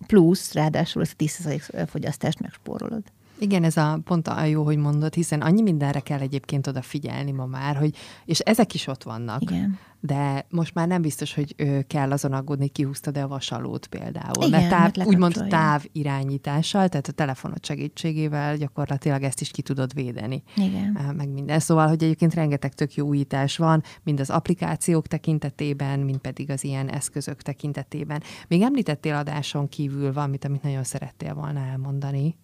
Plusz, 0.07 0.53
ráadásul 0.53 1.03
ezt 1.03 1.15
a 1.19 1.25
10% 1.25 1.87
fogyasztást 1.89 2.41
megspórolod. 2.41 3.03
Igen, 3.43 3.65
ez 3.65 3.77
a 3.77 4.01
pont 4.05 4.29
a 4.29 4.45
jó, 4.45 4.65
hogy 4.65 4.77
mondod, 4.77 5.15
hiszen 5.15 5.41
annyi 5.41 5.63
mindenre 5.63 6.01
kell 6.01 6.21
egyébként 6.21 6.67
odafigyelni 6.67 7.31
ma 7.31 7.47
már, 7.47 7.77
hogy, 7.77 7.97
és 8.25 8.39
ezek 8.39 8.75
is 8.75 8.87
ott 8.87 9.03
vannak. 9.03 9.43
Igen 9.43 9.79
de 10.05 10.47
most 10.51 10.75
már 10.75 10.89
nem 10.89 11.03
biztos, 11.03 11.35
hogy 11.35 11.55
kell 11.87 12.13
azon 12.13 12.33
aggódni, 12.33 12.69
kihúztad-e 12.69 13.23
a 13.23 13.29
vasalót 13.29 13.87
például. 13.87 14.47
Igen, 14.47 14.51
mert 14.51 14.69
táv, 14.69 15.07
úgymond 15.07 15.45
táv 15.49 15.85
irányítással, 15.93 16.89
tehát 16.89 17.07
a 17.07 17.13
telefonod 17.13 17.65
segítségével 17.65 18.57
gyakorlatilag 18.57 19.23
ezt 19.23 19.41
is 19.41 19.51
ki 19.51 19.63
tudod 19.63 19.95
védeni. 19.95 20.43
Igen. 20.57 21.15
Meg 21.17 21.29
minden. 21.29 21.59
Szóval, 21.59 21.89
hogy 21.89 22.03
egyébként 22.03 22.35
rengeteg 22.35 22.75
tök 22.75 22.95
jó 22.95 23.07
újítás 23.07 23.57
van, 23.57 23.83
mind 24.03 24.21
az 24.21 24.31
applikációk 24.31 25.07
tekintetében, 25.07 25.99
mind 25.99 26.19
pedig 26.19 26.51
az 26.51 26.65
ilyen 26.65 26.89
eszközök 26.89 27.43
tekintetében. 27.43 28.23
Még 28.49 28.63
említettél 28.63 29.15
adáson 29.15 29.69
kívül 29.69 30.13
valamit, 30.13 30.45
amit 30.45 30.63
nagyon 30.63 30.85
szerettél 30.85 31.35
volna 31.35 31.61
elmondani. 31.61 32.37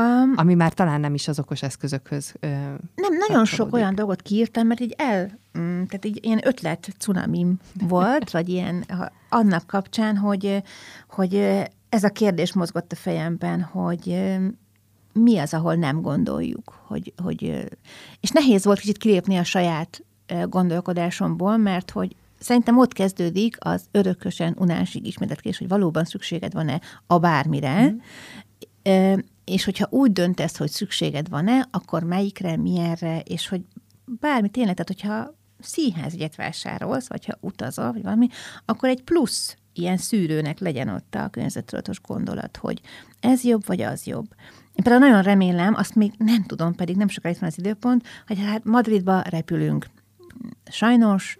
Um, 0.00 0.32
Ami 0.36 0.54
már 0.54 0.72
talán 0.72 1.00
nem 1.00 1.14
is 1.14 1.28
az 1.28 1.38
okos 1.38 1.62
eszközökhöz 1.62 2.34
ö, 2.40 2.46
Nem, 2.94 3.16
nagyon 3.28 3.44
sok 3.44 3.72
olyan 3.72 3.94
dolgot 3.94 4.22
kiírtam, 4.22 4.66
mert 4.66 4.80
így 4.80 4.94
el, 4.98 5.38
mm, 5.58 5.82
tehát 5.82 6.04
így 6.04 6.18
ilyen 6.24 6.40
ötlet 6.46 6.88
cunamim 6.98 7.58
volt, 7.88 8.30
vagy 8.30 8.48
ilyen 8.48 8.84
annak 9.28 9.66
kapcsán, 9.66 10.16
hogy, 10.16 10.62
hogy 11.08 11.34
ez 11.88 12.04
a 12.04 12.08
kérdés 12.08 12.52
mozgott 12.52 12.92
a 12.92 12.96
fejemben, 12.96 13.62
hogy 13.62 14.30
mi 15.12 15.38
az, 15.38 15.54
ahol 15.54 15.74
nem 15.74 16.00
gondoljuk, 16.00 16.80
hogy, 16.86 17.12
hogy 17.22 17.68
és 18.20 18.30
nehéz 18.30 18.64
volt 18.64 18.78
kicsit 18.78 18.98
kilépni 18.98 19.36
a 19.36 19.44
saját 19.44 20.04
gondolkodásomból, 20.44 21.56
mert 21.56 21.90
hogy 21.90 22.16
szerintem 22.38 22.78
ott 22.78 22.92
kezdődik 22.92 23.56
az 23.58 23.84
örökösen 23.90 24.54
unásig 24.58 25.06
ismételkedés, 25.06 25.58
hogy 25.58 25.68
valóban 25.68 26.04
szükséged 26.04 26.52
van-e 26.52 26.80
a 27.06 27.18
bármire, 27.18 27.82
mm 27.82 27.96
és 29.50 29.64
hogyha 29.64 29.86
úgy 29.90 30.12
döntesz, 30.12 30.56
hogy 30.56 30.70
szükséged 30.70 31.28
van-e, 31.28 31.68
akkor 31.70 32.02
melyikre, 32.02 32.56
milyenre, 32.56 33.20
és 33.20 33.48
hogy 33.48 33.60
bármi 34.04 34.48
tényleg, 34.48 34.74
tehát 34.74 35.00
hogyha 35.00 35.34
színházjegyet 35.58 36.36
vásárolsz, 36.36 37.08
vagy 37.08 37.24
ha 37.24 37.38
utazol, 37.40 37.92
vagy 37.92 38.02
valami, 38.02 38.28
akkor 38.64 38.88
egy 38.88 39.02
plusz 39.02 39.56
ilyen 39.72 39.96
szűrőnek 39.96 40.58
legyen 40.58 40.88
ott 40.88 41.14
a 41.14 41.28
környezettudatos 41.28 42.00
gondolat, 42.00 42.56
hogy 42.56 42.80
ez 43.20 43.44
jobb, 43.44 43.66
vagy 43.66 43.80
az 43.80 44.06
jobb. 44.06 44.26
Én 44.74 44.84
például 44.84 44.98
nagyon 45.08 45.22
remélem, 45.22 45.74
azt 45.74 45.94
még 45.94 46.12
nem 46.18 46.44
tudom, 46.44 46.74
pedig 46.74 46.96
nem 46.96 47.08
sokáig 47.08 47.36
van 47.40 47.48
az 47.48 47.58
időpont, 47.58 48.06
hogy 48.26 48.38
hát 48.40 48.64
Madridba 48.64 49.20
repülünk. 49.20 49.86
Sajnos 50.64 51.38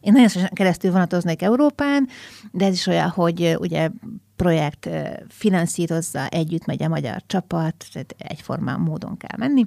én 0.00 0.12
nagyon 0.12 0.48
keresztül 0.52 0.90
vonatoznék 0.90 1.42
Európán, 1.42 2.08
de 2.50 2.64
ez 2.64 2.72
is 2.72 2.86
olyan, 2.86 3.08
hogy 3.08 3.56
ugye 3.58 3.90
projekt 4.38 4.88
finanszírozza, 5.28 6.28
együtt 6.28 6.64
megy 6.64 6.82
a 6.82 6.88
magyar 6.88 7.22
csapat, 7.26 7.86
tehát 7.92 8.14
egyformán 8.18 8.80
módon 8.80 9.16
kell 9.16 9.36
menni. 9.38 9.66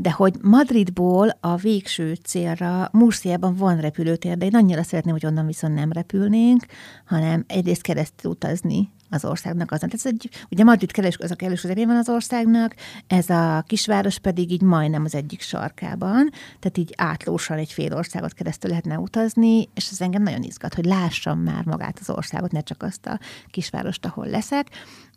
De 0.00 0.10
hogy 0.10 0.34
Madridból 0.42 1.38
a 1.40 1.56
végső 1.56 2.14
célra 2.14 2.88
Murciában 2.92 3.54
van 3.54 3.80
repülőtér, 3.80 4.36
de 4.36 4.46
én 4.46 4.54
annyira 4.54 4.82
szeretném, 4.82 5.14
hogy 5.14 5.26
onnan 5.26 5.46
viszont 5.46 5.74
nem 5.74 5.92
repülnénk, 5.92 6.64
hanem 7.04 7.44
egyrészt 7.46 7.82
keresztül 7.82 8.30
utazni 8.30 8.90
az 9.10 9.24
országnak 9.24 9.70
azon. 9.70 9.88
Tehát 9.88 10.06
ez 10.06 10.12
egy, 10.12 10.30
ugye 10.50 10.64
Madrid 10.64 10.92
keres, 10.92 11.16
az 11.16 11.30
a 11.30 11.34
kellős 11.34 11.62
van 11.62 11.96
az 11.96 12.08
országnak, 12.08 12.74
ez 13.06 13.30
a 13.30 13.64
kisváros 13.66 14.18
pedig 14.18 14.50
így 14.50 14.62
majdnem 14.62 15.04
az 15.04 15.14
egyik 15.14 15.40
sarkában, 15.40 16.30
tehát 16.58 16.78
így 16.78 16.94
átlósan 16.96 17.58
egy 17.58 17.72
fél 17.72 17.94
országot 17.94 18.32
keresztül 18.32 18.70
lehetne 18.70 18.98
utazni, 18.98 19.68
és 19.74 19.88
ez 19.90 20.00
engem 20.00 20.22
nagyon 20.22 20.42
izgat, 20.42 20.74
hogy 20.74 20.84
lássam 20.84 21.40
már 21.40 21.64
magát 21.64 21.98
az 22.00 22.10
országot, 22.10 22.52
ne 22.52 22.60
csak 22.60 22.82
azt 22.82 23.06
a 23.06 23.18
kisvárost, 23.50 24.06
ahol 24.06 24.26
leszek. 24.26 24.68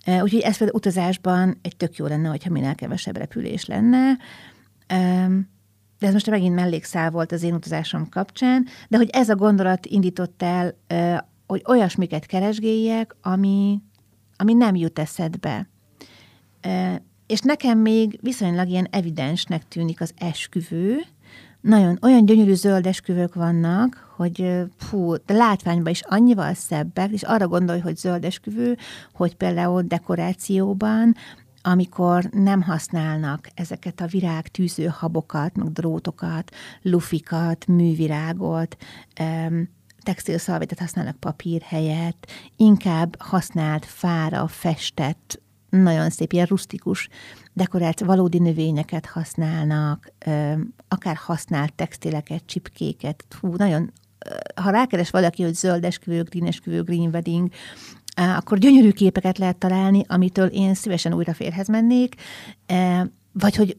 Úgyhogy 0.05 0.39
ez 0.39 0.57
például 0.57 0.77
utazásban 0.77 1.57
egy 1.61 1.75
tök 1.77 1.95
jó 1.95 2.05
lenne, 2.05 2.29
hogyha 2.29 2.51
minél 2.51 2.75
kevesebb 2.75 3.17
repülés 3.17 3.65
lenne. 3.65 4.17
De 5.99 6.07
ez 6.07 6.13
most 6.13 6.29
megint 6.29 6.55
mellékszál 6.55 7.11
volt 7.11 7.31
az 7.31 7.43
én 7.43 7.53
utazásom 7.53 8.09
kapcsán, 8.09 8.65
de 8.89 8.97
hogy 8.97 9.09
ez 9.09 9.29
a 9.29 9.35
gondolat 9.35 9.85
indított 9.85 10.41
el 10.43 10.75
hogy 11.51 11.63
olyasmiket 11.67 12.25
keresgéljek, 12.25 13.15
ami, 13.21 13.81
ami 14.35 14.53
nem 14.53 14.75
jut 14.75 14.99
eszedbe. 14.99 15.69
és 17.27 17.39
nekem 17.39 17.79
még 17.79 18.19
viszonylag 18.21 18.69
ilyen 18.69 18.87
evidensnek 18.91 19.67
tűnik 19.67 20.01
az 20.01 20.13
esküvő, 20.17 20.97
nagyon 21.61 21.97
olyan 22.01 22.25
gyönyörű 22.25 22.53
zöld 22.53 22.85
esküvők 22.85 23.33
vannak, 23.33 24.13
hogy 24.15 24.53
fú, 24.77 25.13
de 25.25 25.33
látványban 25.33 25.91
is 25.91 26.01
annyival 26.01 26.53
szebbek, 26.53 27.11
és 27.11 27.23
arra 27.23 27.47
gondolj, 27.47 27.79
hogy 27.79 27.97
zöld 27.97 28.25
esküvő, 28.25 28.77
hogy 29.13 29.35
például 29.35 29.81
dekorációban, 29.81 31.15
amikor 31.61 32.23
nem 32.23 32.61
használnak 32.61 33.47
ezeket 33.53 34.01
a 34.01 34.07
virág 34.07 34.47
tűzőhabokat, 34.47 35.55
meg 35.55 35.71
drótokat, 35.71 36.55
lufikat, 36.81 37.67
művirágot, 37.67 38.77
textilszalvétet 40.03 40.79
használnak 40.79 41.15
papír 41.15 41.61
helyett, 41.61 42.31
inkább 42.55 43.15
használt 43.19 43.85
fára 43.85 44.47
festett, 44.47 45.41
nagyon 45.69 46.09
szép, 46.09 46.33
ilyen 46.33 46.45
rustikus 46.45 47.09
dekorált 47.53 47.99
valódi 47.99 48.39
növényeket 48.39 49.05
használnak, 49.05 50.13
akár 50.87 51.15
használt 51.15 51.73
textileket, 51.73 52.45
csipkéket, 52.45 53.25
hú, 53.39 53.55
nagyon 53.55 53.91
ha 54.55 54.69
rákeres 54.69 55.09
valaki, 55.09 55.43
hogy 55.43 55.53
zöld 55.53 55.83
esküvő, 55.83 56.23
green 56.23 56.53
green 56.83 57.09
wedding, 57.13 57.49
akkor 58.15 58.57
gyönyörű 58.57 58.91
képeket 58.91 59.37
lehet 59.37 59.57
találni, 59.57 60.03
amitől 60.07 60.47
én 60.47 60.73
szívesen 60.73 61.13
újra 61.13 61.33
férhez 61.33 61.67
mennék, 61.67 62.15
vagy 63.31 63.55
hogy 63.55 63.77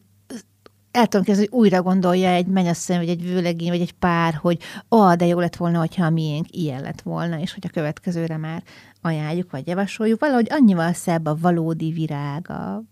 el 0.91 1.07
tudom 1.07 1.27
kezdeni, 1.27 1.49
hogy 1.51 1.59
újra 1.59 1.83
gondolja 1.83 2.29
egy 2.29 2.47
mennyasszony, 2.47 2.97
vagy 2.97 3.09
egy 3.09 3.23
vőlegény, 3.23 3.69
vagy 3.69 3.81
egy 3.81 3.93
pár, 3.93 4.35
hogy 4.35 4.59
oh, 4.89 5.15
de 5.15 5.27
jó 5.27 5.39
lett 5.39 5.57
volna, 5.57 5.79
hogyha 5.79 6.05
a 6.05 6.11
miénk 6.11 6.47
ilyen 6.51 6.83
lett 6.83 7.01
volna, 7.01 7.39
és 7.39 7.55
hogy 7.55 7.67
a 7.67 7.73
következőre 7.73 8.37
már 8.37 8.63
ajánljuk, 9.01 9.51
vagy 9.51 9.67
javasoljuk. 9.67 10.21
Valahogy 10.21 10.47
annyival 10.51 10.93
szebb 10.93 11.27
a 11.27 11.37
valódi 11.41 11.93
virág, 11.93 12.51
a 12.51 12.83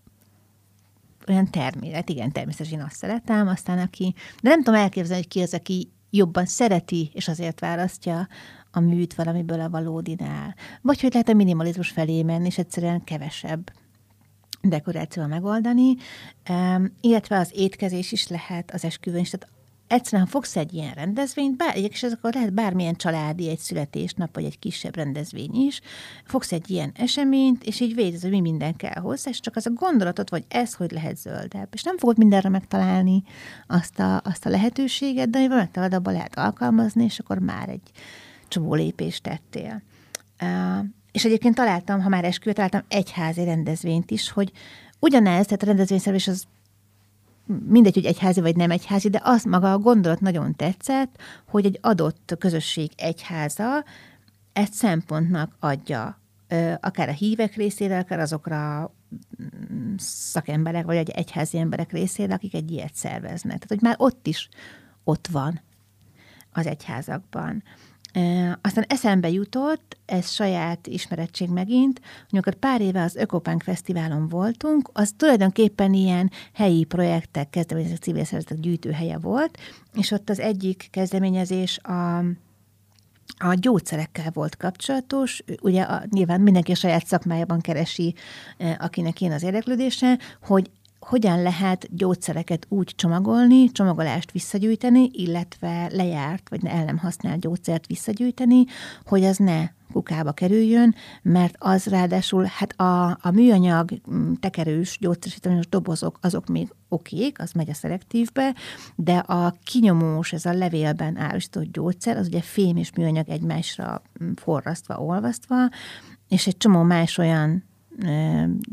olyan 1.27 1.49
természet, 1.49 2.09
igen, 2.09 2.31
természetesen 2.31 2.79
én 2.79 2.85
azt 2.85 2.95
szeretem, 2.95 3.47
aztán 3.47 3.79
aki, 3.79 4.13
de 4.41 4.49
nem 4.49 4.63
tudom 4.63 4.79
elképzelni, 4.79 5.21
hogy 5.21 5.31
ki 5.31 5.41
az, 5.41 5.53
aki 5.53 5.91
jobban 6.09 6.45
szereti, 6.45 7.11
és 7.13 7.27
azért 7.27 7.59
választja 7.59 8.27
a 8.71 8.79
műt 8.79 9.13
valamiből 9.13 9.59
a 9.59 9.69
valódinál. 9.69 10.55
Vagy 10.81 11.01
hogy 11.01 11.11
lehet 11.11 11.29
a 11.29 11.33
minimalizmus 11.33 11.89
felé 11.89 12.23
menni, 12.23 12.45
és 12.45 12.57
egyszerűen 12.57 13.03
kevesebb 13.03 13.71
dekorációval 14.61 15.31
megoldani, 15.31 15.95
um, 16.49 16.97
illetve 17.01 17.37
az 17.37 17.51
étkezés 17.55 18.11
is 18.11 18.27
lehet 18.27 18.71
az 18.71 18.85
esküvőn 18.85 19.21
is. 19.21 19.29
Tehát 19.29 19.55
egyszerűen, 19.87 20.23
ha 20.23 20.31
fogsz 20.31 20.55
egy 20.55 20.73
ilyen 20.73 20.93
rendezvényt, 20.93 21.57
bár, 21.57 21.77
és 21.77 22.03
ez 22.03 22.13
akkor 22.13 22.33
lehet 22.33 22.53
bármilyen 22.53 22.95
családi, 22.95 23.49
egy 23.49 23.59
születésnap, 23.59 24.35
vagy 24.35 24.43
egy 24.43 24.59
kisebb 24.59 24.95
rendezvény 24.95 25.53
is, 25.53 25.81
fogsz 26.25 26.51
egy 26.51 26.69
ilyen 26.69 26.91
eseményt, 26.95 27.63
és 27.63 27.79
így 27.79 27.95
védez, 27.95 28.21
hogy 28.21 28.31
mi 28.31 28.39
minden 28.39 28.75
kell 28.75 29.01
hozzá, 29.01 29.29
és 29.29 29.39
csak 29.39 29.55
az 29.55 29.65
a 29.65 29.71
gondolatot, 29.73 30.29
vagy 30.29 30.43
ez, 30.47 30.73
hogy 30.73 30.91
lehet 30.91 31.17
zöldebb. 31.17 31.69
És 31.71 31.83
nem 31.83 31.97
fogod 31.97 32.17
mindenre 32.17 32.49
megtalálni 32.49 33.23
azt 33.67 33.99
a, 33.99 34.21
azt 34.23 34.45
a 34.45 34.49
lehetőséget, 34.49 35.29
de 35.29 35.37
amivel 35.37 35.57
megtalálod, 35.57 35.93
abban 35.93 36.13
lehet 36.13 36.37
alkalmazni, 36.37 37.03
és 37.03 37.19
akkor 37.19 37.39
már 37.39 37.69
egy 37.69 37.91
csomó 38.51 38.73
lépést 38.73 39.23
tettél. 39.23 39.81
És 41.11 41.25
egyébként 41.25 41.55
találtam, 41.55 42.01
ha 42.01 42.09
már 42.09 42.23
esküvőt, 42.23 42.55
találtam 42.55 42.83
egyházi 42.87 43.43
rendezvényt 43.43 44.11
is, 44.11 44.31
hogy 44.31 44.51
ugyanez, 44.99 45.45
tehát 45.45 45.63
a 45.63 45.65
rendezvényszervezés 45.65 46.27
az 46.27 46.43
mindegy, 47.67 47.93
hogy 47.93 48.05
egyházi 48.05 48.41
vagy 48.41 48.55
nem 48.55 48.71
egyházi, 48.71 49.09
de 49.09 49.19
az 49.23 49.43
maga 49.43 49.71
a 49.71 49.77
gondolat 49.77 50.19
nagyon 50.19 50.55
tetszett, 50.55 51.17
hogy 51.47 51.65
egy 51.65 51.77
adott 51.81 52.35
közösség 52.39 52.91
egyháza 52.95 53.83
egy 54.53 54.71
szempontnak 54.71 55.55
adja, 55.59 56.19
akár 56.79 57.09
a 57.09 57.11
hívek 57.11 57.55
részére, 57.55 57.99
akár 57.99 58.19
azokra 58.19 58.91
mm, 59.73 59.93
szakemberek, 59.97 60.85
vagy 60.85 60.95
egy 60.95 61.09
egyházi 61.09 61.57
emberek 61.57 61.91
részére, 61.91 62.33
akik 62.33 62.53
egy 62.53 62.71
ilyet 62.71 62.95
szerveznek. 62.95 63.53
Tehát, 63.53 63.67
hogy 63.67 63.81
már 63.81 63.95
ott 63.97 64.27
is 64.27 64.49
ott 65.03 65.27
van 65.27 65.61
az 66.51 66.67
egyházakban. 66.67 67.63
Aztán 68.61 68.85
eszembe 68.87 69.29
jutott, 69.29 69.97
ez 70.05 70.29
saját 70.29 70.87
ismerettség 70.87 71.49
megint, 71.49 71.99
hogy 71.99 72.29
amikor 72.31 72.55
pár 72.55 72.81
éve 72.81 73.01
az 73.01 73.15
Ökopánk 73.15 73.63
Fesztiválon 73.63 74.27
voltunk, 74.27 74.89
az 74.93 75.13
tulajdonképpen 75.17 75.93
ilyen 75.93 76.31
helyi 76.53 76.83
projektek, 76.83 77.49
kezdeményezések, 77.49 78.03
civil 78.03 78.23
szervezetek 78.23 78.59
gyűjtőhelye 78.59 79.17
volt, 79.17 79.57
és 79.93 80.11
ott 80.11 80.29
az 80.29 80.39
egyik 80.39 80.87
kezdeményezés 80.91 81.77
a 81.77 82.23
a 83.37 83.53
gyógyszerekkel 83.53 84.31
volt 84.33 84.57
kapcsolatos, 84.57 85.43
ugye 85.61 85.81
a, 85.81 86.03
nyilván 86.09 86.41
mindenki 86.41 86.71
a 86.71 86.75
saját 86.75 87.05
szakmájában 87.05 87.61
keresi, 87.61 88.15
akinek 88.77 89.21
én 89.21 89.31
az 89.31 89.43
érdeklődése, 89.43 90.19
hogy 90.41 90.71
hogyan 91.01 91.41
lehet 91.41 91.95
gyógyszereket 91.95 92.65
úgy 92.69 92.93
csomagolni, 92.95 93.71
csomagolást 93.71 94.31
visszagyűjteni, 94.31 95.09
illetve 95.13 95.89
lejárt, 95.91 96.49
vagy 96.49 96.65
el 96.65 96.83
nem 96.83 96.97
használt 96.97 97.39
gyógyszert 97.39 97.87
visszagyűjteni, 97.87 98.63
hogy 99.05 99.23
az 99.23 99.37
ne 99.37 99.69
kukába 99.91 100.31
kerüljön, 100.31 100.95
mert 101.21 101.55
az 101.57 101.85
ráadásul, 101.85 102.43
hát 102.43 102.79
a, 102.79 103.17
a 103.21 103.31
műanyag 103.31 103.91
mm, 104.11 104.33
tekerős 104.33 104.97
gyógyszeresítős 104.99 105.67
dobozok, 105.69 106.17
azok 106.21 106.47
még 106.47 106.73
okék, 106.89 107.41
az 107.41 107.51
megy 107.51 107.69
a 107.69 107.73
szelektívbe, 107.73 108.55
de 108.95 109.17
a 109.17 109.53
kinyomós, 109.63 110.33
ez 110.33 110.45
a 110.45 110.53
levélben 110.53 111.17
árusított 111.17 111.71
gyógyszer, 111.71 112.17
az 112.17 112.27
ugye 112.27 112.41
fém 112.41 112.77
és 112.77 112.91
műanyag 112.95 113.29
egymásra 113.29 114.01
mm, 114.23 114.31
forrasztva, 114.35 114.97
olvasztva, 114.97 115.69
és 116.27 116.47
egy 116.47 116.57
csomó 116.57 116.81
más 116.81 117.17
olyan 117.17 117.69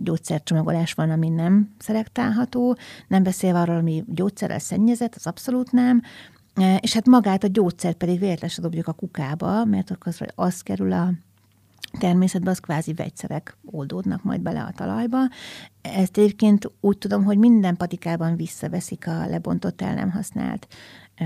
gyógyszercsomagolás 0.03 0.93
van, 0.93 1.11
ami 1.11 1.29
nem 1.29 1.75
szelektálható, 1.79 2.77
nem 3.09 3.23
beszélve 3.23 3.61
arról, 3.61 3.77
ami 3.77 4.05
gyógyszerrel 4.07 4.59
szennyezett, 4.59 5.15
az 5.15 5.27
abszolút 5.27 5.73
nem, 5.73 6.03
és 6.81 6.93
hát 6.93 7.07
magát 7.07 7.45
a 7.45 7.49
gyógyszer 7.49 7.95
pedig 7.95 8.19
véletlenül 8.19 8.57
dobjuk 8.61 8.87
a 8.87 8.93
kukába, 8.93 9.65
mert 9.65 9.91
akkor 9.91 10.07
az, 10.19 10.29
az 10.35 10.61
kerül 10.61 10.93
a 10.93 11.13
természetben, 11.99 12.53
az 12.53 12.59
kvázi 12.59 12.93
vegyszerek 12.93 13.57
oldódnak 13.65 14.23
majd 14.23 14.41
bele 14.41 14.63
a 14.63 14.73
talajba. 14.77 15.19
Ezt 15.83 16.19
egyébként 16.19 16.71
úgy 16.81 16.99
tudom, 16.99 17.25
hogy 17.25 17.39
minden 17.39 17.77
patikában 17.77 18.37
visszaveszik 18.37 19.07
a 19.07 19.27
lebontott 19.27 19.83
el 19.83 19.95
nem 19.95 20.11
használt 20.11 20.67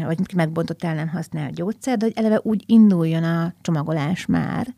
vagy 0.06 0.34
megbontott 0.34 0.84
el 0.84 0.94
nem 0.94 1.08
használt 1.08 1.54
gyógyszer, 1.54 1.96
de 1.96 2.04
hogy 2.04 2.14
eleve 2.16 2.40
úgy 2.42 2.64
induljon 2.66 3.24
a 3.24 3.54
csomagolás 3.60 4.26
már, 4.26 4.74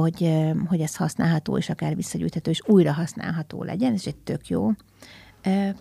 hogy, 0.00 0.44
hogy 0.66 0.80
ez 0.80 0.96
használható, 0.96 1.58
és 1.58 1.68
akár 1.70 1.96
visszagyűjthető, 1.96 2.50
és 2.50 2.62
újra 2.66 2.92
használható 2.92 3.62
legyen. 3.62 3.92
Ez 3.92 4.02
egy 4.06 4.16
tök 4.16 4.48
jó 4.48 4.70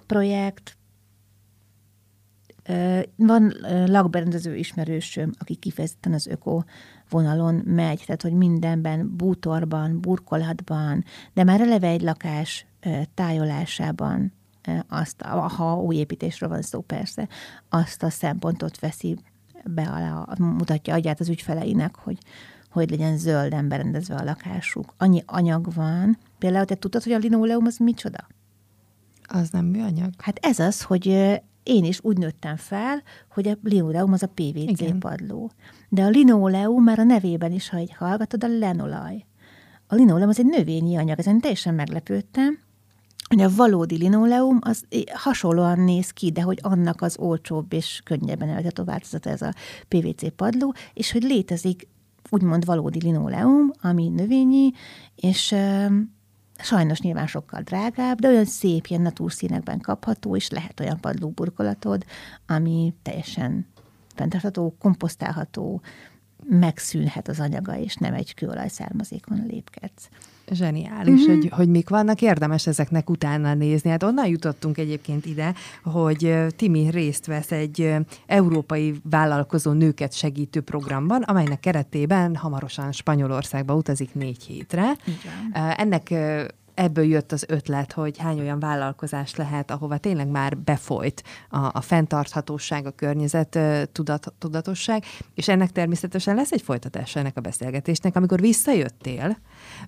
projekt. 0.08 0.78
Van 3.16 3.54
lakberendező 3.86 4.56
ismerősöm, 4.56 5.32
aki 5.40 5.56
kifejezetten 5.56 6.14
az 6.14 6.28
öko 6.28 6.64
vonalon 7.10 7.56
megy, 7.56 8.04
tehát 8.06 8.22
hogy 8.22 8.34
mindenben, 8.34 9.16
bútorban, 9.16 10.02
burkolatban, 10.02 11.04
de 11.34 11.44
már 11.44 11.62
eleve 11.62 11.88
egy 11.88 12.02
lakás 12.02 12.66
tájolásában 13.14 14.34
azt, 14.88 15.22
ha 15.22 15.80
új 15.80 15.96
építésről 15.96 16.50
van 16.50 16.62
szó 16.62 16.82
persze, 16.82 17.28
azt 17.70 18.04
a 18.04 18.10
szempontot 18.10 18.80
veszi 18.80 19.18
be 19.66 19.82
alá, 19.82 20.28
mutatja 20.38 20.94
agyát 20.94 21.20
az 21.20 21.30
ügyfeleinek, 21.30 21.96
hogy, 21.96 22.18
hogy 22.74 22.90
legyen 22.90 23.18
zölden 23.18 23.68
berendezve 23.68 24.16
a 24.16 24.24
lakásuk. 24.24 24.94
Annyi 24.98 25.24
anyag 25.26 25.74
van. 25.74 26.18
Például 26.38 26.66
te 26.66 26.76
tudtad, 26.76 27.04
hogy 27.04 27.12
a 27.12 27.18
linoleum 27.18 27.66
az 27.66 27.78
micsoda? 27.78 28.28
Az 29.28 29.50
nem 29.50 29.66
műanyag? 29.66 30.10
Hát 30.18 30.38
ez 30.42 30.60
az, 30.60 30.82
hogy 30.82 31.06
én 31.64 31.84
is 31.84 32.00
úgy 32.04 32.18
nőttem 32.18 32.56
fel, 32.56 33.04
hogy 33.30 33.48
a 33.48 33.58
linoleum 33.64 34.14
az 34.14 34.24
a 34.24 34.28
PVC 34.28 34.80
Igen. 34.80 35.00
padló. 35.00 35.52
De 35.90 36.04
a 36.04 36.10
linoleum 36.10 36.84
már 36.84 37.00
a 37.00 37.04
nevében 37.04 37.52
is, 37.52 37.70
ha 37.70 37.78
egy 37.78 37.94
hallgatod, 37.94 38.44
a 38.44 38.48
lenolaj. 38.48 39.26
A 39.88 39.96
linoleum 39.96 40.30
az 40.30 40.40
egy 40.40 40.46
növényi 40.46 40.96
anyag, 40.98 41.20
ezen 41.20 41.40
teljesen 41.40 41.74
meglepődtem, 41.74 42.60
hogy 43.28 43.42
a 43.42 43.56
valódi 43.56 43.98
linoleum 43.98 44.60
az 44.62 44.86
hasonlóan 45.14 45.80
néz 45.80 46.10
ki, 46.12 46.32
de 46.32 46.42
hogy 46.42 46.60
annak 46.62 47.02
az 47.02 47.18
olcsóbb 47.20 47.74
és 47.74 48.02
könnyebben 48.04 48.50
elvethető 48.50 48.84
változata 48.84 49.30
ez 49.30 49.42
a 49.42 49.54
PVC 49.88 50.36
padló, 50.36 50.74
és 50.94 51.12
hogy 51.12 51.24
létezik 51.24 51.88
úgymond 52.34 52.66
valódi 52.66 53.00
linoleum, 53.00 53.72
ami 53.82 54.10
növényi, 54.10 54.72
és 55.16 55.56
sajnos 56.58 57.00
nyilván 57.00 57.28
sokkal 57.28 57.62
drágább, 57.62 58.20
de 58.20 58.28
olyan 58.28 58.46
szép, 58.46 58.86
ilyen 58.86 59.02
natúrszínekben 59.02 59.80
kapható, 59.80 60.36
és 60.36 60.50
lehet 60.50 60.80
olyan 60.80 61.00
padlóburkolatod, 61.00 62.06
ami 62.48 62.94
teljesen 63.02 63.68
fenntartható, 64.16 64.76
komposztálható, 64.80 65.82
megszűnhet 66.50 67.28
az 67.28 67.40
anyaga, 67.40 67.78
és 67.78 67.96
nem 67.96 68.14
egy 68.14 68.34
kőolaj 68.34 68.68
származékon 68.68 69.46
lépkedsz 69.48 70.10
zseniális, 70.52 71.22
mm-hmm. 71.22 71.40
hogy, 71.40 71.50
hogy 71.50 71.70
mik 71.70 71.90
vannak, 71.90 72.22
érdemes 72.22 72.68
ezeknek 72.68 73.10
utána 73.10 73.54
nézni. 73.54 73.90
Hát 73.90 74.04
onnan 74.04 74.28
jutottunk 74.28 74.78
egyébként 74.78 75.26
ide, 75.26 75.54
hogy 75.84 76.36
Timi 76.56 76.90
részt 76.90 77.26
vesz 77.26 77.52
egy 77.52 77.96
európai 78.26 78.96
vállalkozó 79.10 79.72
nőket 79.72 80.14
segítő 80.14 80.62
programban, 80.62 81.22
amelynek 81.22 81.60
keretében 81.60 82.36
hamarosan 82.36 82.92
Spanyolországba 82.92 83.76
utazik 83.76 84.14
négy 84.14 84.44
hétre. 84.44 84.92
Igen. 85.06 85.74
Ennek 85.78 86.14
ebből 86.74 87.06
jött 87.06 87.32
az 87.32 87.46
ötlet, 87.48 87.92
hogy 87.92 88.18
hány 88.18 88.40
olyan 88.40 88.60
vállalkozás 88.60 89.36
lehet, 89.36 89.72
ahova 89.72 89.98
tényleg 89.98 90.28
már 90.28 90.58
befolyt 90.58 91.24
a, 91.50 91.58
a 91.58 91.82
fenntarthatóság, 91.82 92.86
a 92.86 92.92
környezet 92.92 93.60
tudat, 93.92 94.34
tudatosság, 94.38 95.04
és 95.36 95.48
ennek 95.48 95.72
természetesen 95.72 96.36
lesz 96.36 96.52
egy 96.52 96.62
folytatása 96.62 97.20
ennek 97.20 97.38
a 97.38 97.42
beszélgetésnek, 97.42 98.16
amikor 98.16 98.40
visszajöttél, 98.40 99.38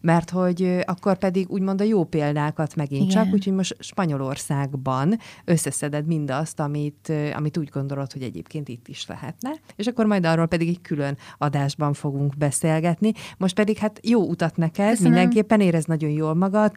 mert 0.02 0.30
hogy 0.30 0.84
akkor 0.86 1.18
pedig 1.18 1.50
úgymond 1.50 1.82
a 1.82 1.84
jó 1.84 2.04
példákat 2.04 2.76
megint 2.76 3.12
Igen. 3.12 3.24
csak, 3.24 3.34
úgyhogy 3.34 3.54
most 3.54 3.76
Spanyolországban 3.80 5.20
összeszeded 5.46 6.06
mindazt, 6.06 6.60
amit, 6.60 7.12
amit 7.34 7.58
úgy 7.58 7.70
gondolod, 7.70 8.12
hogy 8.12 8.22
egyébként 8.22 8.68
itt 8.68 8.88
is 8.88 9.06
lehetne, 9.08 9.52
és 9.76 9.88
akkor 9.88 10.06
majd 10.06 10.26
arról 10.26 10.48
pedig 10.48 10.68
egy 10.68 10.82
külön 10.82 11.18
adásban 11.38 11.94
fogunk 11.94 12.38
beszélgetni. 12.38 13.12
Most 13.38 13.56
pedig 13.56 13.78
hát 13.78 14.00
jó 14.04 14.22
utat 14.22 14.58
neked, 14.58 14.90
Köszönöm. 14.90 15.12
mindenképpen 15.12 15.62
érez 15.62 15.86
nagyon 15.86 16.10
jól 16.10 16.34
magad, 16.34 16.72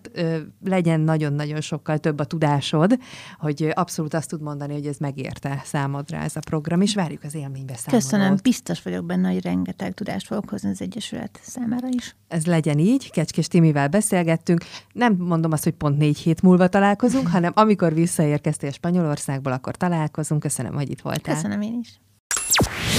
legyen 0.65 1.01
nagyon-nagyon 1.01 1.61
sokkal 1.61 1.99
több 1.99 2.19
a 2.19 2.25
tudásod, 2.25 2.99
hogy 3.39 3.71
abszolút 3.75 4.15
azt 4.15 4.29
tud 4.29 4.43
mondani, 4.43 4.73
hogy 4.73 4.87
ez 4.87 4.97
megérte 4.97 5.61
számodra 5.65 6.17
ez 6.17 6.37
a 6.37 6.41
program, 6.41 6.81
és 6.81 6.95
várjuk 6.95 7.23
az 7.25 7.35
élménybe 7.35 7.75
számolót. 7.75 8.05
Köszönöm, 8.05 8.37
biztos 8.43 8.83
vagyok 8.83 9.05
benne, 9.05 9.33
hogy 9.33 9.43
rengeteg 9.43 9.95
tudást 9.95 10.27
fogok 10.27 10.49
hozni 10.49 10.71
az 10.71 10.81
Egyesület 10.83 11.41
számára 11.43 11.89
is. 11.91 12.17
Ez 12.29 12.47
legyen 12.47 12.79
így, 12.79 13.08
Kecskés 13.11 13.49
Timivel 13.49 13.89
beszélgettünk. 13.89 14.65
Nem 14.93 15.17
mondom 15.19 15.53
azt, 15.53 15.65
hogy 15.65 15.73
pont 15.73 15.99
négy 15.99 16.19
hét 16.19 16.43
múlva 16.43 16.69
találkozunk, 16.69 17.29
hanem 17.35 17.53
amikor 17.55 17.95
visszaérkeztél 17.95 18.71
Spanyolországból, 18.71 19.53
akkor 19.53 19.77
találkozunk. 19.77 20.41
Köszönöm, 20.41 20.75
hogy 20.75 20.91
itt 20.91 21.01
voltál. 21.01 21.35
Köszönöm 21.35 21.61
én 21.61 21.79
is. 21.81 22.01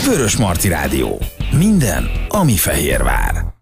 Vörös 0.06 0.38
Marti 0.38 0.68
Rádió. 0.68 1.18
Minden, 1.58 2.10
ami 2.30 2.56
Fehérvár. 2.56 3.59